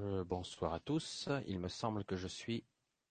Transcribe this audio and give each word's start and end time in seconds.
Euh, 0.00 0.22
bonsoir 0.22 0.74
à 0.74 0.80
tous. 0.80 1.28
Il 1.48 1.58
me 1.58 1.66
semble 1.66 2.04
que 2.04 2.16
je 2.16 2.28
suis 2.28 2.64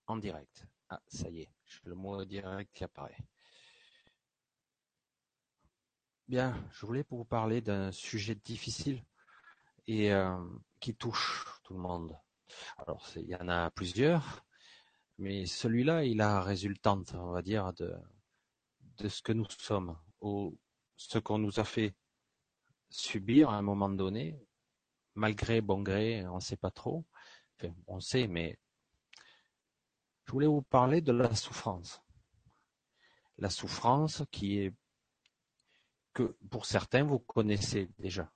en 0.06 0.16
direct. 0.16 0.66
Ah, 0.90 1.02
ça 1.08 1.30
y 1.30 1.42
est, 1.42 1.50
le 1.84 1.96
mot 1.96 2.24
direct 2.24 2.74
qui 2.74 2.86
apparaît. 2.86 3.18
Bien, 6.30 6.56
je 6.72 6.86
voulais 6.86 7.04
vous 7.10 7.26
parler 7.26 7.60
d'un 7.60 7.92
sujet 7.92 8.36
difficile 8.36 9.04
et 9.86 10.14
euh, 10.14 10.38
qui 10.80 10.96
touche 10.96 11.46
tout 11.64 11.74
le 11.74 11.80
monde. 11.80 12.18
Alors, 12.78 13.06
il 13.18 13.28
y 13.28 13.36
en 13.36 13.50
a 13.50 13.70
plusieurs, 13.72 14.46
mais 15.18 15.46
celui-là, 15.46 16.06
il 16.06 16.22
a 16.22 16.42
résultante, 16.42 17.14
on 17.16 17.32
va 17.32 17.42
dire, 17.42 17.74
de 17.74 19.10
ce 19.10 19.22
que 19.22 19.34
nous 19.34 19.50
sommes, 19.50 19.98
ou 20.22 20.58
ce 20.96 21.20
qu'on 21.20 21.38
nous 21.38 21.60
a 21.60 21.66
fait 21.66 21.96
subir 22.90 23.50
à 23.50 23.58
un 23.58 23.62
moment 23.62 23.90
donné, 23.90 24.40
malgré 25.18 25.62
bon 25.62 25.82
gré, 25.82 26.26
on 26.28 26.36
ne 26.36 26.40
sait 26.40 26.58
pas 26.58 26.72
trop. 26.72 27.04
On 27.88 28.00
sait, 28.00 28.28
mais 28.28 28.58
je 30.26 30.32
voulais 30.32 30.48
vous 30.48 30.62
parler 30.62 31.02
de 31.02 31.12
la 31.12 31.34
souffrance. 31.36 32.02
La 33.38 33.50
souffrance 33.50 34.24
qui 34.32 34.60
est 34.60 34.74
que 36.14 36.36
pour 36.50 36.66
certains 36.66 37.04
vous 37.04 37.20
connaissez 37.20 37.90
déjà. 38.00 38.32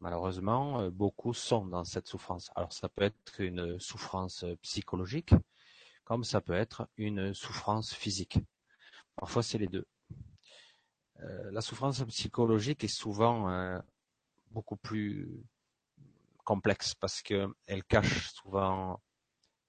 Malheureusement, 0.00 0.80
euh, 0.80 0.90
beaucoup 0.90 1.34
sont 1.34 1.66
dans 1.66 1.84
cette 1.84 2.06
souffrance. 2.06 2.50
Alors 2.54 2.72
ça 2.72 2.88
peut 2.88 3.02
être 3.02 3.40
une 3.40 3.80
souffrance 3.80 4.44
psychologique, 4.62 5.34
comme 6.04 6.24
ça 6.24 6.40
peut 6.40 6.54
être 6.54 6.88
une 6.96 7.34
souffrance 7.34 7.94
physique. 7.94 8.38
Parfois 9.16 9.42
c'est 9.42 9.58
les 9.58 9.66
deux. 9.66 9.86
Euh, 11.20 11.50
la 11.50 11.60
souffrance 11.60 12.04
psychologique 12.04 12.84
est 12.84 12.88
souvent 12.88 13.50
euh, 13.50 13.80
beaucoup 14.50 14.76
plus 14.76 15.44
complexe 16.44 16.94
parce 16.94 17.22
qu'elle 17.22 17.84
cache 17.88 18.32
souvent 18.32 19.00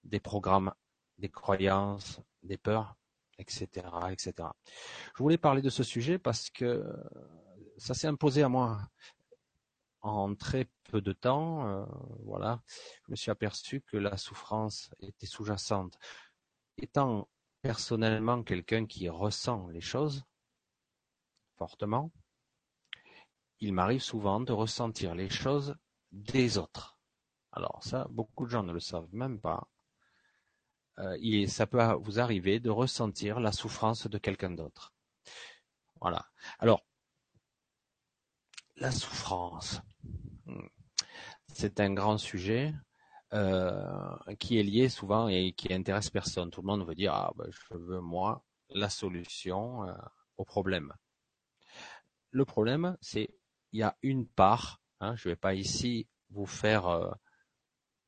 des 0.04 0.20
programmes, 0.20 0.72
des 1.18 1.28
croyances, 1.28 2.20
des 2.42 2.56
peurs, 2.56 2.96
etc., 3.38 3.66
etc. 4.10 4.48
Je 5.16 5.22
voulais 5.22 5.38
parler 5.38 5.62
de 5.62 5.70
ce 5.70 5.82
sujet 5.82 6.18
parce 6.18 6.50
que 6.50 6.84
ça 7.76 7.94
s'est 7.94 8.06
imposé 8.06 8.42
à 8.42 8.48
moi 8.48 8.80
en 10.02 10.34
très 10.34 10.68
peu 10.84 11.00
de 11.00 11.12
temps. 11.12 11.68
Euh, 11.68 11.84
voilà, 12.24 12.62
je 13.06 13.12
me 13.12 13.16
suis 13.16 13.30
aperçu 13.30 13.82
que 13.82 13.96
la 13.96 14.16
souffrance 14.16 14.90
était 15.00 15.26
sous-jacente. 15.26 15.98
Étant 16.78 17.28
personnellement 17.62 18.42
quelqu'un 18.42 18.86
qui 18.86 19.08
ressent 19.08 19.68
les 19.68 19.82
choses 19.82 20.24
fortement, 21.56 22.10
il 23.60 23.72
m'arrive 23.72 24.02
souvent 24.02 24.40
de 24.40 24.52
ressentir 24.52 25.14
les 25.14 25.28
choses 25.28 25.76
des 26.12 26.58
autres. 26.58 26.98
Alors 27.52 27.82
ça, 27.82 28.06
beaucoup 28.10 28.46
de 28.46 28.50
gens 28.50 28.62
ne 28.62 28.72
le 28.72 28.80
savent 28.80 29.08
même 29.12 29.40
pas. 29.40 29.68
Euh, 30.98 31.46
ça 31.46 31.66
peut 31.66 31.82
vous 32.00 32.20
arriver 32.20 32.60
de 32.60 32.70
ressentir 32.70 33.40
la 33.40 33.52
souffrance 33.52 34.06
de 34.06 34.18
quelqu'un 34.18 34.50
d'autre. 34.50 34.92
Voilà. 36.00 36.26
Alors, 36.58 36.84
la 38.76 38.90
souffrance, 38.90 39.80
hmm, 40.46 40.66
c'est 41.52 41.80
un 41.80 41.92
grand 41.92 42.18
sujet 42.18 42.74
euh, 43.32 44.16
qui 44.38 44.58
est 44.58 44.62
lié 44.62 44.88
souvent 44.88 45.28
et 45.28 45.52
qui 45.52 45.72
intéresse 45.72 46.10
personne. 46.10 46.50
Tout 46.50 46.62
le 46.62 46.66
monde 46.66 46.86
veut 46.86 46.94
dire 46.94 47.12
ah 47.14 47.32
ben, 47.36 47.46
je 47.50 47.76
veux 47.76 48.00
moi 48.00 48.44
la 48.70 48.88
solution 48.88 49.86
euh, 49.88 49.94
au 50.36 50.44
problème. 50.44 50.92
Le 52.30 52.44
problème, 52.44 52.96
c'est 53.00 53.28
il 53.72 53.80
y 53.80 53.82
a 53.82 53.96
une 54.02 54.26
part. 54.26 54.80
Hein, 55.00 55.16
je 55.16 55.28
ne 55.28 55.32
vais 55.32 55.36
pas 55.36 55.54
ici 55.54 56.06
vous 56.30 56.46
faire 56.46 56.86
euh, 56.86 57.10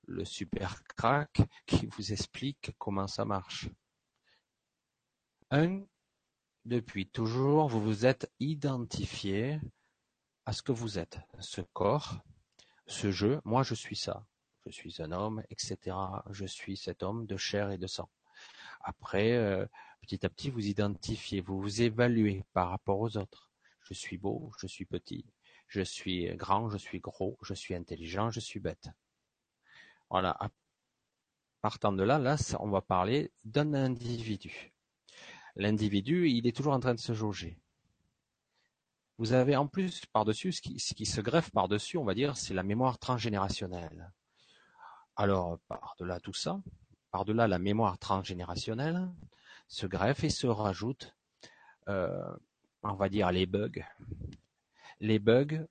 le 0.07 0.25
super 0.25 0.83
crack 0.85 1.43
qui 1.67 1.87
vous 1.87 2.13
explique 2.13 2.73
comment 2.79 3.07
ça 3.07 3.25
marche. 3.25 3.69
Un, 5.51 5.83
depuis 6.65 7.09
toujours, 7.09 7.69
vous 7.69 7.81
vous 7.81 8.07
êtes 8.07 8.31
identifié 8.41 9.61
à 10.47 10.53
ce 10.53 10.63
que 10.63 10.73
vous 10.73 10.99
êtes, 10.99 11.21
ce 11.39 11.61
corps, 11.61 12.21
ce 12.87 13.11
jeu. 13.11 13.41
Moi, 13.45 13.63
je 13.63 13.75
suis 13.75 13.97
ça. 13.97 14.27
Je 14.65 14.71
suis 14.71 15.03
un 15.03 15.11
homme, 15.11 15.43
etc. 15.51 15.97
Je 16.31 16.47
suis 16.47 16.77
cet 16.77 17.03
homme 17.03 17.27
de 17.27 17.37
chair 17.37 17.71
et 17.71 17.79
de 17.79 17.87
sang. 17.87 18.09
Après, 18.81 19.33
euh, 19.33 19.67
petit 20.01 20.25
à 20.25 20.29
petit, 20.29 20.51
vous 20.51 20.67
identifiez, 20.67 21.41
vous 21.41 21.61
vous 21.61 21.83
évaluez 21.83 22.45
par 22.53 22.71
rapport 22.71 23.01
aux 23.01 23.17
autres. 23.17 23.51
Je 23.83 23.95
suis 23.95 24.19
beau, 24.19 24.53
je 24.59 24.67
suis 24.67 24.85
petit, 24.85 25.25
je 25.73 25.81
suis 25.81 26.37
grand, 26.37 26.69
je 26.69 26.77
suis 26.77 27.01
gros, 27.01 27.39
je 27.41 27.55
suis 27.55 27.75
intelligent, 27.75 28.31
je 28.31 28.41
suis 28.41 28.61
bête. 28.61 28.91
Voilà. 30.11 30.39
Partant 31.63 31.93
de 31.93 32.03
là, 32.03 32.19
là, 32.19 32.37
on 32.61 32.69
va 32.69 32.83
parler 32.83 33.33
d'un 33.47 33.73
individu. 33.73 34.75
L'individu, 35.57 36.29
il 36.29 36.47
est 36.47 36.55
toujours 36.55 36.75
en 36.75 36.81
train 36.81 36.95
de 36.95 37.01
se 37.01 37.15
jauger. 37.15 37.59
Vous 39.17 39.33
avez 39.33 39.57
en 39.57 39.67
plus 39.67 40.05
par-dessus, 40.13 40.53
ce 40.53 40.61
qui, 40.61 41.07
se 41.07 41.21
greffe 41.23 41.51
par-dessus, 41.51 41.97
on 41.97 42.05
va 42.05 42.13
dire, 42.13 42.37
c'est 42.37 42.53
la 42.53 42.63
mémoire 42.63 42.99
transgénérationnelle. 42.99 44.13
Alors, 45.17 45.59
par-delà 45.69 46.21
tout 46.21 46.35
ça, 46.35 46.61
par-delà 47.13 47.49
la 47.49 47.59
mémoire 47.59 47.99
transgénérationnelle, 47.99 49.09
se 49.69 49.87
greffe 49.87 50.23
et 50.25 50.31
se 50.31 50.47
rajoute, 50.47 51.17
euh, 51.89 52.37
on 52.83 52.95
va 52.95 53.09
dire, 53.09 53.33
les 53.33 53.47
bugs, 53.47 53.83
les 55.03 55.19
bugs 55.19 55.67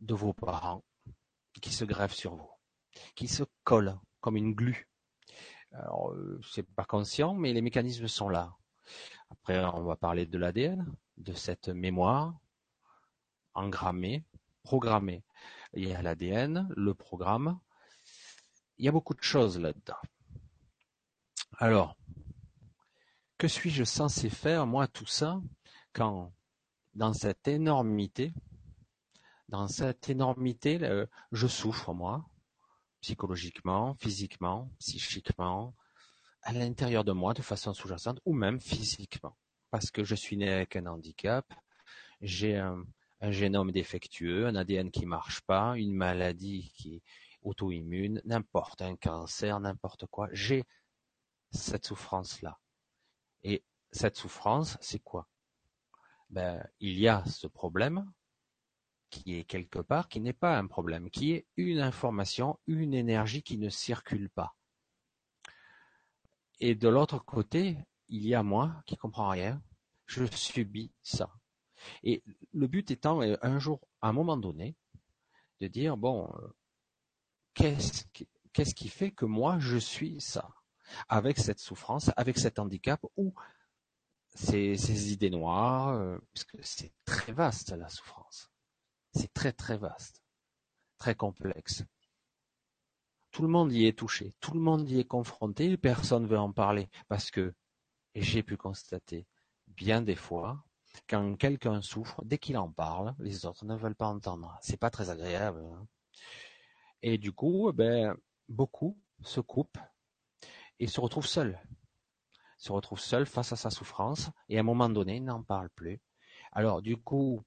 de 0.00 0.14
vos 0.14 0.34
parents 0.34 0.84
qui 1.62 1.72
se 1.72 1.86
greffent 1.86 2.14
sur 2.14 2.36
vous, 2.36 2.50
qui 3.14 3.26
se 3.26 3.42
collent 3.64 3.98
comme 4.20 4.36
une 4.36 4.54
glu. 4.54 4.86
Alors, 5.72 6.12
euh, 6.12 6.38
c'est 6.52 6.68
pas 6.74 6.84
conscient, 6.84 7.32
mais 7.32 7.54
les 7.54 7.62
mécanismes 7.62 8.06
sont 8.06 8.28
là. 8.28 8.54
Après, 9.30 9.64
on 9.64 9.84
va 9.84 9.96
parler 9.96 10.26
de 10.26 10.36
l'ADN, 10.36 10.86
de 11.16 11.32
cette 11.32 11.70
mémoire 11.70 12.38
engrammée, 13.54 14.26
programmée. 14.62 15.24
Il 15.72 15.88
y 15.88 15.94
a 15.94 16.02
l'ADN, 16.02 16.68
le 16.76 16.92
programme. 16.92 17.58
Il 18.76 18.84
y 18.84 18.88
a 18.88 18.92
beaucoup 18.92 19.14
de 19.14 19.22
choses 19.22 19.58
là-dedans. 19.58 20.00
Alors, 21.56 21.96
que 23.38 23.48
suis-je 23.48 23.84
censé 23.84 24.28
faire, 24.28 24.66
moi, 24.66 24.86
tout 24.86 25.06
ça, 25.06 25.40
quand, 25.94 26.34
dans 26.92 27.14
cette 27.14 27.48
énormité, 27.48 28.34
dans 29.50 29.66
cette 29.66 30.08
énormité, 30.08 30.78
je 31.32 31.46
souffre, 31.48 31.92
moi, 31.92 32.24
psychologiquement, 33.00 33.94
physiquement, 33.94 34.70
psychiquement, 34.78 35.74
à 36.42 36.52
l'intérieur 36.52 37.02
de 37.04 37.10
moi 37.10 37.34
de 37.34 37.42
façon 37.42 37.74
sous-jacente 37.74 38.20
ou 38.24 38.32
même 38.32 38.60
physiquement. 38.60 39.36
Parce 39.70 39.90
que 39.90 40.04
je 40.04 40.14
suis 40.14 40.36
né 40.36 40.48
avec 40.48 40.76
un 40.76 40.86
handicap, 40.86 41.52
j'ai 42.20 42.56
un, 42.56 42.84
génome 43.22 43.72
défectueux, 43.72 44.46
un 44.46 44.54
ADN 44.54 44.90
qui 44.90 45.04
marche 45.04 45.40
pas, 45.42 45.76
une 45.76 45.92
maladie 45.92 46.72
qui 46.76 46.94
est 46.94 47.02
auto-immune, 47.42 48.22
n'importe, 48.24 48.82
un 48.82 48.96
cancer, 48.96 49.58
n'importe 49.58 50.06
quoi. 50.06 50.28
J'ai 50.32 50.64
cette 51.50 51.86
souffrance-là. 51.86 52.58
Et 53.42 53.64
cette 53.90 54.16
souffrance, 54.16 54.78
c'est 54.80 55.00
quoi? 55.00 55.28
Ben, 56.30 56.64
Il 56.78 56.98
y 56.98 57.08
a 57.08 57.24
ce 57.26 57.48
problème 57.48 58.10
qui 59.10 59.36
est 59.36 59.44
quelque 59.44 59.80
part, 59.80 60.08
qui 60.08 60.20
n'est 60.20 60.32
pas 60.32 60.56
un 60.58 60.66
problème, 60.66 61.10
qui 61.10 61.32
est 61.32 61.46
une 61.56 61.80
information, 61.80 62.58
une 62.66 62.94
énergie 62.94 63.42
qui 63.42 63.58
ne 63.58 63.68
circule 63.68 64.30
pas. 64.30 64.54
Et 66.60 66.74
de 66.74 66.88
l'autre 66.88 67.18
côté, 67.18 67.78
il 68.08 68.26
y 68.26 68.34
a 68.34 68.42
moi 68.42 68.82
qui 68.86 68.96
comprends 68.96 69.28
rien, 69.28 69.62
je 70.06 70.24
subis 70.26 70.92
ça. 71.02 71.30
Et 72.02 72.22
le 72.52 72.66
but 72.66 72.90
étant, 72.90 73.22
euh, 73.22 73.36
un 73.42 73.58
jour, 73.58 73.80
à 74.02 74.08
un 74.08 74.12
moment 74.12 74.36
donné, 74.36 74.76
de 75.60 75.66
dire, 75.66 75.96
bon, 75.96 76.30
euh, 76.34 76.48
qu'est-ce 77.54 78.74
qui, 78.74 78.88
fait 78.88 79.10
que 79.10 79.24
moi 79.24 79.58
je 79.58 79.76
suis 79.76 80.20
ça? 80.20 80.50
Avec 81.08 81.38
cette 81.38 81.60
souffrance, 81.60 82.10
avec 82.16 82.38
cet 82.38 82.58
handicap 82.58 83.00
ou 83.16 83.32
ces, 84.34 84.76
ces 84.76 85.12
idées 85.12 85.30
noires, 85.30 85.88
euh, 85.90 86.18
parce 86.34 86.44
que 86.44 86.56
c'est 86.62 86.92
très 87.04 87.32
vaste 87.32 87.70
la 87.70 87.88
souffrance. 87.88 88.50
C'est 89.12 89.32
très 89.32 89.52
très 89.52 89.76
vaste, 89.76 90.22
très 90.98 91.14
complexe. 91.14 91.84
Tout 93.30 93.42
le 93.42 93.48
monde 93.48 93.72
y 93.72 93.86
est 93.86 93.98
touché, 93.98 94.34
tout 94.40 94.54
le 94.54 94.60
monde 94.60 94.88
y 94.88 94.98
est 94.98 95.04
confronté, 95.04 95.76
personne 95.76 96.24
ne 96.24 96.28
veut 96.28 96.38
en 96.38 96.52
parler 96.52 96.88
parce 97.08 97.30
que 97.30 97.54
j'ai 98.14 98.42
pu 98.42 98.56
constater 98.56 99.26
bien 99.68 100.02
des 100.02 100.16
fois 100.16 100.64
quand 101.08 101.36
quelqu'un 101.36 101.82
souffre, 101.82 102.22
dès 102.24 102.38
qu'il 102.38 102.56
en 102.56 102.70
parle, 102.70 103.14
les 103.18 103.46
autres 103.46 103.64
ne 103.64 103.76
veulent 103.76 103.94
pas 103.94 104.06
entendre. 104.06 104.58
C'est 104.60 104.76
pas 104.76 104.90
très 104.90 105.10
agréable. 105.10 105.64
Hein. 105.64 105.86
Et 107.02 107.18
du 107.18 107.32
coup, 107.32 107.70
ben, 107.72 108.16
beaucoup 108.48 108.98
se 109.22 109.40
coupent 109.40 109.78
et 110.78 110.86
se 110.86 111.00
retrouvent 111.00 111.26
seuls. 111.26 111.60
Se 112.58 112.72
retrouvent 112.72 113.00
seuls 113.00 113.26
face 113.26 113.52
à 113.52 113.56
sa 113.56 113.70
souffrance 113.70 114.30
et 114.48 114.56
à 114.56 114.60
un 114.60 114.64
moment 114.64 114.88
donné, 114.88 115.20
n'en 115.20 115.42
parlent 115.42 115.70
plus. 115.70 116.00
Alors, 116.52 116.82
du 116.82 116.96
coup, 116.96 117.42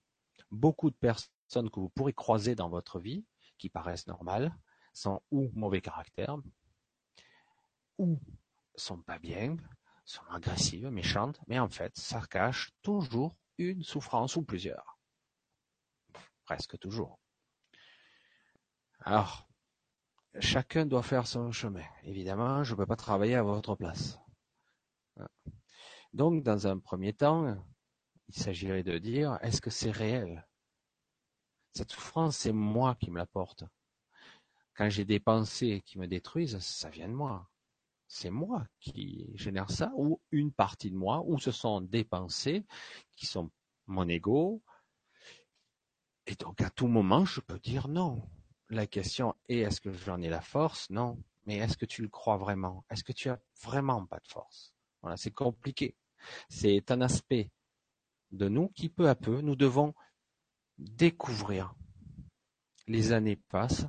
beaucoup 0.49 0.89
de 0.89 0.95
personnes 0.95 1.29
que 1.69 1.79
vous 1.79 1.89
pourrez 1.89 2.13
croiser 2.13 2.55
dans 2.55 2.69
votre 2.69 2.99
vie, 2.99 3.25
qui 3.57 3.69
paraissent 3.69 4.07
normales, 4.07 4.55
sont 4.93 5.21
ou 5.31 5.49
mauvais 5.53 5.81
caractère, 5.81 6.37
ou 7.97 8.19
sont 8.75 9.01
pas 9.01 9.19
bien, 9.19 9.57
sont 10.05 10.25
agressives, 10.29 10.89
méchantes, 10.89 11.39
mais 11.47 11.59
en 11.59 11.69
fait, 11.69 11.95
ça 11.97 12.21
cache 12.21 12.71
toujours 12.81 13.35
une 13.57 13.83
souffrance 13.83 14.35
ou 14.35 14.43
plusieurs. 14.43 14.99
Presque 16.43 16.77
toujours. 16.79 17.19
Alors, 18.99 19.47
chacun 20.39 20.85
doit 20.85 21.03
faire 21.03 21.27
son 21.27 21.51
chemin. 21.51 21.85
Évidemment, 22.03 22.63
je 22.63 22.73
ne 22.73 22.77
peux 22.77 22.85
pas 22.85 22.95
travailler 22.95 23.35
à 23.35 23.43
votre 23.43 23.75
place. 23.75 24.19
Donc, 26.13 26.43
dans 26.43 26.67
un 26.67 26.79
premier 26.79 27.13
temps, 27.13 27.57
il 28.27 28.35
s'agirait 28.35 28.83
de 28.83 28.97
dire, 28.97 29.37
est-ce 29.41 29.61
que 29.61 29.69
c'est 29.69 29.91
réel? 29.91 30.47
Cette 31.73 31.91
souffrance, 31.91 32.37
c'est 32.37 32.51
moi 32.51 32.95
qui 32.95 33.09
me 33.09 33.17
la 33.17 33.25
porte. 33.25 33.63
Quand 34.75 34.89
j'ai 34.89 35.05
des 35.05 35.19
pensées 35.19 35.81
qui 35.85 35.97
me 35.97 36.07
détruisent, 36.07 36.59
ça 36.59 36.89
vient 36.89 37.07
de 37.07 37.13
moi. 37.13 37.49
C'est 38.07 38.29
moi 38.29 38.67
qui 38.79 39.31
génère 39.35 39.71
ça, 39.71 39.91
ou 39.95 40.21
une 40.31 40.51
partie 40.51 40.91
de 40.91 40.95
moi, 40.95 41.23
ou 41.25 41.39
ce 41.39 41.51
sont 41.51 41.81
des 41.81 42.03
pensées 42.03 42.65
qui 43.15 43.25
sont 43.25 43.49
mon 43.87 44.07
ego. 44.07 44.61
Et 46.27 46.35
donc, 46.35 46.61
à 46.61 46.69
tout 46.69 46.87
moment, 46.87 47.25
je 47.25 47.41
peux 47.41 47.59
dire 47.59 47.87
non. 47.87 48.21
La 48.69 48.85
question 48.85 49.35
est, 49.49 49.59
est-ce 49.59 49.81
que 49.81 49.91
j'en 49.91 50.21
ai 50.21 50.29
la 50.29 50.41
force? 50.41 50.89
Non. 50.91 51.17
Mais 51.45 51.57
est-ce 51.57 51.75
que 51.75 51.85
tu 51.85 52.01
le 52.01 52.07
crois 52.07 52.37
vraiment? 52.37 52.85
Est-ce 52.89 53.03
que 53.03 53.11
tu 53.11 53.29
as 53.29 53.39
vraiment 53.61 54.05
pas 54.05 54.19
de 54.19 54.27
force? 54.27 54.73
Voilà, 55.01 55.17
c'est 55.17 55.31
compliqué. 55.31 55.97
C'est 56.49 56.91
un 56.91 57.01
aspect 57.01 57.51
de 58.31 58.47
nous 58.47 58.69
qui, 58.69 58.89
peu 58.89 59.09
à 59.09 59.15
peu, 59.15 59.41
nous 59.41 59.55
devons 59.55 59.93
découvrir. 60.83 61.73
Les 62.87 63.11
années 63.13 63.37
passent 63.49 63.87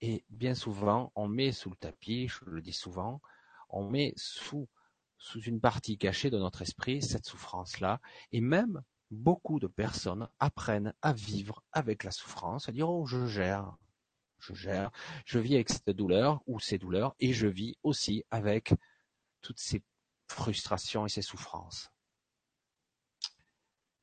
et 0.00 0.24
bien 0.28 0.54
souvent, 0.54 1.12
on 1.14 1.28
met 1.28 1.52
sous 1.52 1.70
le 1.70 1.76
tapis, 1.76 2.28
je 2.28 2.44
le 2.44 2.60
dis 2.60 2.72
souvent, 2.72 3.20
on 3.70 3.88
met 3.88 4.12
sous, 4.16 4.68
sous 5.18 5.40
une 5.40 5.60
partie 5.60 5.96
cachée 5.96 6.30
de 6.30 6.38
notre 6.38 6.62
esprit 6.62 7.02
cette 7.02 7.24
souffrance-là 7.24 8.00
et 8.32 8.40
même 8.40 8.82
beaucoup 9.10 9.58
de 9.60 9.68
personnes 9.68 10.28
apprennent 10.38 10.92
à 11.00 11.12
vivre 11.12 11.62
avec 11.72 12.04
la 12.04 12.10
souffrance, 12.10 12.68
à 12.68 12.72
dire 12.72 12.90
oh 12.90 13.06
je 13.06 13.26
gère, 13.26 13.76
je 14.38 14.52
gère, 14.54 14.90
je 15.24 15.38
vis 15.38 15.54
avec 15.54 15.70
cette 15.70 15.90
douleur 15.90 16.42
ou 16.46 16.60
ces 16.60 16.78
douleurs 16.78 17.14
et 17.20 17.32
je 17.32 17.46
vis 17.46 17.76
aussi 17.82 18.24
avec 18.30 18.74
toutes 19.40 19.60
ces 19.60 19.82
frustrations 20.28 21.06
et 21.06 21.08
ces 21.08 21.22
souffrances. 21.22 21.90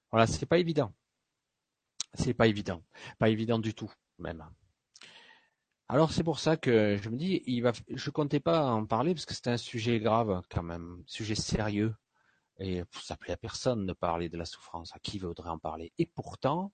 Voilà, 0.10 0.26
c'est 0.26 0.46
pas 0.46 0.60
évident. 0.60 0.94
C'est 2.14 2.34
pas 2.34 2.48
évident. 2.48 2.84
Pas 3.20 3.30
évident 3.30 3.60
du 3.60 3.74
tout, 3.74 3.92
même. 4.20 4.46
Alors 5.90 6.12
c'est 6.12 6.24
pour 6.24 6.40
ça 6.40 6.58
que 6.58 6.98
je 7.02 7.10
me 7.10 7.18
dis, 7.18 7.44
il 7.46 7.62
va, 7.62 7.72
je 7.90 8.10
comptais 8.10 8.40
pas 8.40 8.66
en 8.66 8.86
parler 8.86 9.14
parce 9.14 9.26
que 9.26 9.34
c'est 9.34 9.50
un 9.50 9.58
sujet 9.58 10.00
grave 10.00 10.42
quand 10.50 10.64
même, 10.64 11.04
sujet 11.06 11.36
sérieux. 11.36 11.96
Et 12.60 12.84
ça 12.92 13.18
plaît 13.18 13.34
à 13.34 13.38
personne 13.38 13.86
de 13.86 13.94
parler 13.94 14.30
de 14.30 14.38
la 14.38 14.46
souffrance. 14.46 14.96
À 14.96 15.00
qui 15.00 15.20
voudrait 15.20 15.50
en 15.50 15.58
parler? 15.58 15.92
Et 15.98 16.06
pourtant, 16.06 16.72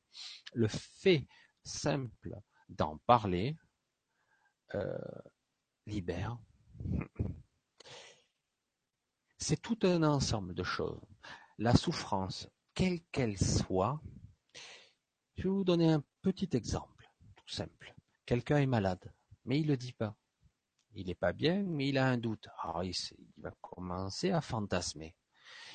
le 0.54 0.68
fait 0.68 1.26
simple 1.64 2.38
d'en 2.68 2.98
parler 3.08 3.58
euh, 4.76 4.98
libère. 5.86 6.38
C'est 9.38 9.62
tout 9.62 9.80
un 9.84 10.04
ensemble 10.04 10.54
de 10.54 10.64
choses. 10.64 11.02
La 11.58 11.76
souffrance, 11.76 12.50
quelle 12.74 13.02
qu'elle 13.12 13.38
soit, 13.38 14.02
je 15.40 15.44
vais 15.44 15.50
vous 15.50 15.64
donner 15.64 15.90
un 15.90 16.04
petit 16.22 16.50
exemple, 16.52 17.10
tout 17.38 17.48
simple. 17.48 17.96
Quelqu'un 18.26 18.58
est 18.58 18.66
malade, 18.66 19.14
mais 19.46 19.62
il 19.62 19.68
le 19.68 19.78
dit 19.78 19.94
pas. 19.94 20.14
Il 20.96 21.08
n'est 21.08 21.16
pas 21.16 21.32
bien, 21.32 21.64
mais 21.64 21.88
il 21.88 21.98
a 21.98 22.08
un 22.08 22.18
doute. 22.18 22.50
Alors 22.62 22.84
il, 22.84 22.92
il 23.18 23.42
va 23.42 23.52
commencer 23.62 24.32
à 24.32 24.42
fantasmer. 24.42 25.16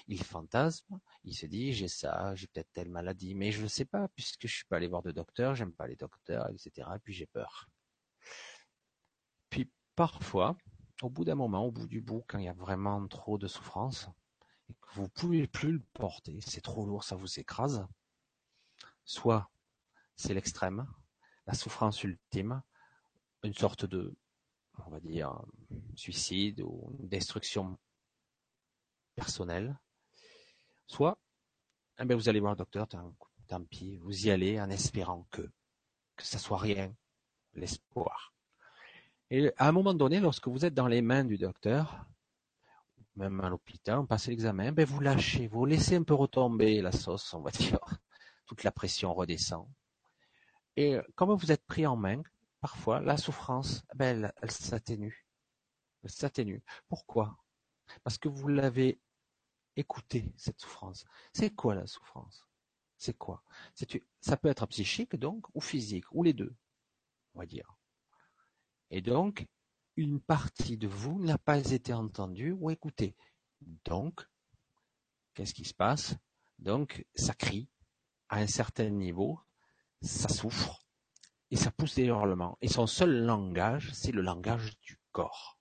Il 0.06 0.22
fantasme, 0.22 1.00
il 1.22 1.34
se 1.34 1.46
dit 1.46 1.72
j'ai 1.72 1.88
ça, 1.88 2.34
j'ai 2.34 2.46
peut-être 2.49 2.70
telle 2.75 2.90
maladie, 2.90 3.34
mais 3.34 3.52
je 3.52 3.62
ne 3.62 3.69
sais 3.69 3.87
pas 3.87 4.06
puisque 4.08 4.46
je 4.46 4.55
suis 4.55 4.66
pas 4.66 4.76
allé 4.76 4.87
voir 4.87 5.02
de 5.02 5.12
docteur, 5.12 5.55
j'aime 5.55 5.72
pas 5.72 5.87
les 5.87 5.96
docteurs, 5.96 6.50
etc. 6.50 6.87
Et 6.94 6.99
puis 6.99 7.14
j'ai 7.14 7.26
peur. 7.26 7.66
Puis 9.49 9.70
parfois, 9.96 10.58
au 11.00 11.08
bout 11.08 11.25
d'un 11.25 11.37
moment, 11.37 11.64
au 11.64 11.72
bout 11.72 11.87
du 11.87 12.02
bout, 12.02 12.22
quand 12.28 12.38
il 12.38 12.44
y 12.44 12.49
a 12.49 12.52
vraiment 12.52 13.08
trop 13.08 13.38
de 13.38 13.46
souffrance, 13.46 14.11
et 14.69 14.75
que 14.75 14.88
vous 14.93 15.08
pouvez 15.08 15.46
plus 15.46 15.72
le 15.72 15.82
porter, 15.94 16.38
c'est 16.43 16.61
trop 16.61 16.84
lourd, 16.84 17.02
ça 17.02 17.16
vous 17.16 17.40
écrase, 17.40 17.87
soit 19.05 19.50
c'est 20.16 20.34
l'extrême, 20.34 20.87
la 21.46 21.55
souffrance 21.55 22.02
ultime, 22.05 22.62
une 23.43 23.55
sorte 23.55 23.84
de, 23.84 24.16
on 24.87 24.90
va 24.90 25.00
dire, 25.00 25.43
suicide 25.94 26.61
ou 26.62 26.96
une 27.00 27.08
destruction 27.08 27.78
personnelle, 29.14 29.78
soit 30.87 31.19
eh 32.00 32.05
bien, 32.05 32.16
vous 32.16 32.28
allez 32.28 32.40
voir 32.40 32.52
le 32.52 32.58
docteur, 32.58 32.88
tant, 32.88 33.64
pis, 33.70 33.99
vous 33.99 34.26
y 34.26 34.31
allez 34.31 34.61
en 34.61 34.69
espérant 34.69 35.26
que, 35.31 35.43
que 36.16 36.25
ça 36.25 36.38
soit 36.38 36.58
rien, 36.58 36.93
l'espoir. 37.55 38.34
Et 39.31 39.52
à 39.56 39.69
un 39.69 39.72
moment 39.72 39.94
donné, 39.94 40.19
lorsque 40.19 40.49
vous 40.49 40.64
êtes 40.64 40.75
dans 40.75 40.88
les 40.88 41.02
mains 41.02 41.25
du 41.25 41.38
docteur, 41.38 42.05
même 43.16 43.40
à 43.40 43.49
l'hôpital, 43.49 44.00
on 44.00 44.06
passe 44.06 44.26
l'examen, 44.26 44.72
ben 44.72 44.84
vous 44.84 45.00
lâchez, 45.00 45.46
vous 45.46 45.66
laissez 45.66 45.94
un 45.96 46.02
peu 46.02 46.14
retomber 46.14 46.82
la 46.82 46.90
sauce, 46.90 47.32
on 47.32 47.43
va 47.43 47.50
dire. 47.52 47.78
Toute 48.46 48.64
la 48.64 48.72
pression 48.72 49.14
redescend. 49.14 49.66
Et 50.76 50.99
comme 51.15 51.35
vous 51.35 51.53
êtes 51.53 51.65
pris 51.67 51.87
en 51.87 51.97
main, 51.97 52.23
parfois, 52.61 53.00
la 53.00 53.17
souffrance, 53.17 53.85
ben, 53.94 54.25
elle, 54.25 54.35
elle 54.43 54.50
s'atténue. 54.50 55.26
Elle 56.03 56.11
s'atténue. 56.11 56.62
Pourquoi? 56.88 57.38
Parce 58.03 58.19
que 58.19 58.29
vous 58.29 58.49
l'avez 58.49 59.00
écoutez 59.76 60.32
cette 60.37 60.61
souffrance. 60.61 61.05
C'est 61.32 61.50
quoi 61.50 61.75
la 61.75 61.87
souffrance? 61.87 62.47
C'est 62.97 63.17
quoi? 63.19 63.43
Ça 64.21 64.37
peut 64.37 64.49
être 64.49 64.67
psychique 64.67 65.17
donc, 65.17 65.47
ou 65.55 65.61
physique, 65.61 66.06
ou 66.12 66.23
les 66.23 66.32
deux, 66.32 66.55
on 67.35 67.41
va 67.41 67.47
dire. 67.47 67.76
Et 68.91 69.03
donc, 69.03 69.47
une 69.97 70.21
partie 70.21 70.76
de 70.76 70.88
vous 70.88 71.21
n'a 71.21 71.38
pas 71.38 71.71
été 71.71 71.93
entendue 71.93 72.53
ou 72.53 72.71
écoutée. 72.71 73.17
Donc, 73.85 74.26
qu'est-ce 75.35 75.55
qui 75.55 75.65
se 75.65 75.75
passe? 75.75 76.17
Donc, 76.59 77.06
ça 77.15 77.35
crie 77.35 77.69
à 78.29 78.38
un 78.38 78.47
certain 78.47 78.91
niveau, 78.91 79.41
ça 80.05 80.29
souffre 80.29 80.85
et 81.51 81.56
ça 81.56 81.71
pousse 81.71 81.95
des 81.95 82.05
hurlements. 82.05 82.59
Et 82.61 82.69
son 82.69 82.87
seul 82.87 83.25
langage, 83.25 83.90
c'est 83.93 84.12
le 84.12 84.23
langage 84.23 84.78
du 84.81 84.99
corps. 85.12 85.59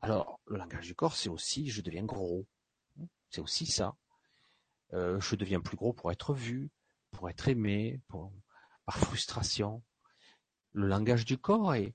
Alors, 0.00 0.40
le 0.46 0.58
langage 0.58 0.86
du 0.86 0.94
corps, 0.94 1.16
c'est 1.16 1.28
aussi 1.28 1.70
je 1.70 1.80
deviens 1.80 2.04
gros, 2.04 2.46
c'est 3.30 3.40
aussi 3.40 3.66
ça. 3.66 3.96
Euh, 4.92 5.18
je 5.20 5.34
deviens 5.36 5.60
plus 5.60 5.76
gros 5.76 5.92
pour 5.92 6.12
être 6.12 6.34
vu, 6.34 6.70
pour 7.10 7.28
être 7.30 7.48
aimé, 7.48 8.00
par 8.84 8.98
frustration. 8.98 9.82
Le 10.72 10.86
langage 10.86 11.24
du 11.24 11.38
corps 11.38 11.74
est, 11.74 11.94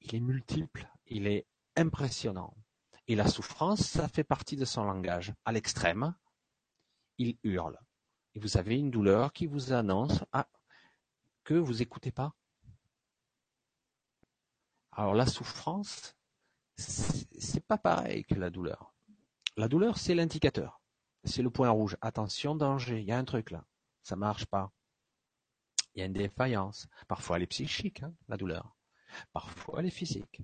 il 0.00 0.14
est 0.14 0.20
multiple, 0.20 0.90
il 1.06 1.26
est 1.26 1.46
impressionnant. 1.76 2.56
Et 3.08 3.14
la 3.14 3.28
souffrance, 3.28 3.80
ça 3.80 4.08
fait 4.08 4.24
partie 4.24 4.56
de 4.56 4.64
son 4.64 4.84
langage. 4.84 5.32
À 5.44 5.52
l'extrême, 5.52 6.14
il 7.18 7.38
hurle. 7.44 7.78
Et 8.34 8.40
vous 8.40 8.58
avez 8.58 8.76
une 8.76 8.90
douleur 8.90 9.32
qui 9.32 9.46
vous 9.46 9.72
annonce 9.72 10.24
ah, 10.32 10.48
que 11.46 11.54
vous 11.54 11.80
écoutez 11.80 12.10
pas. 12.10 12.34
Alors 14.90 15.14
la 15.14 15.26
souffrance, 15.26 16.16
c'est 16.76 17.64
pas 17.64 17.78
pareil 17.78 18.24
que 18.24 18.34
la 18.34 18.50
douleur. 18.50 18.92
La 19.56 19.68
douleur, 19.68 19.96
c'est 19.96 20.16
l'indicateur. 20.16 20.82
C'est 21.22 21.42
le 21.42 21.50
point 21.50 21.70
rouge. 21.70 21.96
Attention, 22.00 22.56
danger. 22.56 23.00
Il 23.00 23.06
y 23.06 23.12
a 23.12 23.18
un 23.18 23.24
truc 23.24 23.52
là. 23.52 23.64
Ça 24.02 24.16
marche 24.16 24.46
pas. 24.46 24.72
Il 25.94 26.00
y 26.00 26.02
a 26.02 26.06
une 26.06 26.12
défaillance. 26.12 26.88
Parfois, 27.06 27.36
elle 27.36 27.44
est 27.44 27.46
psychique, 27.46 28.02
hein, 28.02 28.12
la 28.28 28.36
douleur. 28.36 28.76
Parfois, 29.32 29.80
elle 29.80 29.86
est 29.86 29.90
physique. 29.90 30.42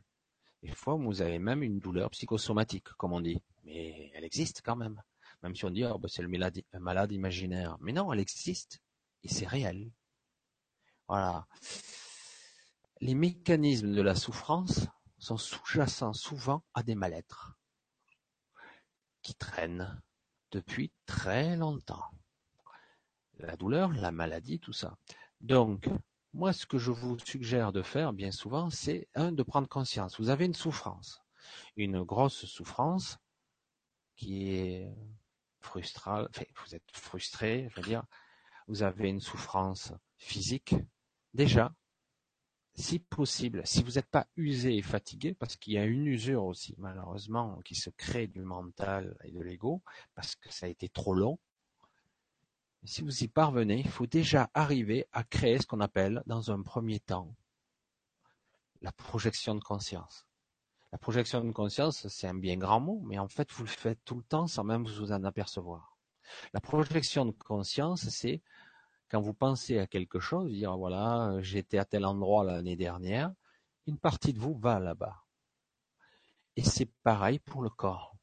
Des 0.63 0.73
fois, 0.73 0.95
vous 0.95 1.21
avez 1.21 1.41
même 1.41 1.65
une 1.65 1.81
douleur 1.81 2.11
psychosomatique, 2.11 2.89
comme 2.97 3.13
on 3.13 3.21
dit. 3.21 3.43
Mais 3.65 4.13
elle 4.15 4.25
existe 4.25 4.63
quand 4.65 4.77
même. 4.77 5.03
Même 5.43 5.57
si 5.57 5.65
on 5.65 5.71
dit, 5.71 5.85
oh, 5.85 5.99
bah, 5.99 6.09
c'est 6.09 6.23
le 6.23 6.29
malade, 6.29 6.63
malade 6.75 7.11
imaginaire. 7.11 7.77
Mais 7.81 7.93
non, 7.93 8.13
elle 8.13 8.21
existe. 8.21 8.81
Et 9.25 9.29
c'est 9.29 9.49
réel. 9.49 9.91
Voilà. 11.09 11.47
Les 13.01 13.15
mécanismes 13.15 13.93
de 13.93 14.03
la 14.03 14.15
souffrance 14.15 14.87
sont 15.19 15.37
sous-jacents 15.37 16.13
souvent 16.13 16.63
à 16.75 16.83
des 16.83 16.95
mal-êtres 16.95 17.57
qui 19.23 19.35
traîne 19.35 20.01
depuis 20.51 20.93
très 21.07 21.57
longtemps. 21.57 22.11
La 23.39 23.57
douleur, 23.57 23.93
la 23.93 24.13
maladie, 24.13 24.61
tout 24.61 24.73
ça. 24.73 24.97
Donc, 25.41 25.89
moi, 26.33 26.53
ce 26.53 26.67
que 26.67 26.79
je 26.79 26.91
vous 26.91 27.19
suggère 27.19 27.73
de 27.73 27.83
faire 27.83 28.13
bien 28.13 28.31
souvent, 28.31 28.71
c'est 28.71 29.09
un, 29.15 29.33
de 29.33 29.43
prendre 29.43 29.69
conscience. 29.69 30.19
Vous 30.19 30.31
avez 30.31 30.47
une 30.47 30.55
souffrance, 30.55 31.21
une 31.77 32.03
grosse 32.03 32.47
souffrance 32.47 33.19
qui 34.17 34.51
est 34.51 34.95
frustrale, 35.61 36.29
vous 36.65 36.75
êtes 36.75 36.91
frustré, 36.93 37.69
je 37.71 37.77
veux 37.77 37.87
dire, 37.87 38.05
vous 38.69 38.83
avez 38.83 39.09
une 39.09 39.21
souffrance 39.21 39.93
physique. 40.23 40.75
Déjà, 41.35 41.75
si 42.75 42.99
possible, 42.99 43.63
si 43.67 43.83
vous 43.83 43.93
n'êtes 43.93 44.09
pas 44.09 44.27
usé 44.37 44.77
et 44.77 44.83
fatigué, 44.83 45.35
parce 45.35 45.57
qu'il 45.57 45.75
y 45.75 45.79
a 45.79 45.85
une 45.85 46.07
usure 46.07 46.45
aussi, 46.45 46.75
malheureusement, 46.79 47.61
qui 47.65 47.75
se 47.75 47.91
crée 47.91 48.27
du 48.27 48.41
mental 48.41 49.17
et 49.25 49.31
de 49.31 49.41
l'ego, 49.41 49.83
parce 50.15 50.37
que 50.37 50.51
ça 50.53 50.67
a 50.67 50.69
été 50.69 50.89
trop 50.89 51.15
long, 51.15 51.39
si 52.85 53.03
vous 53.03 53.23
y 53.23 53.29
parvenez, 53.29 53.81
il 53.81 53.89
faut 53.89 54.07
déjà 54.07 54.51
arriver 54.55 55.07
à 55.13 55.23
créer 55.23 55.59
ce 55.59 55.67
qu'on 55.67 55.81
appelle, 55.81 56.23
dans 56.27 56.51
un 56.51 56.63
premier 56.63 56.99
temps, 56.99 57.35
la 58.81 58.91
projection 58.91 59.55
de 59.55 59.63
conscience. 59.63 60.27
La 60.91 60.99
projection 60.99 61.45
de 61.45 61.53
conscience, 61.53 62.09
c'est 62.09 62.27
un 62.27 62.35
bien 62.35 62.57
grand 62.57 62.81
mot, 62.81 63.01
mais 63.05 63.19
en 63.19 63.29
fait, 63.29 63.51
vous 63.53 63.65
le 63.65 63.69
faites 63.69 64.01
tout 64.05 64.17
le 64.17 64.25
temps 64.25 64.47
sans 64.47 64.65
même 64.65 64.85
vous 64.85 65.13
en 65.13 65.25
apercevoir. 65.25 65.97
La 66.53 66.61
projection 66.61 67.27
de 67.27 67.33
conscience, 67.33 68.09
c'est 68.09 68.43
quand 69.13 69.21
vous 69.21 69.35
pensez 69.35 69.79
à 69.79 69.87
quelque 69.87 70.21
chose, 70.21 70.51
dire 70.51 70.75
voilà, 70.79 71.37
j'étais 71.43 71.77
à 71.77 71.85
tel 71.85 72.07
endroit 72.07 72.45
l'année 72.45 72.77
dernière, 72.77 73.31
une 73.87 73.99
partie 73.99 74.33
de 74.33 74.39
vous 74.39 74.55
va 74.55 74.79
là-bas. 74.79 75.27
Et 76.57 76.63
c'est 76.63 76.91
pareil 77.03 77.39
pour 77.39 77.61
le 77.61 77.69
corps. 77.69 78.17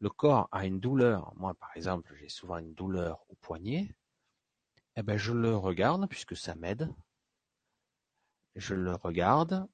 Le 0.00 0.08
corps 0.08 0.48
a 0.50 0.64
une 0.64 0.80
douleur. 0.80 1.34
Moi, 1.36 1.52
par 1.52 1.76
exemple, 1.76 2.14
j'ai 2.18 2.30
souvent 2.30 2.56
une 2.56 2.72
douleur 2.72 3.22
au 3.28 3.34
poignet. 3.34 3.94
Eh 4.96 5.02
ben, 5.02 5.18
je 5.18 5.34
le 5.34 5.54
regarde 5.54 6.08
puisque 6.08 6.36
ça 6.38 6.54
m'aide. 6.54 6.88
Je 8.56 8.74
le 8.74 8.94
regarde, 8.94 9.68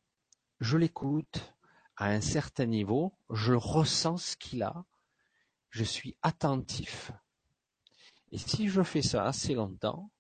je 0.59 0.77
l'écoute. 0.77 1.55
À 1.95 2.07
un 2.07 2.21
certain 2.21 2.67
niveau, 2.67 3.17
je 3.31 3.55
ressens 3.55 4.17
ce 4.17 4.37
qu'il 4.37 4.65
a. 4.65 4.85
Je 5.71 5.85
suis 5.85 6.17
attentif. 6.23 7.13
Et 8.31 8.39
si 8.39 8.69
je 8.69 8.83
fais 8.83 9.03
ça 9.03 9.25
assez 9.25 9.55
longtemps, 9.55 10.11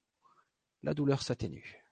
la 0.82 0.94
douleur 0.94 1.22
s'atténue. 1.22 1.84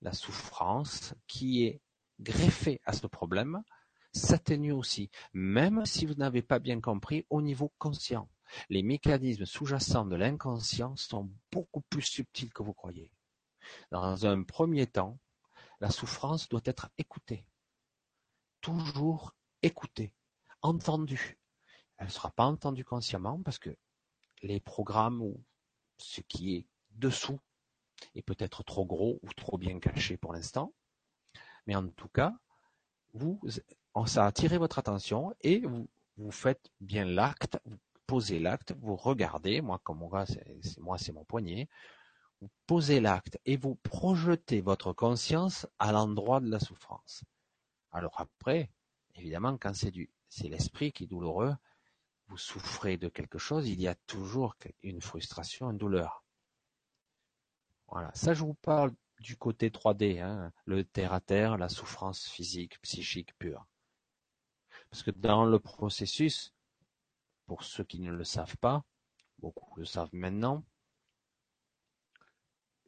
La 0.00 0.12
souffrance 0.12 1.14
qui 1.26 1.64
est 1.64 1.80
greffée 2.20 2.80
à 2.84 2.92
ce 2.92 3.06
problème 3.06 3.62
s'atténue 4.12 4.72
aussi, 4.72 5.10
même 5.32 5.84
si 5.86 6.06
vous 6.06 6.14
n'avez 6.14 6.42
pas 6.42 6.58
bien 6.58 6.80
compris 6.80 7.26
au 7.30 7.42
niveau 7.42 7.72
conscient. 7.78 8.28
Les 8.68 8.82
mécanismes 8.82 9.46
sous-jacents 9.46 10.06
de 10.06 10.16
l'inconscient 10.16 10.96
sont 10.96 11.30
beaucoup 11.50 11.80
plus 11.82 12.02
subtils 12.02 12.52
que 12.52 12.62
vous 12.62 12.74
croyez. 12.74 13.10
Dans 13.90 14.26
un 14.26 14.42
premier 14.42 14.86
temps, 14.86 15.18
la 15.80 15.90
souffrance 15.90 16.48
doit 16.48 16.60
être 16.64 16.90
écoutée. 16.98 17.46
Toujours 18.60 19.34
écoutée, 19.62 20.14
entendue. 20.60 21.38
Elle 21.96 22.06
ne 22.06 22.12
sera 22.12 22.30
pas 22.30 22.44
entendue 22.44 22.84
consciemment 22.84 23.42
parce 23.42 23.58
que 23.58 23.76
les 24.42 24.60
programmes 24.60 25.22
ou 25.22 25.42
ce 25.98 26.20
qui 26.20 26.56
est 26.56 26.66
dessous 26.90 27.40
est 28.14 28.22
peut-être 28.22 28.62
trop 28.62 28.84
gros 28.84 29.18
ou 29.22 29.32
trop 29.34 29.58
bien 29.58 29.78
caché 29.78 30.16
pour 30.16 30.32
l'instant. 30.32 30.72
Mais 31.66 31.76
en 31.76 31.88
tout 31.88 32.08
cas, 32.08 32.34
vous, 33.14 33.40
ça 34.06 34.24
a 34.24 34.26
attiré 34.26 34.58
votre 34.58 34.78
attention 34.78 35.34
et 35.42 35.60
vous, 35.60 35.88
vous 36.16 36.30
faites 36.30 36.70
bien 36.80 37.04
l'acte, 37.04 37.58
vous 37.64 37.78
posez 38.06 38.38
l'acte, 38.38 38.74
vous 38.80 38.96
regardez, 38.96 39.60
moi 39.60 39.80
comme 39.82 39.98
moi 39.98 40.26
c'est 40.26 40.78
moi 40.78 40.98
c'est 40.98 41.12
mon 41.12 41.24
poignet, 41.24 41.68
vous 42.40 42.50
posez 42.66 43.00
l'acte 43.00 43.38
et 43.46 43.56
vous 43.56 43.76
projetez 43.76 44.60
votre 44.60 44.92
conscience 44.92 45.66
à 45.78 45.92
l'endroit 45.92 46.40
de 46.40 46.50
la 46.50 46.58
souffrance. 46.58 47.24
Alors 47.92 48.20
après, 48.20 48.70
évidemment, 49.14 49.56
quand 49.58 49.74
c'est 49.74 49.90
du 49.90 50.10
c'est 50.28 50.48
l'esprit 50.48 50.92
qui 50.92 51.04
est 51.04 51.06
douloureux, 51.06 51.54
souffrez 52.36 52.96
de 52.96 53.08
quelque 53.08 53.38
chose, 53.38 53.68
il 53.68 53.80
y 53.80 53.88
a 53.88 53.94
toujours 53.94 54.54
une 54.82 55.00
frustration, 55.00 55.70
une 55.70 55.78
douleur. 55.78 56.24
Voilà, 57.88 58.10
ça 58.14 58.34
je 58.34 58.42
vous 58.42 58.54
parle 58.54 58.92
du 59.20 59.36
côté 59.36 59.70
3D, 59.70 60.20
hein, 60.20 60.52
le 60.64 60.84
terre 60.84 61.12
à 61.12 61.20
terre, 61.20 61.56
la 61.58 61.68
souffrance 61.68 62.26
physique, 62.28 62.80
psychique 62.80 63.36
pure. 63.38 63.66
Parce 64.90 65.02
que 65.02 65.10
dans 65.10 65.44
le 65.44 65.58
processus, 65.58 66.54
pour 67.46 67.64
ceux 67.64 67.84
qui 67.84 68.00
ne 68.00 68.10
le 68.10 68.24
savent 68.24 68.56
pas, 68.58 68.84
beaucoup 69.38 69.78
le 69.78 69.84
savent 69.84 70.10
maintenant, 70.12 70.64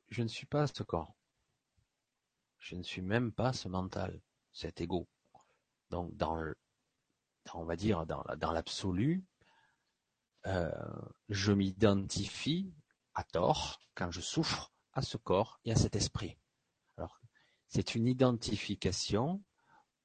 je 0.08 0.22
ne 0.22 0.28
suis 0.28 0.46
pas 0.46 0.66
ce 0.66 0.82
corps. 0.82 1.14
Je 2.58 2.76
ne 2.76 2.82
suis 2.82 3.02
même 3.02 3.32
pas 3.32 3.52
ce 3.52 3.68
mental, 3.68 4.20
cet 4.52 4.80
ego. 4.80 5.06
Donc 5.90 6.16
dans, 6.16 6.40
on 7.52 7.64
va 7.64 7.76
dire 7.76 8.06
dans 8.06 8.52
l'absolu, 8.52 9.24
euh, 10.46 10.70
je 11.28 11.52
m'identifie 11.52 12.74
à 13.14 13.24
tort 13.24 13.80
quand 13.94 14.10
je 14.10 14.20
souffre 14.20 14.72
à 14.92 15.02
ce 15.02 15.16
corps 15.16 15.60
et 15.64 15.72
à 15.72 15.76
cet 15.76 15.96
esprit. 15.96 16.36
Alors, 16.96 17.20
c'est 17.68 17.94
une 17.94 18.06
identification. 18.06 19.42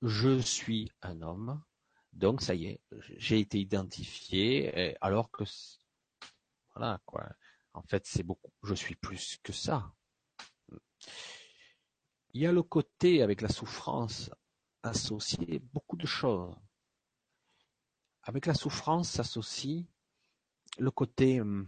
Je 0.01 0.39
suis 0.39 0.91
un 1.01 1.22
homme, 1.22 1.62
donc 2.13 2.41
ça 2.41 2.55
y 2.55 2.67
est, 2.67 2.81
j'ai 3.17 3.39
été 3.39 3.60
identifié, 3.60 4.96
alors 5.01 5.29
que 5.29 5.43
voilà 6.74 7.01
quoi. 7.05 7.29
En 7.74 7.84
fait, 7.84 8.05
c'est 8.05 8.24
beaucoup. 8.24 8.51
Je 8.63 8.74
suis 8.74 8.96
plus 8.96 9.38
que 9.43 9.53
ça. 9.53 9.93
Il 12.31 12.41
y 12.41 12.48
a 12.48 12.51
le 12.51 12.63
côté 12.63 13.22
avec 13.22 13.41
la 13.41 13.50
souffrance 13.50 14.31
associé 14.84 15.60
beaucoup 15.74 15.98
de 15.98 16.05
choses. 16.05 16.55
Avec 18.24 18.46
la 18.46 18.53
souffrance 18.53 19.10
s'associe 19.10 19.86
le 20.77 20.91
côté 20.91 21.41
hum, 21.41 21.67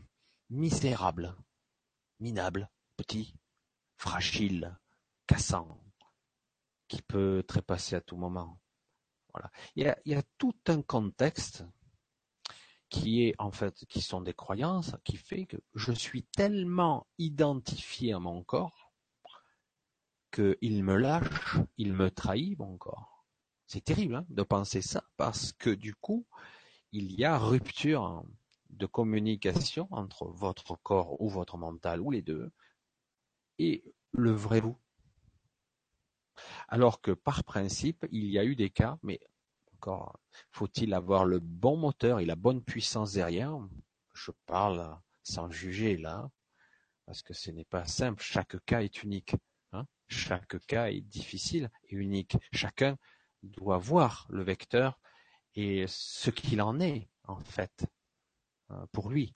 misérable, 0.50 1.36
minable, 2.20 2.70
petit, 2.98 3.36
fragile, 3.98 4.77
cassant, 5.27 5.81
qui 6.88 7.01
peut 7.01 7.43
trépasser 7.48 7.96
à 7.96 8.01
tout 8.01 8.17
moment. 8.17 8.60
Voilà. 9.34 9.50
Il 9.75 9.96
y 10.05 10.13
a, 10.13 10.24
tout 10.38 10.55
un 10.67 10.81
contexte 10.81 11.63
qui 12.89 13.24
est 13.24 13.36
en 13.39 13.51
fait, 13.51 13.86
qui 13.88 14.01
sont 14.01 14.22
des 14.22 14.34
croyances, 14.34 14.96
qui 15.05 15.15
fait 15.15 15.46
que 15.46 15.58
je 15.74 15.93
suis 15.93 16.24
tellement 16.24 17.08
identifié 17.17 18.12
à 18.12 18.20
mon 18.20 18.43
corps 18.43 18.91
qu'il 20.31 20.84
me 20.84 20.96
lâche, 20.96 21.58
il 21.77 21.93
me 21.93 22.10
trahit 22.10 22.58
mon 22.58 22.77
corps. 22.77 23.25
C'est 23.67 23.84
terrible 23.84 24.15
hein, 24.15 24.25
de 24.29 24.43
penser 24.43 24.81
ça 24.81 25.03
parce 25.17 25.53
que 25.53 25.70
du 25.70 25.96
coup, 25.96 26.25
il 26.91 27.13
y 27.13 27.24
a 27.24 27.38
rupture 27.38 28.25
de 28.81 28.88
communication 28.88 29.88
entre 29.91 30.25
votre 30.25 30.75
corps 30.75 31.21
ou 31.21 31.29
votre 31.29 31.55
mental 31.55 32.01
ou 32.01 32.09
les 32.09 32.23
deux 32.23 32.51
et 33.59 33.83
le 34.11 34.31
vrai 34.31 34.59
vous. 34.59 34.75
Alors 36.67 37.00
que 37.00 37.11
par 37.11 37.43
principe, 37.43 38.07
il 38.11 38.25
y 38.25 38.39
a 38.39 38.43
eu 38.43 38.55
des 38.55 38.71
cas, 38.71 38.97
mais 39.03 39.19
encore 39.75 40.19
faut-il 40.50 40.95
avoir 40.95 41.25
le 41.25 41.38
bon 41.39 41.77
moteur 41.77 42.19
et 42.19 42.25
la 42.25 42.35
bonne 42.35 42.63
puissance 42.63 43.13
derrière? 43.13 43.55
Je 44.15 44.31
parle 44.47 44.97
sans 45.21 45.51
juger 45.51 45.95
là, 45.95 46.31
parce 47.05 47.21
que 47.21 47.35
ce 47.35 47.51
n'est 47.51 47.65
pas 47.65 47.85
simple. 47.85 48.23
Chaque 48.23 48.57
cas 48.65 48.81
est 48.81 49.03
unique. 49.03 49.35
Hein. 49.73 49.85
Chaque 50.07 50.57
cas 50.65 50.88
est 50.88 51.01
difficile 51.01 51.69
et 51.88 51.95
unique. 51.95 52.35
Chacun 52.51 52.97
doit 53.43 53.77
voir 53.77 54.25
le 54.29 54.41
vecteur 54.41 55.00
et 55.53 55.85
ce 55.88 56.31
qu'il 56.31 56.63
en 56.63 56.79
est 56.79 57.09
en 57.25 57.35
fait 57.35 57.85
pour 58.92 59.10
lui. 59.10 59.36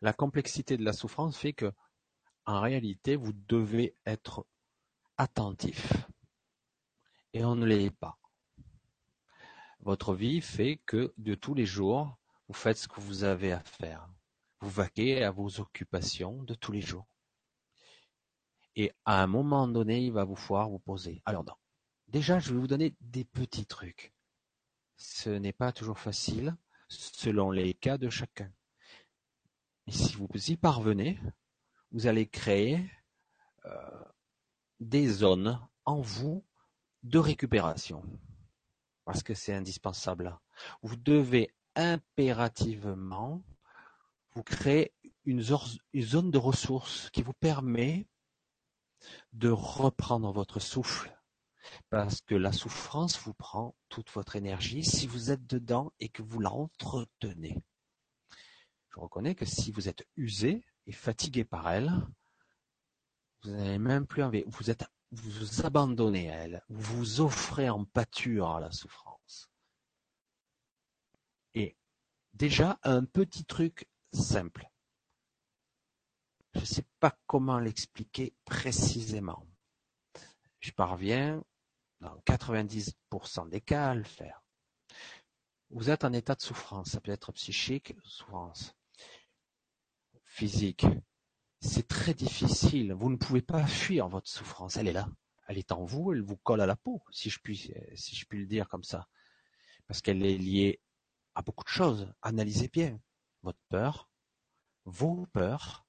La 0.00 0.12
complexité 0.12 0.76
de 0.76 0.84
la 0.84 0.92
souffrance 0.92 1.36
fait 1.36 1.52
que 1.52 1.72
en 2.46 2.60
réalité, 2.60 3.16
vous 3.16 3.32
devez 3.32 3.96
être 4.04 4.46
attentif. 5.16 5.94
Et 7.32 7.44
on 7.44 7.56
ne 7.56 7.64
l'est 7.64 7.90
pas. 7.90 8.18
Votre 9.80 10.14
vie 10.14 10.40
fait 10.40 10.80
que 10.86 11.12
de 11.16 11.34
tous 11.34 11.54
les 11.54 11.66
jours, 11.66 12.18
vous 12.48 12.54
faites 12.54 12.76
ce 12.76 12.88
que 12.88 13.00
vous 13.00 13.24
avez 13.24 13.52
à 13.52 13.60
faire. 13.60 14.08
Vous 14.60 14.70
vaquez 14.70 15.24
à 15.24 15.30
vos 15.30 15.60
occupations 15.60 16.42
de 16.42 16.54
tous 16.54 16.72
les 16.72 16.80
jours. 16.80 17.06
Et 18.76 18.92
à 19.04 19.22
un 19.22 19.26
moment 19.26 19.68
donné, 19.68 20.04
il 20.04 20.12
va 20.12 20.24
vous 20.24 20.36
falloir 20.36 20.68
vous 20.68 20.78
poser. 20.78 21.22
Alors, 21.24 21.44
déjà, 22.08 22.38
je 22.38 22.52
vais 22.52 22.58
vous 22.58 22.66
donner 22.66 22.94
des 23.00 23.24
petits 23.24 23.66
trucs. 23.66 24.12
Ce 24.96 25.30
n'est 25.30 25.52
pas 25.52 25.72
toujours 25.72 25.98
facile 25.98 26.56
selon 26.88 27.50
les 27.50 27.74
cas 27.74 27.98
de 27.98 28.10
chacun. 28.10 28.50
Mais 29.86 29.92
si 29.92 30.14
vous 30.16 30.28
y 30.34 30.56
parvenez, 30.56 31.18
vous 31.92 32.06
allez 32.06 32.26
créer 32.26 32.90
euh, 33.66 34.04
des 34.80 35.08
zones 35.08 35.60
en 35.84 36.00
vous 36.00 36.44
de 37.02 37.18
récupération. 37.18 38.02
Parce 39.04 39.22
que 39.22 39.34
c'est 39.34 39.54
indispensable. 39.54 40.38
Vous 40.82 40.96
devez 40.96 41.50
impérativement 41.74 43.42
vous 44.34 44.42
créer 44.42 44.92
une, 45.24 45.40
zone 45.40 46.30
de 46.30 46.38
ressources 46.38 47.10
qui 47.10 47.22
vous 47.22 47.32
permet 47.32 48.06
de 49.32 49.50
reprendre 49.50 50.32
votre 50.32 50.60
souffle. 50.60 51.12
Parce 51.90 52.20
que 52.20 52.34
la 52.34 52.52
souffrance 52.52 53.18
vous 53.20 53.34
prend 53.34 53.74
toute 53.88 54.10
votre 54.10 54.36
énergie 54.36 54.84
si 54.84 55.06
vous 55.06 55.30
êtes 55.30 55.46
dedans 55.46 55.92
et 56.00 56.08
que 56.08 56.22
vous 56.22 56.40
l'entretenez. 56.40 57.62
Je 58.90 59.00
reconnais 59.00 59.34
que 59.34 59.44
si 59.44 59.72
vous 59.72 59.88
êtes 59.88 60.06
usé, 60.16 60.64
et 60.86 60.92
fatigué 60.92 61.44
par 61.44 61.70
elle, 61.70 61.92
vous 63.42 63.50
n'avez 63.50 63.78
même 63.78 64.06
plus 64.06 64.22
envie. 64.22 64.44
Vous 64.46 64.70
êtes, 64.70 64.84
vous 65.12 65.30
vous 65.30 65.66
abandonnez 65.66 66.30
à 66.30 66.36
elle, 66.36 66.64
vous 66.68 66.96
vous 66.96 67.20
offrez 67.20 67.68
en 67.70 67.84
pâture 67.84 68.50
à 68.50 68.60
la 68.60 68.70
souffrance. 68.70 69.48
Et 71.54 71.76
déjà, 72.32 72.78
un 72.82 73.04
petit 73.04 73.44
truc 73.44 73.88
simple. 74.12 74.70
Je 76.54 76.60
ne 76.60 76.64
sais 76.64 76.86
pas 77.00 77.16
comment 77.26 77.58
l'expliquer 77.58 78.34
précisément. 78.44 79.46
Je 80.60 80.70
parviens, 80.70 81.44
dans 82.04 82.16
90% 82.26 83.48
des 83.48 83.60
cas, 83.60 83.94
le 83.94 84.04
faire. 84.04 84.42
Vous 85.70 85.90
êtes 85.90 86.04
en 86.04 86.12
état 86.12 86.34
de 86.34 86.42
souffrance, 86.42 86.90
ça 86.90 87.00
peut 87.00 87.10
être 87.10 87.32
psychique, 87.32 87.94
souffrance 88.04 88.76
physique. 90.24 90.86
C'est 91.60 91.88
très 91.88 92.12
difficile. 92.12 92.92
Vous 92.92 93.08
ne 93.08 93.16
pouvez 93.16 93.40
pas 93.40 93.66
fuir 93.66 94.08
votre 94.08 94.28
souffrance. 94.28 94.76
Elle 94.76 94.88
est 94.88 94.92
là. 94.92 95.08
Elle 95.46 95.58
est 95.58 95.72
en 95.72 95.84
vous. 95.84 96.12
Elle 96.12 96.22
vous 96.22 96.36
colle 96.36 96.60
à 96.60 96.66
la 96.66 96.76
peau, 96.76 97.02
si 97.10 97.30
je 97.30 97.38
puis, 97.40 97.72
si 97.94 98.16
je 98.16 98.26
puis 98.26 98.40
le 98.40 98.46
dire 98.46 98.68
comme 98.68 98.84
ça. 98.84 99.08
Parce 99.86 100.02
qu'elle 100.02 100.24
est 100.24 100.36
liée 100.36 100.80
à 101.34 101.42
beaucoup 101.42 101.64
de 101.64 101.68
choses. 101.68 102.12
Analysez 102.22 102.68
bien 102.68 103.00
votre 103.42 103.60
peur, 103.68 104.10
vos 104.84 105.26
peurs, 105.32 105.86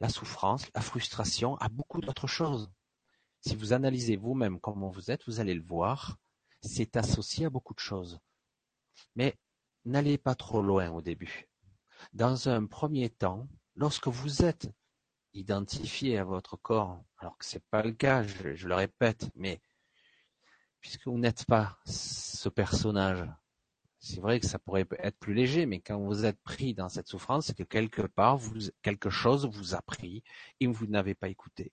la 0.00 0.08
souffrance, 0.08 0.66
la 0.74 0.80
frustration, 0.80 1.56
à 1.56 1.68
beaucoup 1.68 2.00
d'autres 2.00 2.26
choses. 2.26 2.70
Si 3.40 3.54
vous 3.54 3.72
analysez 3.72 4.16
vous-même 4.16 4.60
comment 4.60 4.88
vous 4.88 5.10
êtes, 5.10 5.24
vous 5.26 5.40
allez 5.40 5.54
le 5.54 5.62
voir. 5.62 6.18
C'est 6.60 6.96
associé 6.96 7.46
à 7.46 7.50
beaucoup 7.50 7.74
de 7.74 7.78
choses. 7.78 8.18
Mais 9.14 9.36
n'allez 9.84 10.18
pas 10.18 10.34
trop 10.34 10.60
loin 10.60 10.90
au 10.90 11.00
début. 11.00 11.48
Dans 12.12 12.48
un 12.48 12.66
premier 12.66 13.10
temps, 13.10 13.48
lorsque 13.74 14.08
vous 14.08 14.44
êtes 14.44 14.70
identifié 15.34 16.18
à 16.18 16.24
votre 16.24 16.56
corps, 16.56 17.02
alors 17.18 17.38
que 17.38 17.44
c'est 17.44 17.64
pas 17.70 17.82
le 17.82 17.92
cas, 17.92 18.22
je, 18.24 18.66
le 18.66 18.74
répète, 18.74 19.30
mais 19.34 19.60
puisque 20.80 21.06
vous 21.06 21.18
n'êtes 21.18 21.44
pas 21.44 21.78
ce 21.84 22.48
personnage, 22.48 23.28
c'est 24.00 24.20
vrai 24.20 24.40
que 24.40 24.46
ça 24.46 24.58
pourrait 24.58 24.86
être 24.98 25.18
plus 25.18 25.34
léger, 25.34 25.66
mais 25.66 25.80
quand 25.80 25.98
vous 25.98 26.24
êtes 26.24 26.40
pris 26.42 26.74
dans 26.74 26.88
cette 26.88 27.08
souffrance, 27.08 27.46
c'est 27.46 27.56
que 27.56 27.64
quelque 27.64 28.02
part, 28.02 28.38
quelque 28.82 29.10
chose 29.10 29.46
vous 29.46 29.74
a 29.74 29.82
pris 29.82 30.22
et 30.60 30.66
vous 30.66 30.86
n'avez 30.86 31.14
pas 31.14 31.28
écouté. 31.28 31.72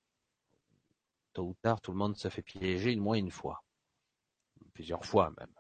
Tôt 1.36 1.50
ou 1.50 1.54
tard, 1.56 1.82
tout 1.82 1.92
le 1.92 1.98
monde 1.98 2.16
se 2.16 2.30
fait 2.30 2.42
piéger 2.42 2.94
une 2.94 3.02
moins 3.02 3.18
une 3.18 3.30
fois, 3.30 3.62
plusieurs 4.74 5.04
fois 5.04 5.34
même. 5.38 5.54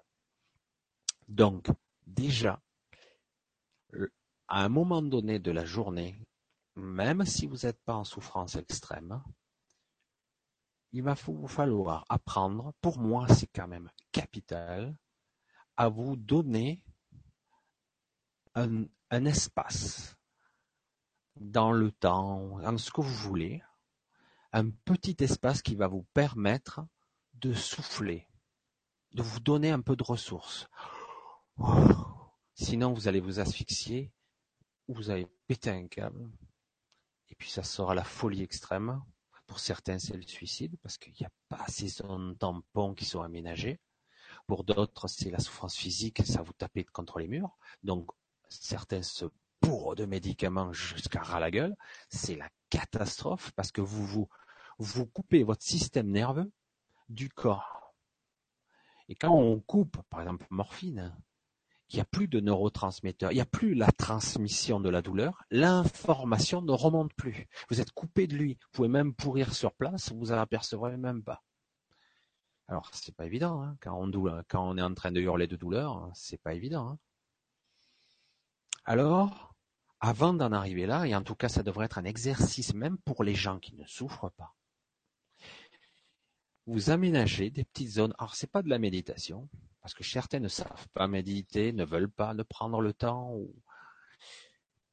Donc, 1.27 1.67
déjà, 2.07 2.61
à 4.47 4.63
un 4.63 4.69
moment 4.69 5.01
donné 5.01 5.37
de 5.37 5.51
la 5.51 5.65
journée, 5.65 6.17
même 6.77 7.25
si 7.25 7.45
vous 7.45 7.65
n'êtes 7.65 7.81
pas 7.83 7.95
en 7.95 8.05
souffrance 8.05 8.55
extrême, 8.55 9.21
il 10.93 11.03
va 11.03 11.13
vous 11.13 11.47
falloir 11.47 12.05
apprendre, 12.07 12.71
pour 12.79 12.97
moi 12.97 13.27
c'est 13.27 13.47
quand 13.47 13.67
même 13.67 13.91
capital, 14.13 14.97
à 15.75 15.89
vous 15.89 16.15
donner 16.15 16.81
un, 18.53 18.85
un 19.09 19.25
espace 19.25 20.15
dans 21.35 21.73
le 21.73 21.91
temps, 21.91 22.59
dans 22.59 22.77
ce 22.77 22.91
que 22.91 23.01
vous 23.01 23.13
voulez, 23.13 23.61
un 24.55 24.69
petit 24.69 25.17
espace 25.19 25.61
qui 25.61 25.75
va 25.75 25.87
vous 25.87 26.03
permettre 26.13 26.79
de 27.33 27.53
souffler, 27.53 28.25
de 29.11 29.21
vous 29.21 29.41
donner 29.41 29.69
un 29.69 29.81
peu 29.81 29.97
de 29.97 30.03
ressources. 30.03 30.69
Sinon, 32.53 32.93
vous 32.93 33.09
allez 33.09 33.19
vous 33.19 33.41
asphyxier, 33.41 34.13
vous 34.87 35.09
allez 35.09 35.27
péter 35.47 35.71
un 35.71 35.87
câble, 35.87 36.31
et 37.27 37.35
puis 37.35 37.49
ça 37.49 37.63
sera 37.63 37.93
la 37.93 38.05
folie 38.05 38.43
extrême. 38.43 39.03
Pour 39.45 39.59
certains, 39.59 39.99
c'est 39.99 40.15
le 40.15 40.21
suicide, 40.21 40.77
parce 40.81 40.97
qu'il 40.97 41.13
n'y 41.19 41.25
a 41.25 41.31
pas 41.49 41.57
assez 41.57 41.87
de 41.87 42.33
tampons 42.35 42.93
qui 42.93 43.03
sont 43.03 43.21
aménagés. 43.21 43.81
Pour 44.47 44.63
d'autres, 44.63 45.09
c'est 45.09 45.31
la 45.31 45.39
souffrance 45.39 45.75
physique, 45.75 46.25
ça 46.25 46.41
vous 46.41 46.53
tapez 46.53 46.85
contre 46.85 47.19
les 47.19 47.27
murs. 47.27 47.57
Donc, 47.83 48.09
certains 48.47 49.01
se 49.01 49.25
bourrent 49.61 49.95
de 49.95 50.05
médicaments 50.05 50.71
jusqu'à 50.71 51.21
ras 51.21 51.41
la 51.41 51.51
gueule. 51.51 51.75
C'est 52.09 52.35
la 52.37 52.49
catastrophe, 52.69 53.51
parce 53.51 53.73
que 53.73 53.81
vous, 53.81 54.05
vous, 54.05 54.29
vous 54.77 55.05
coupez 55.05 55.43
votre 55.43 55.63
système 55.63 56.09
nerveux 56.09 56.51
du 57.09 57.29
corps. 57.29 57.93
Et 59.07 59.15
quand 59.15 59.31
on 59.31 59.59
coupe, 59.59 59.97
par 60.09 60.21
exemple, 60.21 60.47
morphine, 60.49 61.15
il 61.89 61.95
n'y 61.95 62.01
a 62.01 62.05
plus 62.05 62.27
de 62.27 62.39
neurotransmetteurs, 62.39 63.31
il 63.31 63.35
n'y 63.35 63.41
a 63.41 63.45
plus 63.45 63.75
la 63.75 63.91
transmission 63.91 64.79
de 64.79 64.89
la 64.89 65.01
douleur, 65.01 65.43
l'information 65.51 66.61
ne 66.61 66.71
remonte 66.71 67.13
plus. 67.13 67.47
Vous 67.69 67.79
êtes 67.79 67.91
coupé 67.91 68.25
de 68.25 68.35
lui, 68.35 68.53
vous 68.53 68.69
pouvez 68.71 68.87
même 68.87 69.13
pourrir 69.13 69.53
sur 69.53 69.73
place, 69.73 70.11
vous 70.11 70.31
en 70.31 70.37
apercevrez 70.37 70.97
même 70.97 71.23
pas. 71.23 71.43
Alors 72.67 72.89
c'est 72.93 73.15
pas 73.15 73.27
évident, 73.27 73.61
hein, 73.61 73.77
quand, 73.79 73.93
on 73.93 74.43
quand 74.47 74.67
on 74.67 74.77
est 74.77 74.81
en 74.81 74.93
train 74.95 75.11
de 75.11 75.21
hurler 75.21 75.45
de 75.45 75.55
douleur, 75.55 76.09
c'est 76.15 76.41
pas 76.41 76.55
évident. 76.55 76.89
Hein. 76.89 76.99
Alors, 78.85 79.53
avant 79.99 80.33
d'en 80.33 80.51
arriver 80.51 80.87
là, 80.87 81.05
et 81.05 81.15
en 81.15 81.21
tout 81.21 81.35
cas 81.35 81.49
ça 81.49 81.61
devrait 81.61 81.85
être 81.85 81.99
un 81.99 82.05
exercice 82.05 82.73
même 82.73 82.97
pour 82.97 83.23
les 83.23 83.35
gens 83.35 83.59
qui 83.59 83.75
ne 83.75 83.85
souffrent 83.85 84.31
pas, 84.31 84.55
vous 86.67 86.89
aménagez 86.89 87.49
des 87.49 87.63
petites 87.63 87.91
zones. 87.91 88.13
Alors 88.17 88.35
c'est 88.35 88.51
pas 88.51 88.61
de 88.61 88.69
la 88.69 88.79
méditation, 88.79 89.49
parce 89.81 89.93
que 89.93 90.03
certains 90.03 90.39
ne 90.39 90.47
savent 90.47 90.87
pas 90.93 91.07
méditer, 91.07 91.73
ne 91.73 91.85
veulent 91.85 92.11
pas 92.11 92.33
ne 92.33 92.43
prendre 92.43 92.81
le 92.81 92.93
temps. 92.93 93.37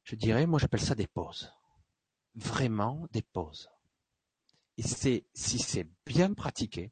Je 0.03 0.15
dirais, 0.15 0.45
moi 0.45 0.59
j'appelle 0.59 0.81
ça 0.81 0.95
des 0.95 1.07
pauses. 1.07 1.51
Vraiment 2.35 3.07
des 3.11 3.21
pauses. 3.21 3.69
Et 4.77 4.83
c'est 4.83 5.25
si 5.33 5.59
c'est 5.59 5.87
bien 6.05 6.33
pratiqué, 6.33 6.91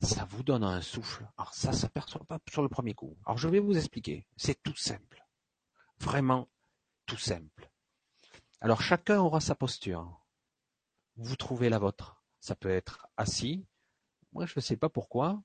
ça 0.00 0.24
vous 0.24 0.42
donne 0.42 0.64
un 0.64 0.80
souffle. 0.80 1.28
Alors 1.36 1.54
ça 1.54 1.72
s'aperçoit 1.72 2.24
pas 2.24 2.38
sur 2.50 2.62
le 2.62 2.68
premier 2.68 2.94
coup. 2.94 3.16
Alors 3.24 3.38
je 3.38 3.48
vais 3.48 3.60
vous 3.60 3.76
expliquer. 3.76 4.26
C'est 4.36 4.60
tout 4.62 4.76
simple. 4.76 5.24
Vraiment 5.98 6.48
tout 7.06 7.18
simple. 7.18 7.70
Alors 8.60 8.82
chacun 8.82 9.20
aura 9.20 9.40
sa 9.40 9.54
posture. 9.54 10.20
Vous 11.16 11.36
trouvez 11.36 11.68
la 11.68 11.78
vôtre. 11.78 12.19
Ça 12.40 12.54
peut 12.54 12.70
être 12.70 13.06
assis. 13.16 13.66
Moi 14.32 14.46
je 14.46 14.54
ne 14.56 14.60
sais 14.60 14.76
pas 14.76 14.88
pourquoi 14.88 15.42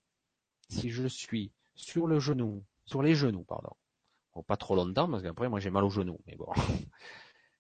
si 0.70 0.90
je 0.90 1.08
suis 1.08 1.52
sur 1.76 2.08
le 2.08 2.20
genou, 2.20 2.64
sur 2.86 3.04
les 3.04 3.16
genoux, 3.16 3.44
pardon, 3.44 3.76
pas 4.48 4.58
trop 4.58 4.76
longtemps 4.76 5.10
parce 5.10 5.24
qu'après 5.24 5.50
moi 5.50 5.60
j'ai 5.60 5.70
mal 5.70 5.84
aux 5.84 5.90
genoux, 5.90 6.20
mais 6.26 6.36
bon. 6.36 6.52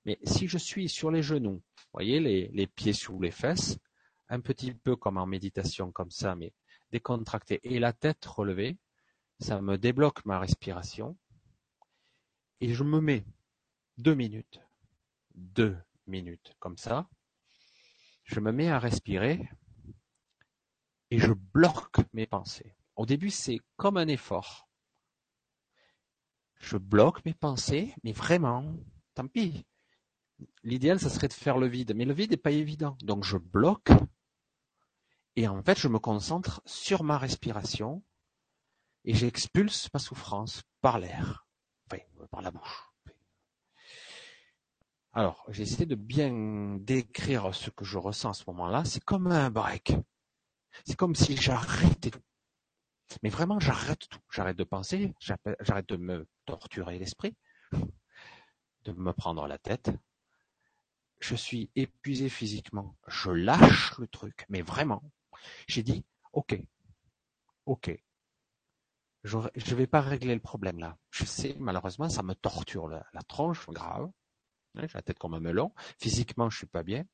Mais 0.05 0.19
si 0.23 0.47
je 0.47 0.59
suis 0.59 0.87
sur 0.87 1.09
les 1.09 1.23
genoux, 1.23 1.63
voyez 1.91 2.19
les, 2.19 2.49
les 2.49 2.67
pieds 2.67 2.93
sous 2.93 3.19
les 3.19 3.31
fesses, 3.31 3.79
un 4.29 4.39
petit 4.39 4.71
peu 4.71 4.95
comme 4.95 5.17
en 5.17 5.25
méditation 5.25 5.91
comme 5.91 6.11
ça, 6.11 6.35
mais 6.35 6.53
décontracté 6.91 7.59
et 7.63 7.79
la 7.79 7.91
tête 7.91 8.23
relevée, 8.23 8.77
ça 9.39 9.61
me 9.61 9.79
débloque 9.79 10.23
ma 10.25 10.37
respiration 10.37 11.17
et 12.61 12.73
je 12.73 12.83
me 12.83 13.01
mets 13.01 13.25
deux 13.97 14.13
minutes, 14.13 14.61
deux 15.33 15.75
minutes 16.07 16.55
comme 16.59 16.77
ça, 16.77 17.09
je 18.25 18.39
me 18.39 18.51
mets 18.51 18.69
à 18.69 18.79
respirer 18.79 19.49
et 21.11 21.17
je 21.17 21.31
bloque 21.31 21.97
mes 22.13 22.27
pensées. 22.27 22.75
Au 22.95 23.05
début, 23.05 23.29
c'est 23.29 23.59
comme 23.77 23.97
un 23.97 24.07
effort. 24.07 24.67
Je 26.59 26.77
bloque 26.77 27.23
mes 27.25 27.33
pensées, 27.33 27.93
mais 28.03 28.11
vraiment, 28.11 28.75
tant 29.13 29.27
pis. 29.27 29.65
L'idéal, 30.63 30.99
ça 30.99 31.09
serait 31.09 31.27
de 31.27 31.33
faire 31.33 31.57
le 31.57 31.67
vide, 31.67 31.93
mais 31.95 32.05
le 32.05 32.13
vide 32.13 32.31
n'est 32.31 32.37
pas 32.37 32.51
évident. 32.51 32.97
Donc 33.01 33.23
je 33.23 33.37
bloque 33.37 33.91
et 35.35 35.47
en 35.47 35.61
fait, 35.61 35.77
je 35.77 35.87
me 35.87 35.99
concentre 35.99 36.61
sur 36.65 37.03
ma 37.03 37.17
respiration 37.17 38.03
et 39.03 39.13
j'expulse 39.13 39.89
ma 39.93 39.99
souffrance 39.99 40.63
par 40.81 40.97
l'air, 40.99 41.45
par 42.31 42.41
la 42.41 42.51
bouche. 42.51 42.94
Alors, 45.17 45.45
j'essaie 45.47 45.85
de 45.85 45.95
bien 45.95 46.75
décrire 46.81 47.55
ce 47.55 47.69
que 47.69 47.85
je 47.85 47.97
ressens 47.97 48.31
à 48.31 48.33
ce 48.33 48.43
moment-là. 48.47 48.83
C'est 48.83 49.01
comme 49.01 49.27
un 49.27 49.49
break. 49.49 49.95
C'est 50.85 50.97
comme 50.97 51.15
si 51.15 51.37
j'arrêtais 51.37 52.11
tout. 52.11 52.19
Mais 53.23 53.29
vraiment, 53.29 53.57
j'arrête 53.61 54.09
tout. 54.09 54.19
J'arrête 54.29 54.57
de 54.57 54.65
penser, 54.65 55.15
j'arrête 55.21 55.87
de 55.87 55.95
me 55.95 56.27
torturer 56.45 56.99
l'esprit, 56.99 57.33
de 58.83 58.91
me 58.91 59.13
prendre 59.13 59.47
la 59.47 59.57
tête. 59.57 59.89
Je 61.21 61.35
suis 61.35 61.71
épuisé 61.77 62.27
physiquement. 62.27 62.97
Je 63.07 63.31
lâche 63.31 63.97
le 63.97 64.07
truc. 64.07 64.45
Mais 64.49 64.63
vraiment, 64.63 65.01
j'ai 65.65 65.81
dit, 65.81 66.03
ok, 66.33 66.61
ok. 67.65 67.97
Je 69.23 69.37
ne 69.37 69.75
vais 69.75 69.87
pas 69.87 70.01
régler 70.01 70.33
le 70.33 70.41
problème 70.41 70.79
là. 70.79 70.97
Je 71.09 71.23
sais, 71.23 71.55
malheureusement, 71.57 72.09
ça 72.09 72.21
me 72.21 72.35
torture 72.35 72.89
la 72.89 73.23
tronche 73.29 73.65
grave. 73.69 74.11
J'ai 74.81 74.93
la 74.93 75.01
tête 75.01 75.19
comme 75.19 75.33
un 75.33 75.39
melon. 75.39 75.73
Physiquement, 75.99 76.49
je 76.49 76.57
suis 76.57 76.67
pas 76.67 76.83
bien. 76.83 77.05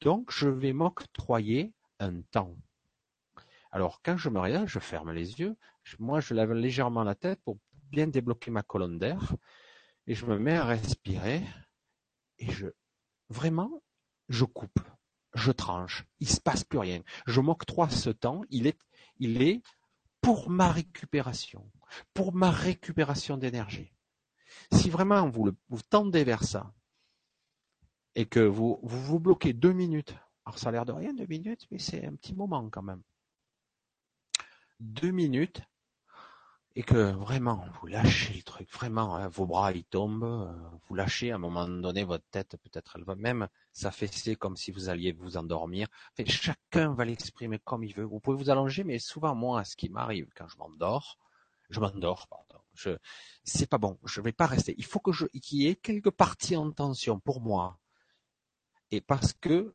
Donc, 0.00 0.30
je 0.30 0.48
vais 0.48 0.72
m'octroyer 0.72 1.72
un 1.98 2.22
temps. 2.22 2.56
Alors, 3.72 4.00
quand 4.02 4.16
je 4.16 4.28
me 4.28 4.40
regarde, 4.40 4.68
je 4.68 4.78
ferme 4.78 5.12
les 5.12 5.40
yeux. 5.40 5.56
Moi, 5.98 6.20
je 6.20 6.34
lève 6.34 6.52
légèrement 6.52 7.04
la 7.04 7.14
tête 7.14 7.40
pour 7.44 7.58
bien 7.90 8.06
débloquer 8.06 8.50
ma 8.50 8.62
colonne 8.62 8.98
d'air. 8.98 9.34
Et 10.06 10.14
je 10.14 10.26
me 10.26 10.38
mets 10.38 10.56
à 10.56 10.64
respirer. 10.64 11.42
Et 12.38 12.50
je, 12.50 12.66
vraiment, 13.28 13.82
je 14.28 14.44
coupe. 14.44 14.80
je 15.34 15.52
tranche. 15.52 16.04
Il 16.18 16.28
se 16.28 16.40
passe 16.40 16.64
plus 16.64 16.78
rien. 16.78 17.02
Je 17.26 17.40
m'octroie 17.40 17.90
ce 17.90 18.10
temps. 18.10 18.42
Il 18.50 18.66
est, 18.66 18.78
il 19.18 19.42
est 19.42 19.62
pour 20.20 20.50
ma 20.50 20.70
récupération, 20.70 21.70
pour 22.14 22.34
ma 22.34 22.50
récupération 22.50 23.36
d'énergie. 23.36 23.94
Si 24.72 24.90
vraiment 24.90 25.28
vous, 25.28 25.50
vous 25.68 25.82
tendez 25.88 26.24
vers 26.24 26.44
ça 26.44 26.72
et 28.14 28.26
que 28.26 28.40
vous, 28.40 28.80
vous 28.82 29.02
vous 29.02 29.20
bloquez 29.20 29.52
deux 29.52 29.72
minutes, 29.72 30.14
alors 30.44 30.58
ça 30.58 30.68
a 30.68 30.72
l'air 30.72 30.84
de 30.84 30.92
rien 30.92 31.14
deux 31.14 31.26
minutes, 31.26 31.66
mais 31.70 31.78
c'est 31.78 32.04
un 32.04 32.14
petit 32.14 32.34
moment 32.34 32.68
quand 32.70 32.82
même. 32.82 33.02
Deux 34.80 35.10
minutes 35.10 35.62
et 36.76 36.82
que 36.82 37.12
vraiment 37.12 37.64
vous 37.80 37.88
lâchez 37.88 38.34
le 38.34 38.42
truc, 38.42 38.72
vraiment, 38.72 39.16
hein, 39.16 39.28
vos 39.28 39.44
bras 39.44 39.72
ils 39.72 39.84
tombent, 39.84 40.22
euh, 40.24 40.52
vous 40.88 40.94
lâchez 40.94 41.32
à 41.32 41.34
un 41.34 41.38
moment 41.38 41.66
donné 41.66 42.04
votre 42.04 42.24
tête, 42.30 42.56
peut-être 42.62 42.92
elle 42.96 43.04
va 43.04 43.16
même 43.16 43.48
s'affaisser 43.72 44.36
comme 44.36 44.56
si 44.56 44.70
vous 44.70 44.88
alliez 44.88 45.12
vous 45.12 45.36
endormir. 45.36 45.88
Chacun 46.26 46.94
va 46.94 47.04
l'exprimer 47.04 47.58
comme 47.58 47.82
il 47.82 47.94
veut. 47.94 48.04
Vous 48.04 48.20
pouvez 48.20 48.36
vous 48.36 48.50
allonger, 48.50 48.84
mais 48.84 48.98
souvent 49.00 49.34
moi, 49.34 49.64
ce 49.64 49.74
qui 49.74 49.88
m'arrive 49.88 50.28
quand 50.36 50.46
je 50.46 50.58
m'endors, 50.58 51.18
je 51.70 51.80
m'endors, 51.80 52.28
pardon. 52.28 52.62
Je, 52.74 52.90
c'est 53.44 53.68
pas 53.68 53.78
bon. 53.78 53.98
Je 54.04 54.20
vais 54.20 54.32
pas 54.32 54.46
rester. 54.46 54.74
Il 54.78 54.84
faut 54.84 55.00
que 55.00 55.12
je, 55.12 55.26
qu'il 55.26 55.62
y 55.62 55.66
ait 55.66 55.76
quelques 55.76 56.10
parties 56.10 56.56
en 56.56 56.70
tension 56.70 57.18
pour 57.18 57.40
moi. 57.40 57.79
Et 58.90 59.00
parce 59.00 59.32
que 59.32 59.74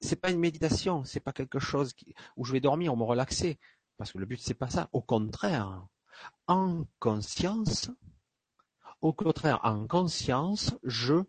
c'est 0.00 0.20
pas 0.20 0.30
une 0.30 0.40
méditation, 0.40 1.04
c'est 1.04 1.20
pas 1.20 1.32
quelque 1.32 1.58
chose 1.58 1.94
où 2.36 2.44
je 2.44 2.52
vais 2.52 2.60
dormir 2.60 2.92
ou 2.92 2.96
me 2.96 3.04
relaxer. 3.04 3.58
Parce 3.96 4.12
que 4.12 4.18
le 4.18 4.26
but, 4.26 4.40
c'est 4.40 4.54
pas 4.54 4.68
ça. 4.68 4.88
Au 4.92 5.00
contraire, 5.00 5.86
en 6.46 6.84
conscience, 6.98 7.90
au 9.00 9.12
contraire, 9.12 9.60
en 9.62 9.86
conscience, 9.86 10.74
je 10.82 11.24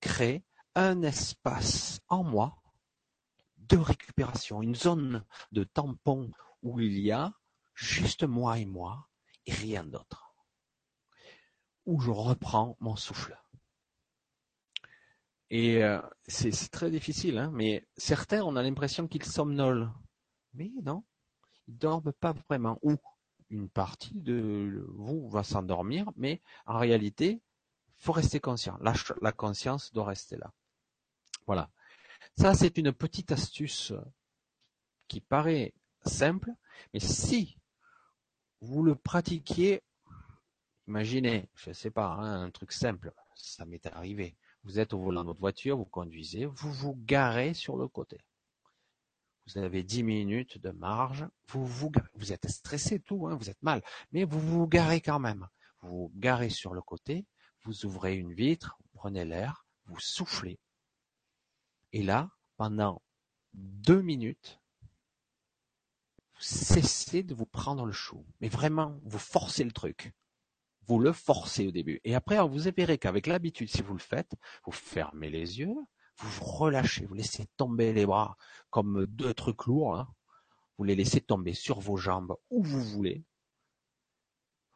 crée 0.00 0.44
un 0.74 1.02
espace 1.02 2.00
en 2.08 2.24
moi 2.24 2.56
de 3.58 3.76
récupération, 3.76 4.62
une 4.62 4.74
zone 4.74 5.24
de 5.52 5.64
tampon 5.64 6.30
où 6.62 6.80
il 6.80 6.98
y 6.98 7.12
a 7.12 7.32
juste 7.74 8.24
moi 8.24 8.58
et 8.58 8.66
moi 8.66 9.08
et 9.46 9.52
rien 9.52 9.84
d'autre. 9.84 10.34
Où 11.86 12.00
je 12.00 12.10
reprends 12.10 12.76
mon 12.80 12.96
souffle. 12.96 13.41
Et 15.54 15.84
euh, 15.84 16.00
c'est 16.26 16.50
très 16.70 16.90
difficile, 16.90 17.36
hein, 17.36 17.50
mais 17.52 17.86
certains, 17.98 18.42
on 18.42 18.56
a 18.56 18.62
l'impression 18.62 19.06
qu'ils 19.06 19.26
somnolent. 19.26 19.92
Mais 20.54 20.72
non, 20.82 21.04
ils 21.68 21.76
dorment 21.76 22.14
pas 22.14 22.32
vraiment. 22.32 22.78
Ou 22.80 22.96
une 23.50 23.68
partie 23.68 24.18
de 24.18 24.82
vous 24.94 25.28
va 25.28 25.44
s'endormir, 25.44 26.10
mais 26.16 26.40
en 26.64 26.78
réalité, 26.78 27.42
faut 27.98 28.12
rester 28.12 28.40
conscient. 28.40 28.78
La, 28.80 28.94
la 29.20 29.32
conscience 29.32 29.92
doit 29.92 30.06
rester 30.06 30.38
là. 30.38 30.54
Voilà. 31.46 31.70
Ça, 32.38 32.54
c'est 32.54 32.78
une 32.78 32.94
petite 32.94 33.30
astuce 33.30 33.92
qui 35.06 35.20
paraît 35.20 35.74
simple, 36.06 36.50
mais 36.94 37.00
si 37.00 37.58
vous 38.62 38.82
le 38.82 38.94
pratiquiez, 38.94 39.82
imaginez, 40.88 41.50
je 41.56 41.68
ne 41.68 41.74
sais 41.74 41.90
pas, 41.90 42.06
hein, 42.06 42.44
un 42.44 42.50
truc 42.50 42.72
simple, 42.72 43.12
ça 43.34 43.66
m'est 43.66 43.84
arrivé. 43.84 44.34
Vous 44.64 44.78
êtes 44.78 44.92
au 44.92 44.98
volant 44.98 45.22
de 45.22 45.26
votre 45.26 45.40
voiture, 45.40 45.76
vous 45.76 45.84
conduisez, 45.84 46.46
vous 46.46 46.72
vous 46.72 46.94
garez 47.04 47.54
sur 47.54 47.76
le 47.76 47.88
côté 47.88 48.18
vous 49.46 49.58
avez 49.58 49.82
dix 49.82 50.02
minutes 50.02 50.58
de 50.58 50.70
marge, 50.70 51.26
vous 51.48 51.66
vous, 51.66 51.90
vous 52.14 52.32
êtes 52.32 52.48
stressé 52.48 53.00
tout, 53.00 53.26
hein, 53.26 53.36
vous 53.36 53.50
êtes 53.50 53.62
mal, 53.62 53.82
mais 54.12 54.24
vous 54.24 54.40
vous 54.40 54.66
garez 54.66 55.00
quand 55.00 55.18
même. 55.18 55.48
Vous 55.80 55.88
vous 55.88 56.12
garez 56.14 56.50
sur 56.50 56.74
le 56.74 56.82
côté, 56.82 57.26
vous 57.64 57.84
ouvrez 57.84 58.16
une 58.16 58.32
vitre, 58.32 58.76
vous 58.80 58.90
prenez 58.94 59.24
l'air, 59.24 59.66
vous 59.86 59.98
soufflez. 59.98 60.60
Et 61.92 62.02
là, 62.02 62.30
pendant 62.56 63.02
deux 63.52 64.00
minutes, 64.00 64.60
vous 66.34 66.42
cessez 66.42 67.22
de 67.22 67.34
vous 67.34 67.46
prendre 67.46 67.84
le 67.84 67.92
chou. 67.92 68.24
Mais 68.40 68.48
vraiment, 68.48 69.00
vous 69.02 69.18
forcez 69.18 69.64
le 69.64 69.72
truc. 69.72 70.12
Vous 70.86 70.98
le 70.98 71.12
forcez 71.12 71.68
au 71.68 71.70
début. 71.70 72.00
Et 72.04 72.14
après, 72.14 72.38
vous 72.46 72.58
verrez 72.58 72.98
qu'avec 72.98 73.26
l'habitude, 73.26 73.68
si 73.68 73.82
vous 73.82 73.94
le 73.94 74.00
faites, 74.00 74.34
vous 74.64 74.72
fermez 74.72 75.30
les 75.30 75.60
yeux, 75.60 75.74
vous 76.18 76.44
relâchez, 76.44 77.06
vous 77.06 77.14
laissez 77.14 77.46
tomber 77.56 77.92
les 77.92 78.06
bras 78.06 78.36
comme 78.70 79.06
deux 79.06 79.34
trucs 79.34 79.66
lourds, 79.66 79.96
hein. 79.96 80.14
vous 80.76 80.84
les 80.84 80.96
laissez 80.96 81.20
tomber 81.20 81.54
sur 81.54 81.80
vos 81.80 81.96
jambes 81.96 82.36
où 82.50 82.62
vous 82.62 82.82
voulez, 82.82 83.24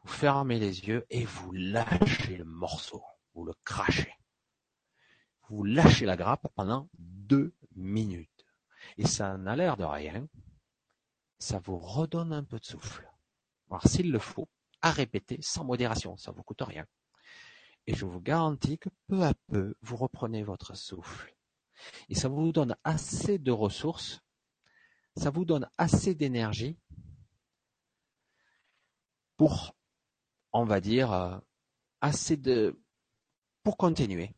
vous 0.03 0.13
fermez 0.13 0.59
les 0.59 0.87
yeux 0.87 1.05
et 1.09 1.25
vous 1.25 1.51
lâchez 1.51 2.37
le 2.37 2.45
morceau, 2.45 3.03
vous 3.33 3.43
le 3.43 3.53
crachez. 3.63 4.13
Vous 5.49 5.63
lâchez 5.63 6.05
la 6.05 6.17
grappe 6.17 6.47
pendant 6.55 6.89
deux 6.97 7.53
minutes. 7.75 8.45
Et 8.97 9.05
ça 9.05 9.37
n'a 9.37 9.55
l'air 9.55 9.77
de 9.77 9.83
rien, 9.83 10.27
ça 11.39 11.59
vous 11.59 11.77
redonne 11.77 12.33
un 12.33 12.43
peu 12.43 12.59
de 12.59 12.65
souffle. 12.65 13.09
Alors 13.69 13.85
s'il 13.87 14.11
le 14.11 14.19
faut, 14.19 14.49
à 14.81 14.91
répéter 14.91 15.39
sans 15.41 15.63
modération, 15.63 16.17
ça 16.17 16.31
vous 16.31 16.43
coûte 16.43 16.61
rien. 16.61 16.85
Et 17.87 17.95
je 17.95 18.05
vous 18.05 18.19
garantis 18.19 18.77
que 18.77 18.89
peu 19.07 19.23
à 19.23 19.33
peu, 19.47 19.75
vous 19.81 19.95
reprenez 19.95 20.43
votre 20.43 20.75
souffle. 20.75 21.33
Et 22.09 22.15
ça 22.15 22.27
vous 22.27 22.51
donne 22.51 22.75
assez 22.83 23.37
de 23.37 23.51
ressources, 23.51 24.21
ça 25.15 25.29
vous 25.29 25.45
donne 25.45 25.69
assez 25.77 26.15
d'énergie 26.15 26.77
pour, 29.37 29.75
on 30.51 30.65
va 30.65 30.81
dire, 30.81 31.13
euh, 31.13 31.37
assez 32.01 32.35
de, 32.35 32.79
pour 33.63 33.77
continuer. 33.77 34.35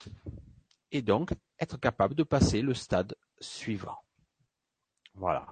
Et 0.91 1.02
donc, 1.02 1.34
être 1.60 1.78
capable 1.78 2.15
de 2.15 2.23
passer 2.23 2.62
le 2.62 2.73
stade 2.73 3.15
suivant. 3.39 3.97
Voilà. 5.13 5.47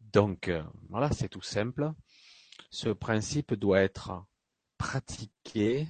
Donc, 0.00 0.48
euh, 0.48 0.62
voilà, 0.88 1.10
c'est 1.12 1.28
tout 1.28 1.42
simple. 1.42 1.92
Ce 2.70 2.88
principe 2.88 3.54
doit 3.54 3.80
être 3.80 4.24
pratiqué 4.78 5.88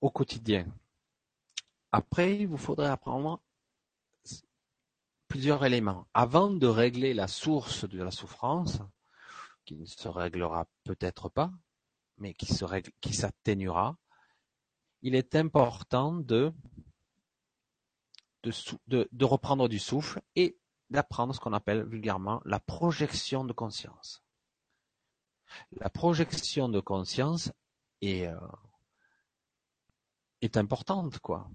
au 0.00 0.10
quotidien. 0.10 0.66
Après, 1.92 2.36
il 2.36 2.46
vous 2.46 2.58
faudrait 2.58 2.88
apprendre 2.88 3.40
plusieurs 5.28 5.64
éléments. 5.64 6.06
Avant 6.14 6.50
de 6.50 6.66
régler 6.66 7.14
la 7.14 7.26
source 7.26 7.88
de 7.88 8.02
la 8.02 8.10
souffrance, 8.10 8.78
qui 9.64 9.76
ne 9.76 9.86
se 9.86 10.08
réglera 10.08 10.66
peut-être 10.84 11.28
pas, 11.28 11.50
mais 12.18 12.34
qui 12.34 12.46
s'atténuera, 13.14 13.96
il 15.02 15.14
est 15.14 15.34
important 15.34 16.14
de 16.14 16.52
reprendre 19.20 19.68
du 19.68 19.78
souffle 19.78 20.20
et 20.34 20.58
d'apprendre 20.90 21.34
ce 21.34 21.40
qu'on 21.40 21.52
appelle 21.52 21.84
vulgairement 21.84 22.40
la 22.44 22.60
projection 22.60 23.44
de 23.44 23.52
conscience. 23.52 24.22
La 25.72 25.90
projection 25.90 26.68
de 26.68 26.80
conscience 26.80 27.52
est, 28.00 28.26
euh, 28.26 28.36
est 30.42 30.56
importante, 30.56 31.18
quoi. 31.18 31.48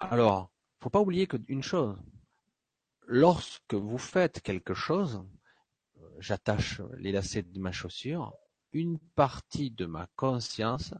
Alors, 0.00 0.50
faut 0.80 0.90
pas 0.90 1.00
oublier 1.00 1.26
qu'une 1.26 1.62
chose, 1.62 1.96
lorsque 3.06 3.74
vous 3.74 3.98
faites 3.98 4.40
quelque 4.40 4.74
chose, 4.74 5.22
euh, 5.98 6.08
j'attache 6.18 6.80
les 6.96 7.12
lacets 7.12 7.42
de 7.42 7.60
ma 7.60 7.72
chaussure, 7.72 8.32
une 8.72 8.98
partie 9.14 9.70
de 9.70 9.86
ma 9.86 10.06
conscience 10.16 10.94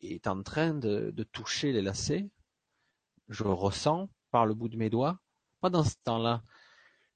est 0.00 0.26
en 0.26 0.42
train 0.42 0.74
de, 0.74 1.12
toucher 1.32 1.72
les 1.72 1.82
lacets. 1.82 2.28
Je 3.28 3.44
ressens 3.44 4.08
par 4.30 4.46
le 4.46 4.54
bout 4.54 4.68
de 4.68 4.76
mes 4.76 4.90
doigts. 4.90 5.18
Pas 5.60 5.70
dans 5.70 5.84
ce 5.84 5.96
temps-là. 6.04 6.42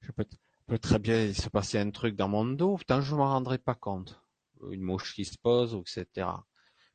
Je 0.00 0.12
peux, 0.12 0.78
très 0.78 0.98
bien 0.98 1.32
se 1.32 1.48
passer 1.48 1.78
un 1.78 1.90
truc 1.90 2.16
dans 2.16 2.28
mon 2.28 2.44
dos, 2.44 2.78
tant 2.86 3.00
je 3.00 3.12
ne 3.12 3.18
m'en 3.18 3.28
rendrai 3.28 3.58
pas 3.58 3.74
compte. 3.74 4.23
Une 4.70 4.82
mouche 4.82 5.14
qui 5.14 5.24
se 5.24 5.38
pose, 5.38 5.74
etc. 5.74 6.28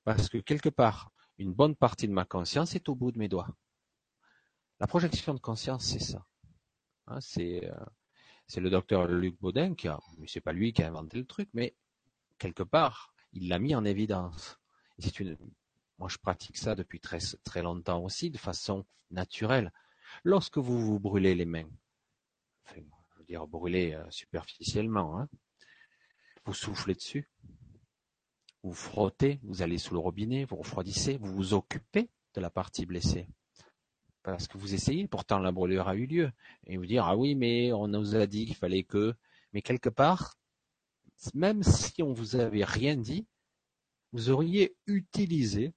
Parce 0.04 0.30
que 0.30 0.38
quelque 0.38 0.70
part, 0.70 1.12
une 1.38 1.54
bonne 1.54 1.76
partie 1.76 2.08
de 2.08 2.14
ma 2.14 2.26
conscience 2.26 2.76
est 2.76 2.90
au 2.90 2.96
bout 2.96 3.12
de 3.12 3.18
mes 3.18 3.30
doigts. 3.30 3.50
La 4.80 4.88
projection 4.88 5.34
de 5.34 5.40
conscience, 5.40 5.86
c'est 5.86 6.00
ça. 6.00 6.26
Hein, 7.08 7.20
c'est 7.22 7.66
euh, 7.66 7.86
c'est 8.50 8.62
le 8.62 8.72
docteur 8.72 9.08
Luc 9.08 9.40
Baudin 9.40 9.76
qui 9.76 9.88
a, 9.88 10.00
c'est 10.26 10.42
pas 10.42 10.54
lui 10.54 10.74
qui 10.74 10.82
a 10.82 10.88
inventé 10.88 11.18
le 11.20 11.26
truc, 11.26 11.50
mais 11.54 11.76
quelque 12.40 12.64
part, 12.64 13.14
il 13.32 13.48
l'a 13.48 13.60
mis 13.60 13.76
en 13.76 13.86
évidence. 13.86 14.60
moi 16.00 16.10
je 16.10 16.18
pratique 16.18 16.58
ça 16.58 16.74
depuis 16.74 17.00
très 17.00 17.20
très 17.44 17.62
longtemps 17.62 18.04
aussi, 18.04 18.32
de 18.32 18.40
façon 18.40 18.88
naturelle. 19.12 19.72
Lorsque 20.24 20.58
vous 20.58 20.80
vous 20.80 21.00
brûlez 21.00 21.36
les 21.36 21.46
mains, 21.46 21.70
je 22.74 22.82
veux 23.18 23.26
dire 23.26 23.46
brûler 23.46 23.94
euh, 23.94 24.10
superficiellement, 24.10 25.20
hein, 25.20 25.30
vous 26.46 26.56
soufflez 26.56 26.96
dessus, 26.96 27.30
vous 28.64 28.74
frottez, 28.74 29.40
vous 29.44 29.62
allez 29.62 29.78
sous 29.78 29.94
le 29.94 30.00
robinet, 30.00 30.46
vous 30.46 30.58
refroidissez, 30.58 31.18
vous 31.18 31.34
vous 31.34 31.54
occupez 31.54 32.10
de 32.34 32.42
la 32.42 32.50
partie 32.50 32.86
blessée. 32.86 33.28
Parce 34.24 34.48
que 34.48 34.58
vous 34.58 34.74
essayez, 34.74 35.08
pourtant 35.08 35.40
la 35.40 35.52
brûlure 35.52 35.88
a 35.88 35.96
eu 35.96 36.06
lieu. 36.06 36.32
Et 36.68 36.78
vous 36.78 36.86
dire, 36.86 37.06
ah 37.06 37.16
oui, 37.16 37.36
mais 37.36 37.72
on 37.72 37.88
nous 37.88 38.16
a 38.16 38.28
dit 38.28 38.46
qu'il 38.46 38.56
fallait 38.56 38.84
que... 38.84 39.16
Mais 39.54 39.62
quelque 39.62 39.90
part, 39.90 40.38
même 41.34 41.64
si 41.64 42.04
on 42.04 42.14
vous 42.14 42.36
avait 42.36 42.66
rien 42.66 42.96
dit, 42.96 43.26
vous 44.12 44.30
auriez 44.30 44.76
utilisé 44.88 45.74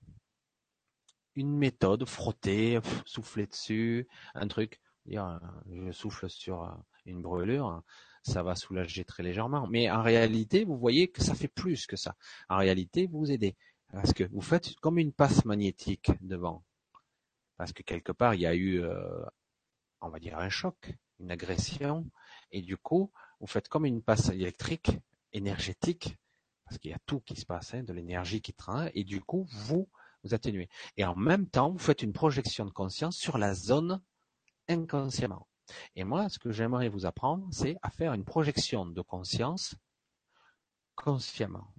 une 1.34 1.56
méthode, 1.56 2.04
frotter, 2.04 2.80
souffler 3.06 3.46
dessus, 3.46 4.08
un 4.34 4.48
truc, 4.48 4.80
je 5.06 5.90
souffle 5.92 6.28
sur 6.28 6.76
une 7.06 7.22
brûlure, 7.22 7.82
ça 8.22 8.42
va 8.42 8.54
soulager 8.54 9.04
très 9.04 9.22
légèrement. 9.22 9.66
Mais 9.68 9.90
en 9.90 10.02
réalité, 10.02 10.64
vous 10.64 10.78
voyez 10.78 11.08
que 11.08 11.22
ça 11.22 11.34
fait 11.34 11.48
plus 11.48 11.86
que 11.86 11.96
ça. 11.96 12.16
En 12.48 12.58
réalité, 12.58 13.06
vous 13.06 13.18
vous 13.18 13.32
aidez. 13.32 13.56
Parce 13.92 14.12
que 14.12 14.24
vous 14.24 14.40
faites 14.40 14.74
comme 14.76 14.98
une 14.98 15.12
passe 15.12 15.44
magnétique 15.44 16.10
devant. 16.22 16.64
Parce 17.56 17.72
que 17.72 17.82
quelque 17.82 18.12
part, 18.12 18.34
il 18.34 18.40
y 18.40 18.46
a 18.46 18.54
eu, 18.54 18.80
euh, 18.80 19.24
on 20.00 20.08
va 20.08 20.18
dire, 20.18 20.38
un 20.38 20.48
choc, 20.48 20.94
une 21.20 21.30
agression. 21.30 22.06
Et 22.50 22.62
du 22.62 22.76
coup, 22.76 23.10
vous 23.40 23.46
faites 23.46 23.68
comme 23.68 23.84
une 23.84 24.02
passe 24.02 24.30
électrique, 24.30 24.92
énergétique, 25.32 26.16
parce 26.64 26.78
qu'il 26.78 26.90
y 26.90 26.94
a 26.94 27.00
tout 27.06 27.20
qui 27.20 27.36
se 27.36 27.44
passe, 27.44 27.74
hein, 27.74 27.82
de 27.82 27.92
l'énergie 27.92 28.40
qui 28.40 28.54
traîne, 28.54 28.90
et 28.94 29.04
du 29.04 29.20
coup, 29.20 29.46
vous, 29.50 29.88
vous 30.24 30.34
atténuez. 30.34 30.68
Et 30.96 31.04
en 31.04 31.16
même 31.16 31.46
temps, 31.46 31.70
vous 31.70 31.78
faites 31.78 32.02
une 32.02 32.12
projection 32.12 32.64
de 32.64 32.70
conscience 32.70 33.16
sur 33.16 33.36
la 33.36 33.54
zone 33.54 34.00
inconsciemment. 34.68 35.46
Et 35.94 36.04
moi, 36.04 36.28
ce 36.28 36.38
que 36.38 36.50
j'aimerais 36.50 36.88
vous 36.88 37.06
apprendre, 37.06 37.46
c'est 37.52 37.76
à 37.82 37.90
faire 37.90 38.12
une 38.12 38.24
projection 38.24 38.86
de 38.86 39.00
conscience 39.00 39.74
consciemment. 40.94 41.72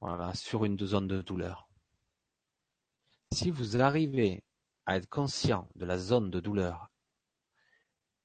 Voilà, 0.00 0.34
sur 0.34 0.64
une 0.64 0.78
zone 0.78 1.08
de 1.08 1.22
douleur. 1.22 1.68
Si 3.32 3.50
vous 3.50 3.80
arrivez 3.80 4.44
à 4.86 4.96
être 4.96 5.08
conscient 5.08 5.68
de 5.74 5.84
la 5.84 5.98
zone 5.98 6.30
de 6.30 6.40
douleur, 6.40 6.90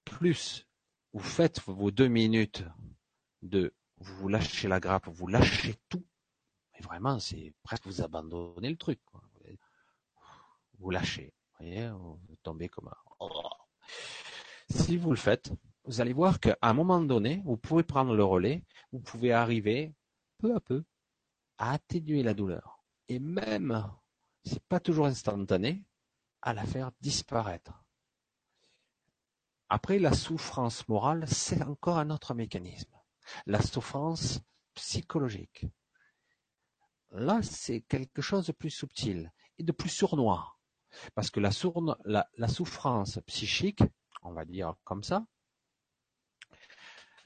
plus 0.06 0.67
vous 1.13 1.19
faites 1.19 1.62
vos 1.62 1.91
deux 1.91 2.08
minutes 2.08 2.63
de 3.41 3.73
vous 3.97 4.27
lâchez 4.27 4.67
la 4.67 4.79
grappe, 4.79 5.08
vous 5.08 5.27
lâchez 5.27 5.75
tout, 5.89 6.06
et 6.75 6.82
vraiment 6.82 7.19
c'est 7.19 7.53
presque 7.63 7.86
vous 7.86 8.01
abandonnez 8.01 8.69
le 8.69 8.77
truc. 8.77 8.99
Vous 10.79 10.89
lâchez, 10.89 11.34
vous 11.60 11.65
voyez, 11.65 11.89
vous 11.89 12.36
tombez 12.43 12.67
comme 12.67 12.89
un... 12.89 12.97
Si 14.69 14.98
vous 14.98 15.12
le 15.12 15.17
faites, 15.17 15.52
vous 15.86 16.02
allez 16.02 16.13
voir 16.13 16.39
qu'à 16.39 16.58
un 16.62 16.74
moment 16.74 17.02
donné, 17.02 17.41
vous 17.46 17.58
pouvez 17.58 17.84
prendre 17.84 18.15
le 18.15 18.24
relais, 18.24 18.63
vous 18.91 19.00
pouvez 19.00 19.34
arriver 19.34 19.93
peu 20.38 20.56
à 20.56 20.60
peu 20.60 20.84
à 21.58 21.72
atténuer 21.74 22.24
la 22.24 22.34
douleur. 22.34 22.84
Et 23.08 23.19
même, 23.19 23.89
c'est 24.43 24.63
pas 24.63 24.80
toujours 24.80 25.06
instantané, 25.06 25.86
à 26.41 26.54
la 26.54 26.65
faire 26.65 26.91
disparaître. 27.00 27.84
Après, 29.69 29.98
la 29.98 30.13
souffrance 30.13 30.88
morale, 30.88 31.26
c'est 31.28 31.63
encore 31.63 31.98
un 31.98 32.10
autre 32.10 32.34
mécanisme. 32.34 32.91
La 33.46 33.62
souffrance 33.62 34.41
psychologique. 34.76 35.65
Là, 37.12 37.41
c'est 37.41 37.82
quelque 37.82 38.22
chose 38.22 38.48
de 38.48 38.52
plus 38.52 38.72
subtil 38.72 39.32
et 39.58 39.63
de 39.63 39.72
plus 39.72 39.89
sournois. 39.89 40.58
Parce 41.15 41.29
que 41.29 41.39
la, 41.39 42.47
souffrance 42.47 43.19
psychique, 43.25 43.84
on 44.21 44.34
va 44.34 44.45
dire 44.45 44.75
comme 44.84 45.03
ça, 45.03 45.25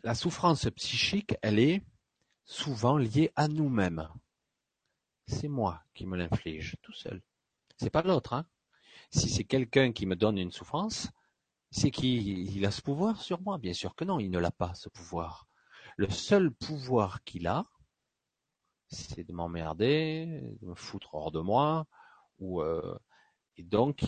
la 0.03 0.15
souffrance 0.15 0.69
psychique, 0.75 1.36
elle 1.41 1.60
est 1.60 1.84
souvent 2.45 2.97
liée 2.97 3.32
à 3.36 3.47
nous-mêmes. 3.47 4.08
C'est 5.27 5.49
moi 5.49 5.84
qui 5.93 6.06
me 6.06 6.17
l'inflige 6.17 6.77
tout 6.82 6.93
seul. 6.93 7.21
C'est 7.77 7.89
pas 7.89 8.01
l'autre. 8.01 8.34
Hein. 8.34 8.45
Si 9.12 9.30
c'est 9.30 9.43
quelqu'un 9.43 9.91
qui 9.91 10.06
me 10.06 10.15
donne 10.15 10.38
une 10.38 10.51
souffrance, 10.51 11.10
c'est 11.71 11.91
qu'il 11.91 12.65
a 12.65 12.71
ce 12.71 12.82
pouvoir 12.82 13.21
sur 13.21 13.41
moi. 13.41 13.58
Bien 13.58 13.73
sûr 13.73 13.95
que 13.95 14.06
non, 14.06 14.19
il 14.19 14.32
ne 14.32 14.39
l'a 14.39 14.51
pas, 14.51 14.73
ce 14.75 14.89
pouvoir. 14.89 15.47
Le 15.97 16.10
seul 16.10 16.51
pouvoir 16.51 17.23
qu'il 17.23 17.47
a, 17.47 17.65
c'est 18.88 19.25
de 19.25 19.34
m'emmerder, 19.34 20.41
de 20.62 20.67
me 20.67 20.75
foutre 20.75 21.13
hors 21.15 21.32
de 21.32 21.39
moi, 21.39 21.86
ou 22.39 22.62
euh, 22.62 22.97
et 23.58 23.63
donc 23.63 24.04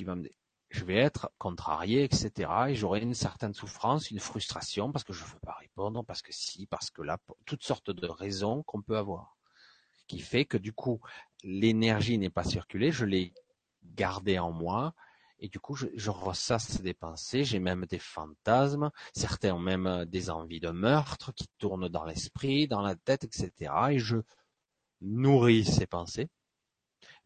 je 0.70 0.86
vais 0.86 0.96
être 0.96 1.32
contrarié, 1.40 2.04
etc. 2.04 2.52
Et 2.70 2.76
j'aurai 2.76 3.02
une 3.02 3.16
certaine 3.16 3.54
souffrance, 3.54 4.12
une 4.12 4.20
frustration 4.20 4.92
parce 4.92 5.04
que 5.04 5.14
je 5.14 5.24
ne 5.24 5.30
veux 5.30 5.40
pas 5.40 5.58
répondre, 5.60 6.04
parce 6.06 6.22
que 6.22 6.32
si, 6.32 6.68
parce 6.68 6.92
que 6.92 7.02
là, 7.02 7.18
toutes 7.46 7.64
sortes 7.64 7.92
de 7.92 8.08
raisons 8.08 8.64
qu'on 8.64 8.82
peut 8.82 8.98
avoir, 8.98 9.38
qui 10.08 10.20
fait 10.20 10.46
que 10.46 10.58
du 10.58 10.74
coup 10.74 11.02
l'énergie 11.44 12.18
n'est 12.18 12.30
pas 12.30 12.44
circulée, 12.44 12.92
je 12.92 13.06
l'ai 13.06 13.34
gardée 13.84 14.40
en 14.40 14.52
moi. 14.52 14.94
Et 15.42 15.48
du 15.48 15.58
coup, 15.58 15.74
je, 15.74 15.88
je 15.96 16.10
ressasse 16.10 16.82
des 16.82 16.94
pensées, 16.94 17.46
j'ai 17.46 17.60
même 17.60 17.86
des 17.86 17.98
fantasmes, 17.98 18.92
certains 19.14 19.54
ont 19.54 19.60
même 19.60 20.04
des 20.06 20.30
envies 20.30 20.60
de 20.60 20.70
meurtre 20.70 21.32
qui 21.34 21.48
tournent 21.58 21.88
dans 21.88 22.04
l'esprit, 22.04 22.68
dans 22.68 22.82
la 22.82 22.96
tête, 22.96 23.24
etc. 23.24 23.72
Et 23.92 24.00
je 24.00 24.18
nourris 25.00 25.64
ces 25.64 25.88
pensées 25.88 26.30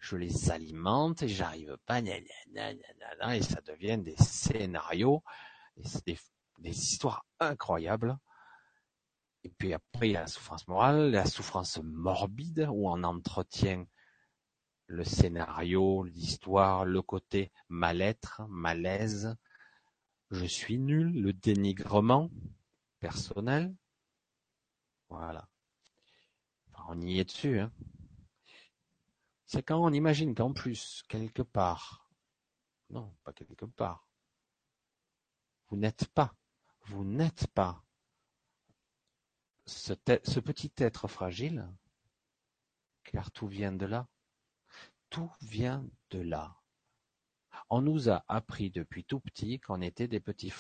je 0.04 0.18
les 0.18 0.52
alimente 0.52 1.24
et 1.24 1.30
j'arrive 1.30 1.78
pas, 1.86 2.00
et 2.02 3.42
ça 3.42 3.62
devient 3.62 3.98
des 3.98 4.18
scénarios, 4.18 5.24
des, 6.06 6.20
des 6.60 6.78
histoires 6.78 7.26
incroyables. 7.40 8.18
Et 9.46 9.50
puis 9.50 9.74
après, 9.74 10.10
il 10.10 10.12
y 10.12 10.18
a 10.18 10.22
la 10.22 10.28
souffrance 10.28 10.68
morale, 10.68 11.12
la 11.12 11.26
souffrance 11.26 11.80
morbide, 11.82 12.68
où 12.70 12.90
on 12.90 13.02
entretient 13.04 13.86
le 14.88 15.06
scénario, 15.06 16.04
l'histoire, 16.04 16.84
le 16.84 17.02
côté 17.02 17.54
mal-être, 17.70 18.42
malaise, 18.50 19.38
je 20.32 20.46
suis 20.46 20.80
nul, 20.80 21.22
le 21.22 21.32
dénigrement 21.32 22.30
personnel. 23.00 23.74
Voilà. 25.08 25.48
on 26.90 27.00
y 27.00 27.20
est 27.20 27.26
dessus, 27.26 27.60
hein. 27.60 27.72
C'est 29.54 29.62
quand 29.62 29.86
on 29.86 29.94
imagine 29.94 30.34
qu'en 30.34 30.52
plus, 30.52 31.04
quelque 31.08 31.44
part, 31.44 32.10
non, 32.90 33.16
pas 33.24 33.34
quelque 33.34 33.66
part, 33.66 34.10
vous 35.68 35.78
n'êtes 35.78 36.08
pas, 36.08 36.34
vous 36.86 37.04
n'êtes 37.04 37.46
pas 37.54 37.86
ce, 39.68 39.94
petit 40.40 40.72
être 40.78 41.08
fragile, 41.08 41.72
car 43.04 43.30
tout 43.30 43.46
vient 43.46 43.72
de 43.72 43.86
là. 43.86 44.08
Tout 45.12 45.32
vient 45.44 45.86
de 46.10 46.22
là. 46.22 46.60
On 47.70 47.84
nous 47.84 48.10
a 48.10 48.26
appris 48.28 48.72
depuis 48.72 49.06
tout 49.06 49.20
petit 49.20 49.60
qu'on 49.60 49.82
était 49.82 50.08
des 50.08 50.20
petits 50.20 50.52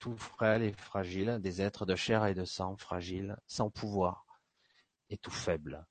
tout 0.00 0.16
frêles 0.16 0.64
et 0.64 0.72
fragiles, 0.72 1.38
des 1.40 1.62
êtres 1.62 1.86
de 1.86 1.94
chair 1.94 2.26
et 2.26 2.34
de 2.34 2.44
sang 2.44 2.76
fragiles, 2.76 3.36
sans 3.46 3.70
pouvoir 3.70 4.26
et 5.10 5.16
tout 5.16 5.30
faibles. 5.30 5.86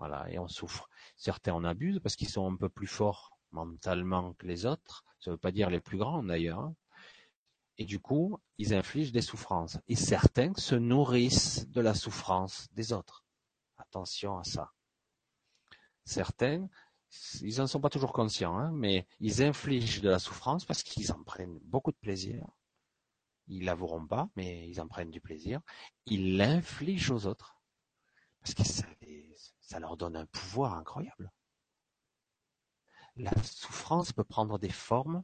Voilà, 0.00 0.30
et 0.30 0.38
on 0.38 0.48
souffre. 0.48 0.88
Certains 1.18 1.52
en 1.52 1.62
abusent 1.62 2.00
parce 2.00 2.16
qu'ils 2.16 2.30
sont 2.30 2.50
un 2.50 2.56
peu 2.56 2.70
plus 2.70 2.86
forts 2.86 3.36
mentalement 3.50 4.32
que 4.32 4.46
les 4.46 4.64
autres. 4.64 5.04
Ça 5.20 5.30
ne 5.30 5.34
veut 5.34 5.38
pas 5.38 5.52
dire 5.52 5.68
les 5.68 5.78
plus 5.78 5.98
grands 5.98 6.22
d'ailleurs. 6.22 6.60
Hein. 6.60 6.74
Et 7.76 7.84
du 7.84 8.00
coup, 8.00 8.38
ils 8.56 8.72
infligent 8.72 9.12
des 9.12 9.20
souffrances. 9.20 9.76
Et 9.88 9.96
certains 9.96 10.54
se 10.56 10.74
nourrissent 10.74 11.68
de 11.68 11.82
la 11.82 11.92
souffrance 11.92 12.68
des 12.72 12.94
autres. 12.94 13.26
Attention 13.76 14.38
à 14.38 14.44
ça. 14.44 14.72
Certains, 16.06 16.66
ils 17.42 17.58
n'en 17.58 17.66
sont 17.66 17.80
pas 17.80 17.90
toujours 17.90 18.14
conscients, 18.14 18.56
hein, 18.56 18.72
mais 18.72 19.06
ils 19.20 19.42
infligent 19.42 20.00
de 20.00 20.08
la 20.08 20.18
souffrance 20.18 20.64
parce 20.64 20.82
qu'ils 20.82 21.12
en 21.12 21.22
prennent 21.24 21.58
beaucoup 21.64 21.92
de 21.92 21.98
plaisir. 21.98 22.46
Ils 23.48 23.66
l'avoueront 23.66 24.06
pas, 24.06 24.30
mais 24.34 24.66
ils 24.66 24.80
en 24.80 24.88
prennent 24.88 25.10
du 25.10 25.20
plaisir. 25.20 25.60
Ils 26.06 26.38
l'infligent 26.38 27.10
aux 27.10 27.26
autres. 27.26 27.60
Parce 28.40 28.54
qu'ils 28.54 28.66
ça 29.70 29.78
leur 29.78 29.96
donne 29.96 30.16
un 30.16 30.26
pouvoir 30.26 30.74
incroyable. 30.74 31.30
La 33.14 33.30
souffrance 33.44 34.12
peut 34.12 34.24
prendre 34.24 34.58
des 34.58 34.70
formes 34.70 35.22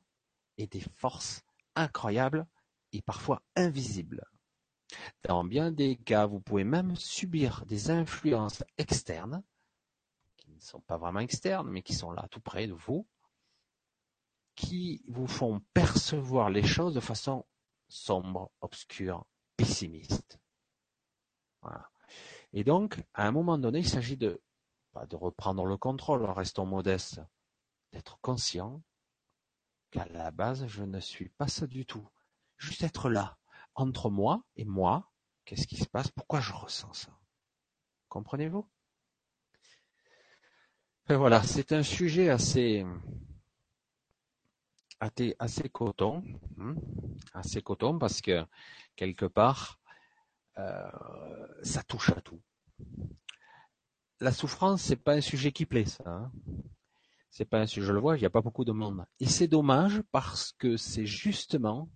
et 0.57 0.69
des 0.69 0.81
forces 0.81 1.43
incroyables 1.75 2.47
et 2.93 3.03
parfois 3.03 3.43
invisibles. 3.57 4.25
Dans 5.25 5.43
bien 5.43 5.73
des 5.73 5.97
cas, 5.97 6.27
vous 6.27 6.41
pouvez 6.41 6.63
même 6.63 6.95
subir 6.95 7.67
des 7.67 7.91
influences 7.91 8.63
externes, 8.79 9.43
qui 10.37 10.53
ne 10.53 10.61
sont 10.61 10.81
pas 10.81 10.97
vraiment 10.97 11.21
externes, 11.21 11.69
mais 11.69 11.83
qui 11.83 11.95
sont 11.95 12.13
là 12.13 12.29
tout 12.31 12.41
près 12.41 12.69
de 12.69 12.73
vous, 12.73 13.05
qui 14.55 15.03
vous 15.09 15.27
font 15.27 15.61
percevoir 15.75 16.51
les 16.51 16.65
choses 16.65 16.95
de 16.95 17.01
façon 17.01 17.45
sombre, 17.89 18.53
obscure, 18.61 19.27
pessimiste. 19.57 20.39
Voilà. 21.63 21.91
Et 22.57 22.65
donc, 22.65 23.05
à 23.13 23.27
un 23.27 23.33
moment 23.33 23.59
donné, 23.59 23.81
il 23.81 23.89
s'agit 23.89 24.17
de, 24.17 24.41
pas 24.93 25.05
de 25.05 25.15
reprendre 25.15 25.67
le 25.67 25.77
contrôle, 25.77 26.25
restons 26.25 26.65
modestes, 26.65 27.21
d'être 27.93 28.19
conscient 28.23 28.83
qu'à 29.91 30.07
la 30.07 30.31
base, 30.31 30.67
je 30.67 30.83
ne 30.83 30.99
suis 30.99 31.29
pas 31.29 31.49
ça 31.49 31.67
du 31.67 31.85
tout. 31.85 32.09
Juste 32.57 32.83
être 32.83 33.11
là, 33.11 33.37
entre 33.75 34.09
moi 34.09 34.43
et 34.57 34.65
moi, 34.65 35.13
qu'est-ce 35.45 35.67
qui 35.67 35.77
se 35.77 35.87
passe, 35.87 36.11
pourquoi 36.11 36.41
je 36.41 36.55
ressens 36.55 36.95
ça? 36.95 37.19
Comprenez-vous? 38.09 38.67
Et 41.11 41.15
voilà, 41.15 41.43
c'est 41.43 41.73
un 41.73 41.83
sujet 41.83 42.31
assez, 42.31 42.87
assez 45.39 45.69
coton, 45.69 46.25
hein, 46.59 46.75
assez 47.35 47.61
coton 47.61 47.99
parce 47.99 48.23
que 48.23 48.47
quelque 48.97 49.27
part, 49.27 49.79
euh, 49.79 49.86
ça 50.57 51.83
touche 51.83 52.11
à 52.11 52.21
tout. 52.21 52.41
La 54.21 54.33
souffrance, 54.33 54.83
c'est 54.83 54.97
pas 54.97 55.15
un 55.15 55.21
sujet 55.21 55.53
qui 55.53 55.67
plaît, 55.67 55.85
ça. 55.85 56.05
Hein. 56.07 56.33
c'est 57.31 57.45
pas 57.45 57.67
si 57.67 57.83
je 57.83 57.93
le 57.93 58.01
vois, 58.01 58.17
il 58.17 58.21
n'y 58.21 58.27
a 58.27 58.31
pas 58.31 58.41
beaucoup 58.41 58.65
de 58.65 58.73
monde. 58.73 59.05
Et 59.21 59.27
c'est 59.27 59.49
dommage 59.49 60.03
parce 60.11 60.53
que 60.53 60.77
c'est 60.77 61.07
justement 61.07 61.91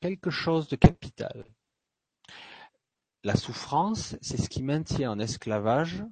quelque 0.00 0.30
chose 0.30 0.68
de 0.68 0.76
capital. 0.76 1.44
La 3.24 3.36
souffrance, 3.36 4.16
c'est 4.20 4.40
ce 4.40 4.48
qui 4.48 4.62
maintient 4.62 5.12
en 5.12 5.18
esclavage 5.18 6.04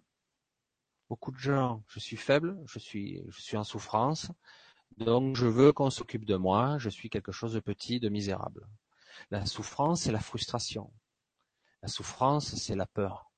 beaucoup 1.10 1.32
de 1.32 1.38
gens. 1.38 1.82
Je 1.88 1.98
suis 1.98 2.16
faible, 2.16 2.56
je 2.66 2.78
suis, 2.78 3.20
je 3.28 3.40
suis 3.42 3.56
en 3.56 3.64
souffrance, 3.64 4.30
donc 4.96 5.36
je 5.36 5.46
veux 5.46 5.72
qu'on 5.72 5.90
s'occupe 5.90 6.24
de 6.24 6.36
moi, 6.36 6.78
je 6.78 6.88
suis 6.88 7.10
quelque 7.10 7.32
chose 7.32 7.52
de 7.52 7.60
petit, 7.60 7.98
de 8.00 8.08
misérable. 8.08 8.66
La 9.31 9.46
souffrance, 9.46 10.03
c'est 10.03 10.12
la 10.12 10.20
frustration. 10.20 10.92
La 11.83 11.88
souffrance, 11.88 12.55
c'est 12.57 12.77
la 12.77 12.87
peur. 12.87 13.31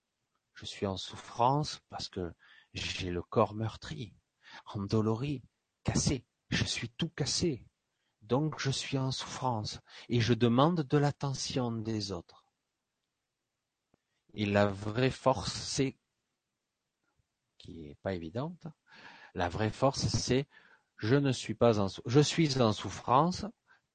Je 0.55 0.67
suis 0.67 0.87
en 0.87 0.97
souffrance 0.97 1.81
parce 1.89 2.09
que 2.09 2.33
j'ai 2.75 3.11
le 3.11 3.23
corps 3.23 3.55
meurtri, 3.55 4.15
endolori, 4.67 5.43
cassé. 5.85 6.27
Je 6.51 6.65
suis 6.65 6.91
tout 6.91 7.09
cassé. 7.11 7.67
Donc 8.23 8.59
je 8.59 8.71
suis 8.71 8.99
en 8.99 9.11
souffrance 9.11 9.81
et 10.09 10.21
je 10.21 10.35
demande 10.35 10.83
de 10.83 10.99
l'attention 10.99 11.73
des 11.73 12.13
autres. 12.13 12.45
Et 14.35 14.47
la 14.47 14.67
vraie 14.67 15.11
force, 15.11 15.53
c'est, 15.53 15.99
qui 17.59 17.87
est 17.87 17.97
pas 17.97 18.15
évidente, 18.15 18.67
la 19.35 19.49
vraie 19.49 19.71
force, 19.71 20.07
c'est 20.07 20.47
je 20.99 21.17
ne 21.17 21.33
suis 21.33 21.55
pas 21.55 21.81
en, 21.81 21.89
je 22.07 22.21
suis 22.21 22.61
en 22.63 22.73
souffrance 22.73 23.45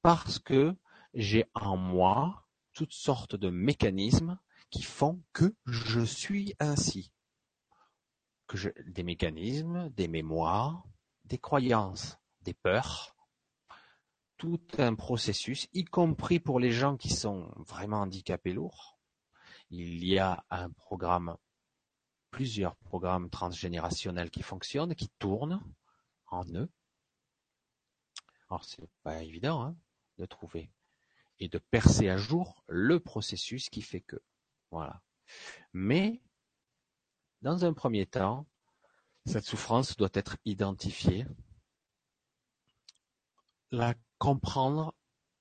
parce 0.01 0.39
que 0.39 0.75
j'ai 1.13 1.45
en 1.53 1.77
moi 1.77 2.47
toutes 2.73 2.93
sortes 2.93 3.35
de 3.35 3.49
mécanismes 3.49 4.37
qui 4.69 4.83
font 4.83 5.23
que 5.33 5.55
je 5.65 6.01
suis 6.01 6.53
ainsi. 6.59 7.11
Que 8.47 8.57
des 8.89 9.03
mécanismes, 9.03 9.89
des 9.89 10.07
mémoires, 10.07 10.83
des 11.25 11.37
croyances, 11.37 12.17
des 12.41 12.53
peurs, 12.53 13.15
tout 14.37 14.61
un 14.77 14.95
processus, 14.95 15.67
y 15.73 15.83
compris 15.83 16.39
pour 16.39 16.59
les 16.59 16.71
gens 16.71 16.97
qui 16.97 17.09
sont 17.09 17.51
vraiment 17.57 18.01
handicapés 18.01 18.53
lourds. 18.53 18.99
Il 19.69 20.05
y 20.05 20.19
a 20.19 20.45
un 20.49 20.69
programme, 20.69 21.35
plusieurs 22.31 22.75
programmes 22.75 23.29
transgénérationnels 23.29 24.31
qui 24.31 24.43
fonctionnent, 24.43 24.95
qui 24.95 25.09
tournent 25.19 25.61
en 26.27 26.45
eux. 26.53 26.69
Alors 28.49 28.63
c'est 28.63 28.89
pas 29.03 29.23
évident 29.23 29.63
hein, 29.63 29.75
de 30.17 30.25
trouver 30.25 30.69
et 31.39 31.49
de 31.49 31.57
percer 31.57 32.09
à 32.09 32.17
jour 32.17 32.63
le 32.67 32.99
processus 32.99 33.69
qui 33.69 33.81
fait 33.81 34.01
que. 34.01 34.17
Voilà. 34.71 35.01
Mais, 35.73 36.21
dans 37.41 37.65
un 37.65 37.73
premier 37.73 38.05
temps, 38.05 38.47
cette 39.25 39.45
souffrance 39.45 39.97
doit 39.97 40.09
être 40.13 40.37
identifiée, 40.45 41.25
la 43.71 43.93
comprendre, 44.17 44.93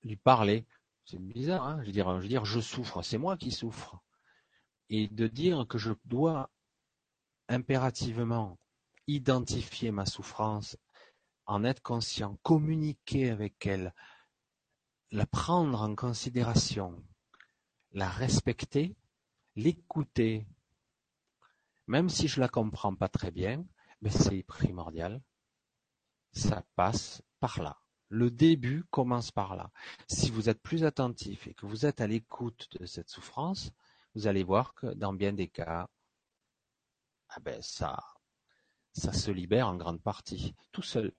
lui 0.02 0.16
parler. 0.16 0.66
C'est 1.04 1.20
bizarre, 1.20 1.66
hein 1.66 1.78
je, 1.82 1.86
veux 1.86 1.92
dire, 1.92 2.16
je 2.16 2.22
veux 2.22 2.28
dire, 2.28 2.44
je 2.44 2.60
souffre, 2.60 3.02
c'est 3.02 3.18
moi 3.18 3.36
qui 3.36 3.52
souffre. 3.52 4.00
Et 4.88 5.08
de 5.08 5.26
dire 5.26 5.66
que 5.68 5.78
je 5.78 5.92
dois 6.04 6.50
impérativement 7.48 8.58
identifier 9.06 9.92
ma 9.92 10.04
souffrance, 10.04 10.76
en 11.46 11.64
être 11.64 11.82
conscient, 11.82 12.38
communiquer 12.42 13.30
avec 13.30 13.64
elle, 13.66 13.94
la 15.10 15.26
prendre 15.26 15.82
en 15.82 15.94
considération, 15.94 17.02
la 17.92 18.08
respecter, 18.08 18.96
l'écouter, 19.54 20.46
même 21.86 22.08
si 22.08 22.28
je 22.28 22.40
la 22.40 22.48
comprends 22.48 22.94
pas 22.94 23.08
très 23.08 23.30
bien, 23.30 23.64
mais 24.02 24.10
c'est 24.10 24.42
primordial. 24.42 25.22
Ça 26.32 26.64
passe 26.74 27.22
par 27.40 27.62
là. 27.62 27.80
Le 28.08 28.30
début 28.30 28.84
commence 28.90 29.30
par 29.30 29.56
là. 29.56 29.70
Si 30.08 30.30
vous 30.30 30.48
êtes 30.48 30.60
plus 30.60 30.84
attentif 30.84 31.46
et 31.46 31.54
que 31.54 31.66
vous 31.66 31.86
êtes 31.86 32.00
à 32.00 32.06
l'écoute 32.06 32.68
de 32.78 32.86
cette 32.86 33.08
souffrance, 33.08 33.72
vous 34.14 34.26
allez 34.26 34.44
voir 34.44 34.74
que 34.74 34.86
dans 34.94 35.12
bien 35.12 35.32
des 35.32 35.48
cas, 35.48 35.88
ah 37.28 37.40
ben 37.40 37.60
ça, 37.62 38.02
ça 38.92 39.12
se 39.12 39.30
libère 39.30 39.68
en 39.68 39.76
grande 39.76 40.02
partie, 40.02 40.54
tout 40.72 40.82
seul. 40.82 41.12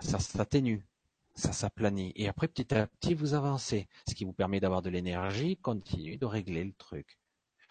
Ça 0.00 0.18
s'atténue 0.18 0.86
ça 1.34 1.52
s'aplanit. 1.52 2.12
Et 2.16 2.28
après, 2.28 2.48
petit 2.48 2.74
à 2.74 2.86
petit, 2.86 3.14
vous 3.14 3.34
avancez, 3.34 3.88
ce 4.08 4.14
qui 4.14 4.24
vous 4.24 4.32
permet 4.32 4.60
d'avoir 4.60 4.82
de 4.82 4.90
l'énergie, 4.90 5.56
continue 5.56 6.18
de 6.18 6.26
régler 6.26 6.64
le 6.64 6.72
truc. 6.74 7.18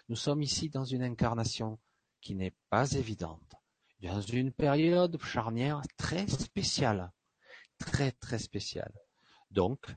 Nous 0.09 0.15
sommes 0.15 0.41
ici 0.41 0.69
dans 0.69 0.85
une 0.85 1.03
incarnation 1.03 1.79
qui 2.21 2.35
n'est 2.35 2.55
pas 2.69 2.91
évidente, 2.91 3.55
dans 4.01 4.21
une 4.21 4.51
période 4.51 5.21
charnière 5.23 5.81
très 5.97 6.27
spéciale, 6.27 7.11
très 7.77 8.11
très 8.11 8.39
spéciale. 8.39 8.93
Donc, 9.49 9.87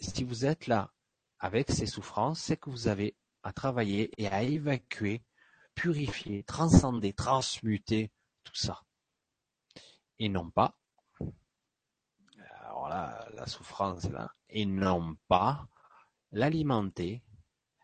si 0.00 0.24
vous 0.24 0.46
êtes 0.46 0.66
là 0.66 0.92
avec 1.38 1.70
ces 1.70 1.86
souffrances, 1.86 2.40
c'est 2.40 2.56
que 2.56 2.70
vous 2.70 2.88
avez 2.88 3.16
à 3.42 3.52
travailler 3.52 4.10
et 4.18 4.28
à 4.28 4.42
évacuer, 4.42 5.22
purifier, 5.74 6.42
transcender, 6.44 7.12
transmuter 7.12 8.10
tout 8.44 8.54
ça. 8.54 8.82
Et 10.18 10.28
non 10.28 10.50
pas 10.50 10.79
la 13.34 13.46
souffrance 13.46 14.04
là, 14.10 14.30
et 14.48 14.66
non 14.66 15.16
pas 15.28 15.66
l'alimenter, 16.32 17.22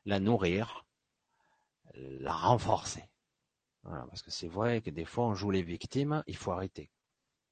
la 0.05 0.21
nourrir, 0.21 0.87
la 1.95 2.33
renforcer. 2.33 3.05
parce 3.83 4.23
que 4.23 4.31
c'est 4.31 4.49
vrai 4.49 4.81
que 4.81 4.91
des 4.91 5.05
fois 5.05 5.27
on 5.27 5.35
joue 5.35 5.51
les 5.51 5.63
victimes, 5.63 6.23
il 6.27 6.37
faut 6.37 6.53
arrêter. 6.53 6.91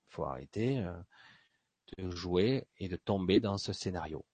Il 0.09 0.15
faut 0.15 0.25
arrêter 0.25 0.79
euh, 0.79 0.93
de 1.99 2.11
jouer 2.11 2.67
et 2.79 2.89
de 2.89 2.97
tomber 2.97 3.41
dans 3.41 3.59
ce 3.59 3.73
scénario. 3.73 4.25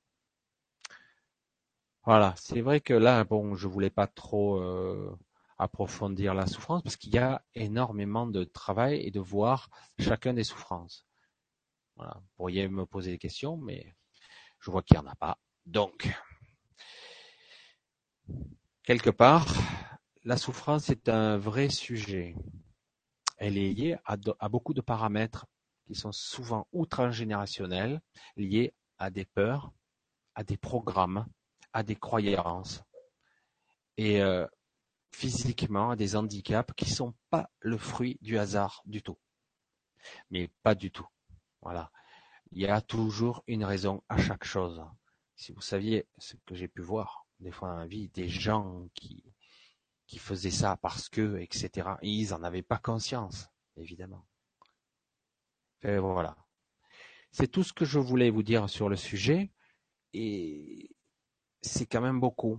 Voilà, 2.05 2.35
c'est 2.37 2.61
vrai 2.61 2.81
que 2.81 2.95
là, 2.95 3.25
bon, 3.25 3.55
je 3.55 3.69
voulais 3.69 3.91
pas 3.91 4.07
trop 4.07 4.59
euh, 4.59 5.15
approfondir 5.59 6.35
la 6.35 6.47
souffrance 6.47 6.83
parce 6.83 6.97
qu'il 6.97 7.15
y 7.15 7.19
a 7.19 7.43
énormément 7.55 8.27
de 8.27 8.45
travail 8.45 9.01
et 9.01 9.11
de 9.11 9.21
voir 9.21 9.69
chacun 9.99 10.33
des 10.33 10.45
souffrances. 10.45 11.07
Vous 12.01 12.29
pourriez 12.37 12.69
me 12.69 12.87
poser 12.87 13.13
des 13.13 13.19
questions, 13.19 13.57
mais 13.57 13.95
je 14.61 14.71
vois 14.71 14.83
qu'il 14.83 14.99
n'y 14.99 15.07
en 15.07 15.11
a 15.11 15.15
pas. 15.15 15.39
Donc, 15.67 16.09
quelque 18.83 19.11
part, 19.11 19.47
la 20.25 20.37
souffrance 20.37 20.91
est 20.91 21.09
un 21.09 21.39
vrai 21.39 21.69
sujet. 21.69 22.35
Elle 23.37 23.57
est 23.57 23.73
liée 23.73 23.97
à, 24.05 24.49
beaucoup 24.49 24.75
de 24.75 24.81
paramètres 24.81 25.47
qui 25.87 25.95
sont 25.95 26.13
souvent 26.13 26.67
outre-générationnels, 26.73 28.01
liés 28.37 28.75
à 28.99 29.11
des 29.11 29.25
peurs, 29.25 29.73
à 30.35 30.45
des 30.45 30.57
programmes, 30.57 31.27
à 31.73 31.83
des 31.83 31.97
croyances 31.97 32.83
et 33.97 34.21
euh, 34.21 34.47
physiquement 35.13 35.91
à 35.91 35.97
des 35.97 36.17
handicaps 36.17 36.75
qui 36.75 36.91
sont 36.91 37.15
pas 37.31 37.51
le 37.61 37.79
fruit 37.79 38.19
du 38.21 38.39
hasard 38.39 38.83
du 38.85 39.03
tout. 39.03 39.19
Mais 40.31 40.49
pas 40.63 40.75
du 40.75 40.91
tout. 40.91 41.07
Voilà. 41.63 41.91
Il 42.53 42.63
y 42.63 42.67
a 42.67 42.81
toujours 42.81 43.45
une 43.47 43.65
raison 43.65 44.03
à 44.09 44.19
chaque 44.19 44.45
chose. 44.45 44.83
Si 45.37 45.53
vous 45.53 45.61
saviez 45.61 46.09
ce 46.19 46.37
que 46.47 46.55
j'ai 46.55 46.69
pu 46.69 46.83
voir, 46.83 47.27
des 47.39 47.53
fois 47.53 47.69
dans 47.71 47.77
la 47.77 47.87
vie, 47.87 48.09
des 48.09 48.29
gens 48.29 48.89
qui, 48.95 49.25
faisaient 50.19 50.51
ça 50.51 50.77
parce 50.77 51.09
que, 51.09 51.39
etc. 51.39 51.91
Et 52.03 52.11
ils 52.11 52.31
n'en 52.31 52.43
avaient 52.43 52.63
pas 52.63 52.79
conscience, 52.79 53.49
évidemment. 53.77 54.27
Et 55.83 55.99
voilà. 55.99 56.37
C'est 57.31 57.47
tout 57.47 57.63
ce 57.63 57.73
que 57.73 57.85
je 57.85 58.01
voulais 58.01 58.31
vous 58.31 58.43
dire 58.43 58.69
sur 58.69 58.89
le 58.89 58.97
sujet. 58.97 59.53
Et 60.13 60.91
c'est 61.63 61.87
quand 61.87 62.01
même 62.01 62.19
beaucoup. 62.19 62.59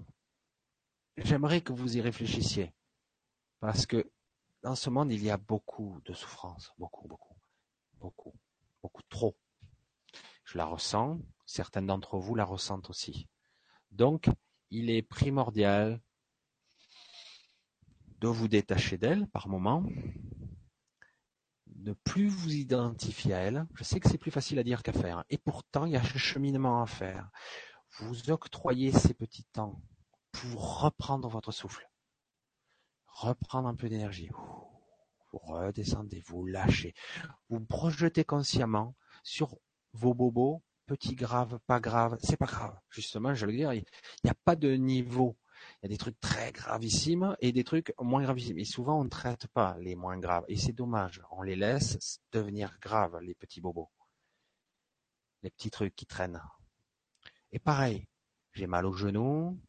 J'aimerais 1.17 1.61
que 1.61 1.73
vous 1.73 1.97
y 1.97 2.01
réfléchissiez. 2.01 2.73
Parce 3.59 3.85
que 3.85 4.09
dans 4.63 4.75
ce 4.75 4.89
monde, 4.89 5.11
il 5.11 5.23
y 5.23 5.29
a 5.29 5.37
beaucoup 5.37 5.99
de 6.05 6.13
souffrances. 6.13 6.73
Beaucoup, 6.77 7.07
beaucoup. 7.07 7.35
Beaucoup 7.95 8.33
trop. 9.09 9.37
Je 10.43 10.57
la 10.57 10.65
ressens, 10.65 11.19
certains 11.45 11.81
d'entre 11.81 12.17
vous 12.17 12.35
la 12.35 12.45
ressentent 12.45 12.89
aussi. 12.89 13.27
Donc, 13.91 14.29
il 14.69 14.89
est 14.89 15.01
primordial 15.01 16.01
de 18.19 18.27
vous 18.27 18.47
détacher 18.47 18.97
d'elle 18.97 19.27
par 19.27 19.47
moment, 19.47 19.83
de 21.67 21.93
plus 21.93 22.27
vous 22.27 22.53
identifier 22.53 23.33
à 23.33 23.39
elle. 23.39 23.65
Je 23.75 23.83
sais 23.83 23.99
que 23.99 24.09
c'est 24.09 24.17
plus 24.17 24.31
facile 24.31 24.59
à 24.59 24.63
dire 24.63 24.83
qu'à 24.83 24.93
faire, 24.93 25.23
et 25.29 25.37
pourtant 25.37 25.85
il 25.85 25.93
y 25.93 25.97
a 25.97 26.01
un 26.01 26.17
cheminement 26.17 26.81
à 26.81 26.85
faire. 26.85 27.29
Vous 27.99 28.29
octroyez 28.29 28.91
ces 28.91 29.13
petits 29.13 29.45
temps 29.45 29.81
pour 30.31 30.81
reprendre 30.81 31.27
votre 31.27 31.51
souffle, 31.51 31.89
reprendre 33.07 33.67
un 33.67 33.75
peu 33.75 33.89
d'énergie 33.89 34.29
redescendez, 35.39 36.21
vous 36.25 36.45
lâchez, 36.45 36.93
vous 37.49 37.59
projetez 37.59 38.23
consciemment 38.23 38.95
sur 39.23 39.57
vos 39.93 40.13
bobos, 40.13 40.61
petits 40.85 41.15
graves, 41.15 41.59
pas 41.67 41.79
graves, 41.79 42.17
c'est 42.21 42.37
pas 42.37 42.45
grave. 42.45 42.77
Justement, 42.89 43.33
je 43.33 43.45
veux 43.45 43.51
dire, 43.51 43.73
il 43.73 43.83
n'y 44.23 44.29
a 44.29 44.35
pas 44.45 44.55
de 44.55 44.73
niveau. 44.73 45.37
Il 45.81 45.85
y 45.85 45.85
a 45.85 45.89
des 45.89 45.97
trucs 45.97 46.19
très 46.19 46.51
gravissimes 46.51 47.35
et 47.39 47.51
des 47.51 47.63
trucs 47.63 47.93
moins 47.99 48.23
gravissimes. 48.23 48.57
Et 48.57 48.65
souvent, 48.65 48.99
on 48.99 49.03
ne 49.03 49.09
traite 49.09 49.47
pas 49.47 49.77
les 49.79 49.95
moins 49.95 50.17
graves. 50.17 50.43
Et 50.47 50.57
c'est 50.57 50.73
dommage. 50.73 51.21
On 51.31 51.43
les 51.43 51.55
laisse 51.55 52.19
devenir 52.31 52.77
graves, 52.81 53.19
les 53.21 53.35
petits 53.35 53.61
bobos. 53.61 53.89
Les 55.43 55.51
petits 55.51 55.71
trucs 55.71 55.95
qui 55.95 56.05
traînent. 56.05 56.41
Et 57.51 57.59
pareil, 57.59 58.07
j'ai 58.53 58.67
mal 58.67 58.85
au 58.85 58.93
genou, 58.93 59.59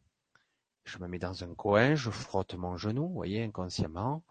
je 0.83 0.97
me 0.99 1.07
mets 1.07 1.19
dans 1.19 1.43
un 1.43 1.53
coin, 1.55 1.95
je 1.95 2.09
frotte 2.09 2.55
mon 2.55 2.77
genou, 2.77 3.07
vous 3.07 3.13
voyez, 3.13 3.43
inconsciemment, 3.43 4.23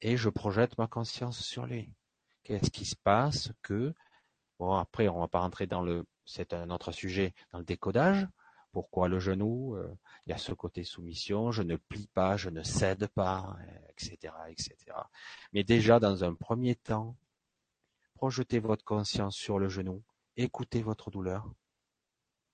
et 0.00 0.16
je 0.16 0.28
projette 0.28 0.78
ma 0.78 0.86
conscience 0.86 1.40
sur 1.40 1.66
lui. 1.66 1.92
Qu'est-ce 2.42 2.70
qui 2.70 2.84
se 2.84 2.96
passe 2.96 3.52
que, 3.62 3.94
bon, 4.58 4.72
après, 4.74 5.08
on 5.08 5.20
va 5.20 5.28
pas 5.28 5.40
rentrer 5.40 5.66
dans 5.66 5.82
le, 5.82 6.06
c'est 6.24 6.52
un 6.54 6.70
autre 6.70 6.92
sujet, 6.92 7.34
dans 7.52 7.58
le 7.58 7.64
décodage. 7.64 8.26
Pourquoi 8.72 9.08
le 9.08 9.18
genou 9.18 9.76
euh, 9.76 9.92
Il 10.26 10.30
y 10.30 10.32
a 10.32 10.38
ce 10.38 10.52
côté 10.52 10.84
soumission, 10.84 11.50
je 11.50 11.62
ne 11.62 11.76
plie 11.76 12.08
pas, 12.08 12.36
je 12.36 12.50
ne 12.50 12.62
cède 12.62 13.06
pas, 13.08 13.56
etc., 13.90 14.32
etc. 14.48 14.76
Mais 15.52 15.64
déjà, 15.64 15.98
dans 15.98 16.22
un 16.22 16.34
premier 16.34 16.76
temps, 16.76 17.16
projetez 18.14 18.60
votre 18.60 18.84
conscience 18.84 19.36
sur 19.36 19.58
le 19.58 19.68
genou, 19.68 20.02
écoutez 20.36 20.82
votre 20.82 21.10
douleur, 21.10 21.50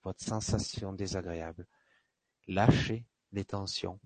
votre 0.02 0.22
sensation 0.22 0.92
désagréable, 0.92 1.66
lâchez 2.46 3.06
les 3.32 3.44
tensions. 3.44 3.98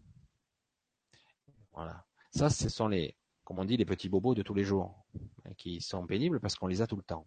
Voilà. 1.72 2.06
Ça, 2.30 2.50
ce 2.50 2.68
sont 2.68 2.88
les, 2.88 3.16
comme 3.48 3.60
on 3.60 3.64
dit, 3.64 3.78
les 3.78 3.86
petits 3.86 4.10
bobos 4.10 4.34
de 4.34 4.42
tous 4.42 4.52
les 4.52 4.62
jours, 4.62 4.94
hein, 5.46 5.54
qui 5.56 5.80
sont 5.80 6.06
pénibles 6.06 6.38
parce 6.38 6.54
qu'on 6.54 6.66
les 6.66 6.82
a 6.82 6.86
tout 6.86 6.98
le 6.98 7.02
temps. 7.02 7.26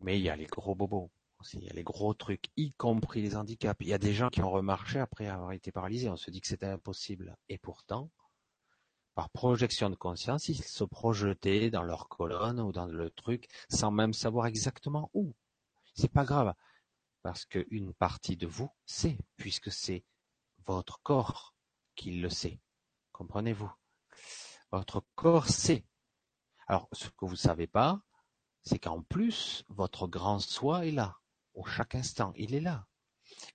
Mais 0.00 0.18
il 0.18 0.22
y 0.22 0.30
a 0.30 0.36
les 0.36 0.46
gros 0.46 0.74
bobos 0.74 1.10
aussi, 1.38 1.58
il 1.58 1.64
y 1.64 1.68
a 1.68 1.74
les 1.74 1.82
gros 1.82 2.14
trucs, 2.14 2.46
y 2.56 2.72
compris 2.72 3.20
les 3.20 3.36
handicaps. 3.36 3.78
Il 3.82 3.88
y 3.88 3.92
a 3.92 3.98
des 3.98 4.14
gens 4.14 4.30
qui 4.30 4.40
ont 4.40 4.50
remarché 4.50 5.00
après 5.00 5.26
avoir 5.26 5.52
été 5.52 5.70
paralysés. 5.70 6.08
On 6.08 6.16
se 6.16 6.30
dit 6.30 6.40
que 6.40 6.46
c'était 6.46 6.64
impossible. 6.64 7.36
Et 7.50 7.58
pourtant, 7.58 8.10
par 9.14 9.28
projection 9.28 9.90
de 9.90 9.96
conscience, 9.96 10.48
ils 10.48 10.64
se 10.64 10.84
projetaient 10.84 11.68
dans 11.68 11.82
leur 11.82 12.08
colonne 12.08 12.58
ou 12.58 12.72
dans 12.72 12.86
le 12.86 13.10
truc 13.10 13.48
sans 13.68 13.90
même 13.90 14.14
savoir 14.14 14.46
exactement 14.46 15.10
où. 15.12 15.34
C'est 15.92 16.10
pas 16.10 16.24
grave 16.24 16.54
parce 17.22 17.44
qu'une 17.44 17.92
partie 17.92 18.38
de 18.38 18.46
vous 18.46 18.70
sait, 18.86 19.18
puisque 19.36 19.70
c'est 19.70 20.04
votre 20.64 21.02
corps 21.02 21.54
qui 21.96 22.12
le 22.12 22.30
sait. 22.30 22.58
Comprenez-vous? 23.12 23.70
Votre 24.72 25.04
corps 25.14 25.48
sait. 25.48 25.84
Alors, 26.66 26.88
ce 26.92 27.08
que 27.08 27.24
vous 27.24 27.32
ne 27.32 27.36
savez 27.36 27.66
pas, 27.66 28.00
c'est 28.62 28.78
qu'en 28.78 29.02
plus, 29.02 29.64
votre 29.68 30.06
grand 30.06 30.38
soi 30.40 30.86
est 30.86 30.92
là. 30.92 31.16
Au 31.54 31.64
chaque 31.64 31.94
instant, 31.94 32.32
il 32.36 32.54
est 32.54 32.60
là. 32.60 32.86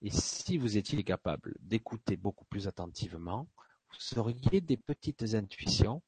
Et 0.01 0.09
si 0.09 0.57
vous 0.57 0.77
étiez 0.77 1.03
capable 1.03 1.55
d'écouter 1.59 2.17
beaucoup 2.17 2.45
plus 2.45 2.67
attentivement, 2.67 3.47
vous 3.89 4.19
auriez 4.19 4.61
des 4.61 4.77
petites 4.77 5.33
intuitions 5.33 6.01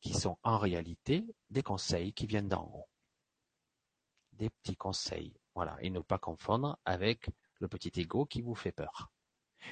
qui 0.00 0.14
sont 0.14 0.38
en 0.42 0.58
réalité 0.58 1.26
des 1.50 1.62
conseils 1.62 2.12
qui 2.12 2.26
viennent 2.26 2.48
d'en 2.48 2.64
haut. 2.64 2.88
Des 4.32 4.50
petits 4.50 4.76
conseils 4.76 5.34
voilà, 5.54 5.76
et 5.80 5.90
ne 5.90 6.00
pas 6.00 6.18
confondre 6.18 6.78
avec 6.84 7.30
le 7.60 7.68
petit 7.68 7.92
ego 8.00 8.26
qui 8.26 8.42
vous 8.42 8.54
fait 8.54 8.72
peur. 8.72 9.12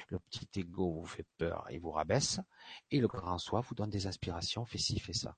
Le 0.09 0.19
petit 0.19 0.47
ego 0.55 0.91
vous 0.91 1.05
fait 1.05 1.25
peur 1.37 1.65
et 1.69 1.79
vous 1.79 1.91
rabaisse, 1.91 2.39
et 2.91 2.99
le 2.99 3.07
grand 3.07 3.37
soi 3.37 3.61
vous 3.61 3.75
donne 3.75 3.89
des 3.89 4.07
inspirations, 4.07 4.65
fait 4.65 4.77
ci, 4.77 4.99
fait 4.99 5.13
ça. 5.13 5.35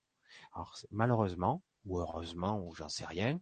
Alors 0.53 0.77
malheureusement, 0.91 1.63
ou 1.85 1.99
heureusement, 1.99 2.59
ou 2.59 2.73
j'en 2.73 2.89
sais 2.89 3.05
rien, 3.05 3.39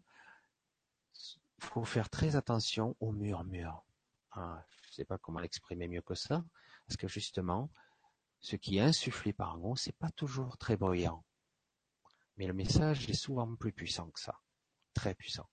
il 1.58 1.64
faut 1.64 1.86
faire 1.86 2.10
très 2.10 2.36
attention 2.36 2.96
au 3.00 3.12
murmure. 3.12 3.84
Ah, 4.32 4.66
je 4.70 4.90
ne 4.90 4.94
sais 4.94 5.06
pas 5.06 5.18
comment 5.18 5.40
l'exprimer 5.40 5.88
mieux 5.88 6.02
que 6.02 6.16
ça, 6.16 6.44
parce 6.88 6.98
que 6.98 7.08
justement, 7.08 7.70
ce 8.40 8.56
qui 8.56 8.78
est 8.78 8.82
insufflé 8.82 9.32
par 9.32 9.58
nous, 9.58 9.76
c'est 9.76 9.96
pas 9.96 10.12
toujours 10.12 10.58
très 10.58 10.76
bruyant. 10.76 11.24
Mais 12.38 12.48
le 12.48 12.54
message 12.54 13.10
est 13.10 13.14
souvent 13.14 13.56
plus 13.56 13.72
puissant 13.72 14.10
que 14.10 14.20
ça. 14.20 14.40
Très 14.94 15.16
puissant. 15.16 15.48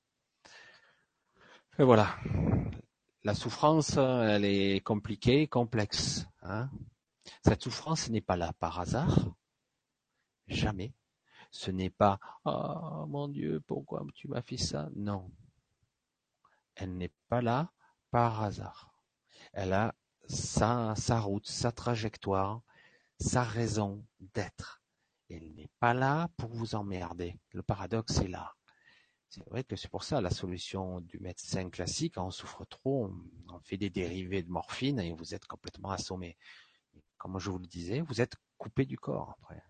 Et 1.78 1.84
voilà. 1.84 2.18
La 3.22 3.34
souffrance, 3.34 3.98
elle 3.98 4.46
est 4.46 4.80
compliquée, 4.80 5.46
complexe. 5.46 6.26
Hein. 6.42 6.70
Cette 7.44 7.62
souffrance 7.62 8.08
n'est 8.08 8.22
pas 8.22 8.36
là 8.36 8.52
par 8.54 8.80
hasard. 8.80 9.30
Jamais. 10.46 10.94
Ce 11.50 11.70
n'est 11.70 11.90
pas 11.90 12.18
Oh 12.44 13.06
mon 13.08 13.28
Dieu, 13.28 13.60
pourquoi 13.66 14.04
tu 14.14 14.28
m'as 14.28 14.40
fait 14.40 14.56
ça? 14.56 14.88
Non. 14.94 15.30
Elle 16.76 16.96
n'est 16.96 17.12
pas 17.28 17.42
là 17.42 17.70
par 18.10 18.42
hasard. 18.42 18.94
Elle 19.52 19.74
a 19.74 19.94
sa, 20.26 20.94
sa 20.96 21.20
route, 21.20 21.46
sa 21.46 21.72
trajectoire, 21.72 22.62
sa 23.18 23.42
raison 23.42 24.04
d'être. 24.34 24.80
Elle 25.28 25.52
n'est 25.54 25.70
pas 25.78 25.92
là 25.92 26.28
pour 26.36 26.50
vous 26.50 26.74
emmerder. 26.74 27.38
Le 27.52 27.62
paradoxe 27.62 28.18
est 28.18 28.28
là. 28.28 28.54
C'est 29.30 29.48
vrai 29.48 29.62
que 29.62 29.76
c'est 29.76 29.88
pour 29.88 30.02
ça 30.02 30.20
la 30.20 30.30
solution 30.30 31.00
du 31.00 31.20
médecin 31.20 31.70
classique, 31.70 32.18
on 32.18 32.32
souffre 32.32 32.64
trop, 32.64 33.14
on 33.48 33.60
fait 33.60 33.76
des 33.76 33.88
dérivés 33.88 34.42
de 34.42 34.50
morphine 34.50 34.98
et 34.98 35.12
vous 35.12 35.34
êtes 35.34 35.46
complètement 35.46 35.92
assommé. 35.92 36.36
Comme 37.16 37.38
je 37.38 37.48
vous 37.48 37.60
le 37.60 37.66
disais, 37.68 38.00
vous 38.00 38.20
êtes 38.20 38.34
coupé 38.58 38.84
du 38.86 38.98
corps 38.98 39.36
après. 39.38 39.62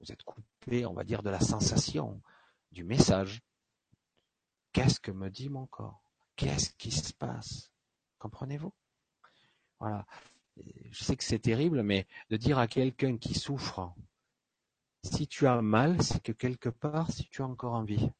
Vous 0.00 0.10
êtes 0.10 0.22
coupé, 0.22 0.86
on 0.86 0.94
va 0.94 1.04
dire, 1.04 1.22
de 1.22 1.28
la 1.28 1.40
sensation, 1.40 2.22
du 2.72 2.84
message. 2.84 3.42
Qu'est-ce 4.72 4.98
que 4.98 5.10
me 5.10 5.28
dit 5.28 5.50
mon 5.50 5.66
corps? 5.66 6.02
Qu'est-ce 6.34 6.70
qui 6.70 6.90
se 6.90 7.12
passe? 7.12 7.70
Comprenez-vous? 8.18 8.72
Voilà. 9.78 10.06
Je 10.90 11.04
sais 11.04 11.16
que 11.16 11.24
c'est 11.24 11.38
terrible, 11.38 11.82
mais 11.82 12.06
de 12.30 12.38
dire 12.38 12.58
à 12.58 12.66
quelqu'un 12.66 13.18
qui 13.18 13.34
souffre, 13.34 13.92
si 15.02 15.28
tu 15.28 15.46
as 15.46 15.60
mal, 15.60 16.02
c'est 16.02 16.22
que 16.22 16.32
quelque 16.32 16.70
part, 16.70 17.12
si 17.12 17.28
tu 17.28 17.42
as 17.42 17.46
encore 17.46 17.74
envie 17.74 18.10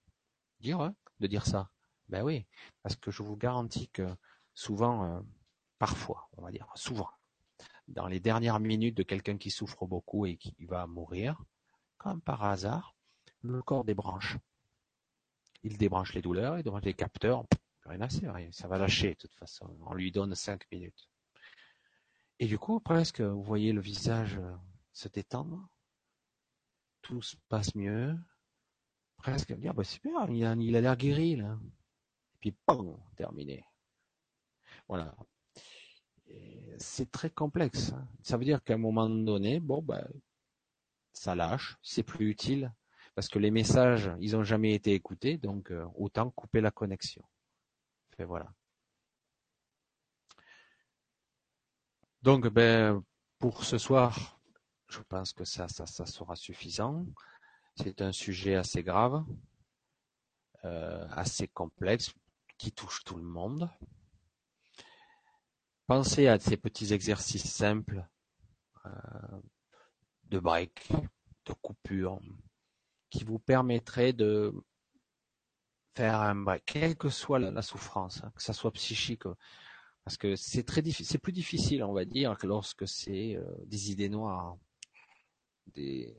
dire 0.61 0.80
hein, 0.80 0.94
de 1.20 1.26
dire 1.26 1.46
ça. 1.46 1.70
Ben 2.09 2.22
oui, 2.22 2.46
parce 2.82 2.96
que 2.96 3.11
je 3.11 3.22
vous 3.22 3.36
garantis 3.36 3.88
que 3.88 4.07
souvent, 4.54 5.04
euh, 5.04 5.20
parfois, 5.78 6.28
on 6.36 6.42
va 6.42 6.50
dire 6.50 6.70
souvent, 6.74 7.11
dans 7.88 8.07
les 8.07 8.20
dernières 8.20 8.61
minutes 8.61 8.96
de 8.96 9.02
quelqu'un 9.02 9.38
qui 9.38 9.50
souffre 9.50 9.86
beaucoup 9.86 10.26
et 10.26 10.36
qui 10.36 10.54
va 10.66 10.86
mourir, 10.86 11.42
comme 11.98 12.20
par 12.20 12.44
hasard, 12.44 12.94
le 13.42 13.62
corps 13.62 13.84
débranche. 13.84 14.36
Il 15.62 15.78
débranche 15.78 16.14
les 16.14 16.22
douleurs, 16.22 16.59
il 16.59 16.62
débranche 16.62 16.84
les 16.84 16.94
capteurs, 16.94 17.44
rien 17.84 18.00
à 18.00 18.09
faire, 18.09 18.36
ça 18.52 18.68
va 18.68 18.78
lâcher 18.78 19.11
de 19.11 19.18
toute 19.18 19.34
façon. 19.34 19.68
On 19.86 19.94
lui 19.94 20.12
donne 20.12 20.34
cinq 20.34 20.70
minutes. 20.70 21.09
Et 22.38 22.46
du 22.46 22.59
coup, 22.59 22.80
presque, 22.80 23.20
vous 23.20 23.42
voyez 23.42 23.72
le 23.72 23.80
visage 23.80 24.36
euh, 24.38 24.54
se 24.92 25.09
détendre, 25.09 25.68
tout 27.02 27.22
se 27.22 27.36
passe 27.48 27.74
mieux, 27.74 28.16
presque 29.16 29.52
dire, 29.54 29.74
bah 29.74 29.84
super, 29.84 30.30
il 30.30 30.44
a, 30.44 30.54
il 30.54 30.76
a 30.76 30.80
l'air 30.80 30.96
guéri 30.96 31.36
là. 31.36 31.58
Et 32.34 32.38
puis, 32.38 32.52
pam, 32.52 32.96
terminé. 33.16 33.64
Voilà. 34.88 35.14
C'est 36.78 37.10
très 37.10 37.30
complexe. 37.30 37.92
Hein. 37.92 38.06
Ça 38.22 38.36
veut 38.36 38.44
dire 38.44 38.62
qu'à 38.62 38.74
un 38.74 38.78
moment 38.78 39.08
donné, 39.08 39.60
bon, 39.60 39.82
ben, 39.82 40.06
ça 41.12 41.34
lâche, 41.34 41.78
c'est 41.82 42.02
plus 42.02 42.30
utile, 42.30 42.72
parce 43.14 43.28
que 43.28 43.38
les 43.38 43.50
messages, 43.50 44.10
ils 44.20 44.36
ont 44.36 44.44
jamais 44.44 44.74
été 44.74 44.92
écoutés, 44.92 45.38
donc 45.38 45.70
euh, 45.70 45.86
autant 45.96 46.30
couper 46.30 46.60
la 46.60 46.70
connexion. 46.70 47.24
Et 48.18 48.24
voilà. 48.24 48.52
Donc, 52.22 52.48
ben, 52.48 53.02
pour 53.38 53.64
ce 53.64 53.78
soir, 53.78 54.38
je 54.88 55.00
pense 55.00 55.32
que 55.32 55.44
ça, 55.44 55.68
ça 55.68 56.06
sera 56.06 56.36
suffisant. 56.36 57.06
C'est 57.77 58.01
un 58.01 58.12
sujet 58.12 58.55
assez 58.55 58.83
grave, 58.83 59.24
euh, 60.64 61.07
assez 61.11 61.47
complexe, 61.47 62.14
qui 62.57 62.72
touche 62.72 63.05
tout 63.05 63.16
le 63.16 63.22
monde. 63.22 63.70
Pensez 65.87 66.27
à 66.27 66.39
ces 66.39 66.57
petits 66.57 66.95
exercices 66.95 67.51
simples 67.51 68.05
euh, 68.87 68.91
de 70.24 70.39
break, 70.39 70.91
de 71.45 71.53
coupure, 71.53 72.18
qui 73.11 73.24
vous 73.24 73.39
permettraient 73.39 74.14
de 74.14 74.55
faire 75.95 76.20
un 76.20 76.35
break, 76.35 76.64
quelle 76.64 76.97
que 76.97 77.11
soit 77.11 77.39
la, 77.39 77.62
souffrance, 77.62 78.24
hein, 78.24 78.33
que 78.35 78.43
ça 78.43 78.55
soit 78.55 78.72
psychique, 78.72 79.24
parce 80.05 80.16
que 80.16 80.35
c'est 80.35 80.64
très 80.64 80.83
difficile, 80.83 81.07
c'est 81.07 81.18
plus 81.18 81.33
difficile, 81.33 81.85
on 81.85 81.93
va 81.93 82.07
dire, 82.07 82.39
que 82.39 82.47
lorsque 82.47 82.89
c'est 82.89 83.37
euh, 83.37 83.45
des 83.66 83.91
idées 83.93 84.09
noires, 84.09 84.57
des 85.74 86.16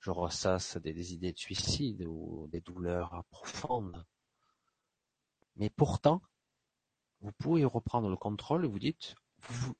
je 0.00 0.10
ressasse 0.10 0.76
des, 0.78 1.14
idées 1.14 1.32
de 1.32 1.38
suicide 1.38 2.04
ou 2.06 2.48
des 2.48 2.60
douleurs 2.60 3.24
profondes. 3.30 4.04
Mais 5.56 5.70
pourtant, 5.70 6.22
vous 7.20 7.32
pouvez 7.32 7.64
reprendre 7.64 8.08
le 8.08 8.16
contrôle 8.16 8.64
et 8.64 8.68
vous 8.68 8.78
dites, 8.78 9.14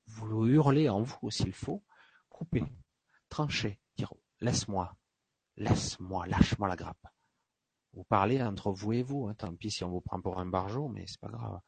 vous, 0.07 0.47
hurlez 0.47 0.89
en 0.89 1.03
vous 1.03 1.31
s'il 1.31 1.53
faut, 1.53 1.83
coupez, 2.29 2.65
tranchez, 3.29 3.81
dire 3.97 4.13
laisse-moi, 4.41 4.97
laisse-moi, 5.57 6.27
lâche-moi 6.27 6.69
la 6.69 6.77
grappe. 6.77 7.07
Vous 7.93 8.05
parlez 8.05 8.43
entre 8.43 8.71
vous 8.71 8.93
et 8.93 9.03
vous, 9.03 9.27
hein, 9.27 9.35
tant 9.35 9.55
pis 9.57 9.71
si 9.71 9.85
on 9.85 9.91
vous 9.91 10.01
prend 10.01 10.21
pour 10.21 10.39
un 10.39 10.47
barjot, 10.47 10.89
mais 10.89 11.07
c'est 11.07 11.21
pas 11.21 11.29
grave. 11.29 11.61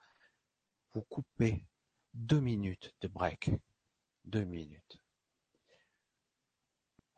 Vous 0.92 1.02
coupez 1.02 1.66
deux 2.14 2.40
minutes 2.40 2.94
de 3.00 3.08
break, 3.08 3.50
deux 4.24 4.44
minutes. 4.44 5.01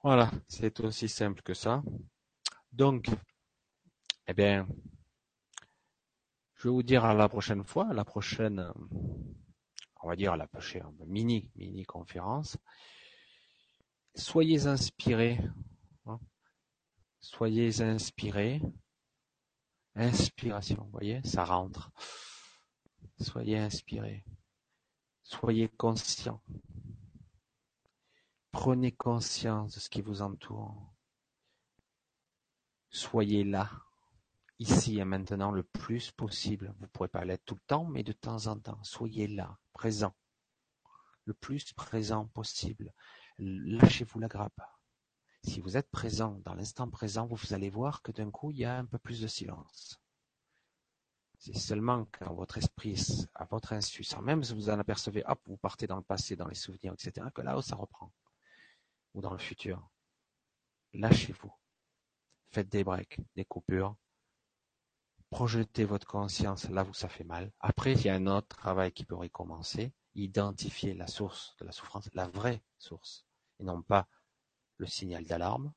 Voilà, 0.04 0.30
c'est 0.48 0.80
aussi 0.80 1.08
simple 1.08 1.40
que 1.40 1.54
ça. 1.54 1.82
Donc, 2.70 3.08
eh 4.26 4.34
bien, 4.34 4.68
je 6.56 6.68
vais 6.68 6.72
vous 6.74 6.82
dire 6.82 7.06
à 7.06 7.14
la 7.14 7.26
prochaine 7.26 7.64
fois, 7.64 7.88
à 7.88 7.94
la 7.94 8.04
prochaine, 8.04 8.70
on 10.02 10.06
va 10.06 10.14
dire 10.14 10.34
à 10.34 10.36
la 10.36 10.46
prochaine 10.46 10.84
mini, 11.06 11.50
mini 11.56 11.84
conférence. 11.84 12.58
Soyez 14.14 14.66
inspirés. 14.66 15.40
Hein. 16.04 16.20
Soyez 17.20 17.80
inspirés. 17.80 18.60
Inspiration, 19.94 20.84
vous 20.84 20.90
voyez, 20.90 21.22
ça 21.24 21.46
rentre. 21.46 21.90
Soyez 23.22 23.56
inspirés. 23.56 24.22
Soyez 25.22 25.70
conscients. 25.70 26.42
Prenez 28.54 28.92
conscience 28.92 29.74
de 29.74 29.80
ce 29.80 29.90
qui 29.90 30.00
vous 30.00 30.22
entoure. 30.22 30.94
Soyez 32.88 33.42
là, 33.42 33.68
ici 34.60 35.00
et 35.00 35.04
maintenant 35.04 35.50
le 35.50 35.64
plus 35.64 36.12
possible. 36.12 36.72
Vous 36.76 36.82
ne 36.82 36.86
pourrez 36.86 37.08
pas 37.08 37.24
l'être 37.24 37.44
tout 37.44 37.56
le 37.56 37.66
temps, 37.66 37.84
mais 37.84 38.04
de 38.04 38.12
temps 38.12 38.46
en 38.46 38.56
temps. 38.56 38.78
Soyez 38.84 39.26
là, 39.26 39.58
présent. 39.72 40.14
Le 41.24 41.34
plus 41.34 41.72
présent 41.72 42.26
possible. 42.26 42.94
Lâchez-vous 43.38 44.20
la 44.20 44.28
grappe. 44.28 44.60
Si 45.42 45.60
vous 45.60 45.76
êtes 45.76 45.90
présent 45.90 46.40
dans 46.44 46.54
l'instant 46.54 46.88
présent, 46.88 47.26
vous 47.26 47.54
allez 47.54 47.70
voir 47.70 48.02
que 48.02 48.12
d'un 48.12 48.30
coup, 48.30 48.52
il 48.52 48.58
y 48.58 48.64
a 48.64 48.78
un 48.78 48.86
peu 48.86 48.98
plus 48.98 49.20
de 49.20 49.26
silence. 49.26 50.00
C'est 51.38 51.58
seulement 51.58 52.06
quand 52.12 52.32
votre 52.32 52.56
esprit, 52.56 53.26
à 53.34 53.46
votre 53.46 53.72
insu, 53.72 54.04
sans 54.04 54.22
même 54.22 54.44
si 54.44 54.54
vous 54.54 54.70
en 54.70 54.78
apercevez, 54.78 55.24
hop, 55.26 55.40
vous 55.46 55.56
partez 55.56 55.88
dans 55.88 55.96
le 55.96 56.02
passé, 56.02 56.36
dans 56.36 56.48
les 56.48 56.54
souvenirs, 56.54 56.94
etc., 56.94 57.26
que 57.34 57.42
là, 57.42 57.60
ça 57.60 57.74
reprend 57.74 58.12
ou 59.14 59.20
dans 59.20 59.32
le 59.32 59.38
futur. 59.38 59.88
Lâchez-vous. 60.92 61.52
Faites 62.50 62.68
des 62.68 62.84
breaks, 62.84 63.18
des 63.34 63.44
coupures. 63.44 63.96
Projetez 65.30 65.84
votre 65.84 66.06
conscience 66.06 66.68
là 66.68 66.84
où 66.84 66.94
ça 66.94 67.08
fait 67.08 67.24
mal. 67.24 67.50
Après, 67.58 67.94
il 67.94 68.02
y 68.02 68.08
a 68.08 68.14
un 68.14 68.26
autre 68.26 68.56
travail 68.56 68.92
qui 68.92 69.04
pourrait 69.04 69.30
commencer. 69.30 69.92
Identifier 70.14 70.94
la 70.94 71.08
source 71.08 71.56
de 71.58 71.64
la 71.64 71.72
souffrance, 71.72 72.08
la 72.14 72.28
vraie 72.28 72.62
source, 72.78 73.26
et 73.58 73.64
non 73.64 73.82
pas 73.82 74.06
le 74.76 74.86
signal 74.86 75.24
d'alarme. 75.24 75.72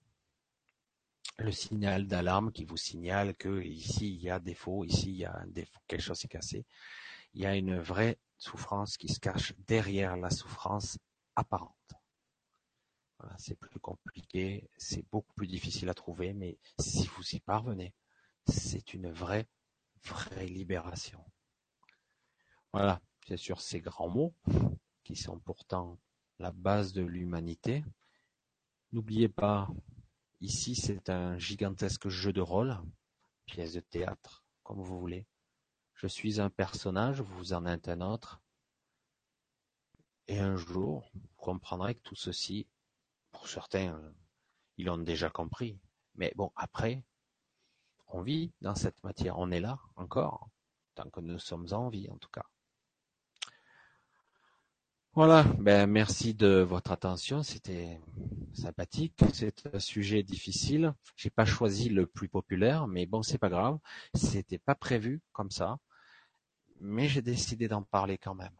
Le 1.39 1.51
signal 1.51 2.07
d'alarme 2.07 2.51
qui 2.51 2.63
vous 2.65 2.77
signale 2.77 3.35
que 3.35 3.63
ici 3.63 4.13
il 4.13 4.21
y 4.21 4.29
a 4.29 4.39
défaut, 4.39 4.83
ici 4.83 5.09
il 5.09 5.17
y 5.17 5.25
a 5.25 5.35
un 5.35 5.47
défaut, 5.47 5.79
quelque 5.87 6.01
chose 6.01 6.23
est 6.23 6.27
cassé. 6.27 6.65
Il 7.33 7.41
y 7.41 7.47
a 7.47 7.55
une 7.55 7.79
vraie 7.79 8.19
souffrance 8.37 8.97
qui 8.97 9.07
se 9.07 9.19
cache 9.19 9.53
derrière 9.65 10.17
la 10.17 10.29
souffrance 10.29 10.99
apparente 11.35 11.96
c'est 13.37 13.55
plus 13.55 13.79
compliqué, 13.79 14.69
c'est 14.77 15.07
beaucoup 15.09 15.33
plus 15.33 15.47
difficile 15.47 15.89
à 15.89 15.93
trouver, 15.93 16.33
mais 16.33 16.57
si 16.79 17.07
vous 17.07 17.23
y 17.35 17.39
parvenez, 17.39 17.93
c'est 18.47 18.93
une 18.93 19.11
vraie, 19.11 19.47
vraie 20.03 20.47
libération. 20.47 21.23
Voilà, 22.73 23.01
c'est 23.27 23.37
sur 23.37 23.61
ces 23.61 23.81
grands 23.81 24.09
mots, 24.09 24.35
qui 25.03 25.15
sont 25.15 25.39
pourtant 25.39 25.99
la 26.39 26.51
base 26.51 26.93
de 26.93 27.01
l'humanité. 27.01 27.83
N'oubliez 28.91 29.29
pas, 29.29 29.67
ici 30.41 30.75
c'est 30.75 31.09
un 31.09 31.37
gigantesque 31.37 32.09
jeu 32.09 32.33
de 32.33 32.41
rôle, 32.41 32.77
pièce 33.45 33.73
de 33.73 33.79
théâtre, 33.79 34.45
comme 34.63 34.81
vous 34.81 34.99
voulez. 34.99 35.25
Je 35.95 36.07
suis 36.07 36.39
un 36.39 36.49
personnage, 36.49 37.21
vous 37.21 37.53
en 37.53 37.65
êtes 37.65 37.87
un 37.87 38.01
autre. 38.01 38.41
Et 40.27 40.39
un 40.39 40.55
jour, 40.55 41.09
vous 41.15 41.35
comprendrez 41.37 41.95
que 41.95 42.01
tout 42.01 42.15
ceci 42.15 42.67
pour 43.31 43.47
certains, 43.47 43.93
euh, 43.93 44.11
ils 44.77 44.85
l'ont 44.85 44.97
déjà 44.97 45.29
compris. 45.29 45.79
Mais 46.15 46.33
bon, 46.35 46.51
après, 46.55 47.03
on 48.09 48.21
vit 48.21 48.51
dans 48.61 48.75
cette 48.75 49.01
matière, 49.03 49.37
on 49.37 49.51
est 49.51 49.59
là 49.59 49.79
encore, 49.95 50.49
tant 50.95 51.09
que 51.09 51.19
nous 51.19 51.39
sommes 51.39 51.67
en 51.71 51.89
vie 51.89 52.09
en 52.09 52.17
tout 52.17 52.29
cas. 52.29 52.45
Voilà, 55.13 55.43
ben 55.57 55.87
merci 55.87 56.35
de 56.35 56.59
votre 56.61 56.91
attention, 56.91 57.41
c'était 57.41 57.99
sympathique, 58.53 59.15
c'est 59.33 59.65
un 59.73 59.79
sujet 59.79 60.21
difficile. 60.21 60.93
J'ai 61.15 61.31
pas 61.31 61.45
choisi 61.45 61.89
le 61.89 62.05
plus 62.05 62.29
populaire, 62.29 62.85
mais 62.87 63.07
bon, 63.07 63.23
c'est 63.23 63.39
pas 63.39 63.49
grave, 63.49 63.79
c'était 64.13 64.59
pas 64.59 64.75
prévu 64.75 65.21
comme 65.31 65.49
ça, 65.49 65.79
mais 66.79 67.07
j'ai 67.07 67.23
décidé 67.23 67.67
d'en 67.67 67.81
parler 67.81 68.19
quand 68.19 68.35
même. 68.35 68.55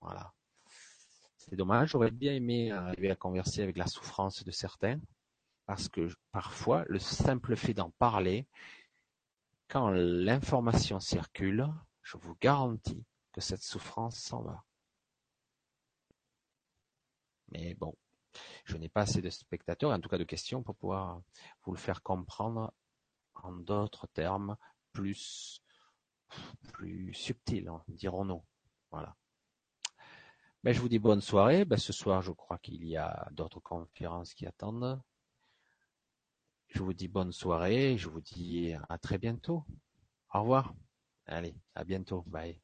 Voilà. 0.00 0.32
C'est 1.40 1.56
dommage, 1.56 1.92
j'aurais 1.92 2.10
bien 2.10 2.34
aimé 2.34 2.70
arriver 2.70 3.10
à 3.10 3.16
converser 3.16 3.62
avec 3.62 3.78
la 3.78 3.86
souffrance 3.86 4.44
de 4.44 4.50
certains, 4.50 5.00
parce 5.64 5.88
que 5.88 6.06
parfois, 6.32 6.84
le 6.86 6.98
simple 6.98 7.56
fait 7.56 7.72
d'en 7.72 7.90
parler, 7.92 8.46
quand 9.68 9.88
l'information 9.88 11.00
circule, 11.00 11.66
je 12.02 12.18
vous 12.18 12.36
garantis 12.42 13.06
que 13.32 13.40
cette 13.40 13.62
souffrance 13.62 14.18
s'en 14.18 14.42
va. 14.42 14.64
Mais 17.52 17.74
bon, 17.74 17.96
je 18.66 18.76
n'ai 18.76 18.90
pas 18.90 19.02
assez 19.02 19.22
de 19.22 19.30
spectateurs, 19.30 19.92
en 19.92 19.98
tout 19.98 20.10
cas 20.10 20.18
de 20.18 20.24
questions, 20.24 20.62
pour 20.62 20.76
pouvoir 20.76 21.22
vous 21.62 21.72
le 21.72 21.78
faire 21.78 22.02
comprendre 22.02 22.70
en 23.34 23.52
d'autres 23.52 24.06
termes 24.08 24.58
plus, 24.92 25.62
plus 26.74 27.14
subtils, 27.14 27.70
dirons-nous. 27.88 28.44
Voilà. 28.90 29.16
Ben, 30.62 30.74
je 30.74 30.80
vous 30.80 30.88
dis 30.88 30.98
bonne 30.98 31.22
soirée. 31.22 31.64
Ben, 31.64 31.78
ce 31.78 31.92
soir, 31.92 32.20
je 32.20 32.32
crois 32.32 32.58
qu'il 32.58 32.84
y 32.84 32.96
a 32.96 33.28
d'autres 33.32 33.60
conférences 33.60 34.34
qui 34.34 34.46
attendent. 34.46 35.00
Je 36.68 36.82
vous 36.82 36.92
dis 36.92 37.08
bonne 37.08 37.32
soirée. 37.32 37.96
Je 37.96 38.08
vous 38.08 38.20
dis 38.20 38.74
à 38.88 38.98
très 38.98 39.18
bientôt. 39.18 39.64
Au 40.34 40.40
revoir. 40.42 40.74
Allez, 41.26 41.54
à 41.74 41.84
bientôt. 41.84 42.24
Bye. 42.26 42.60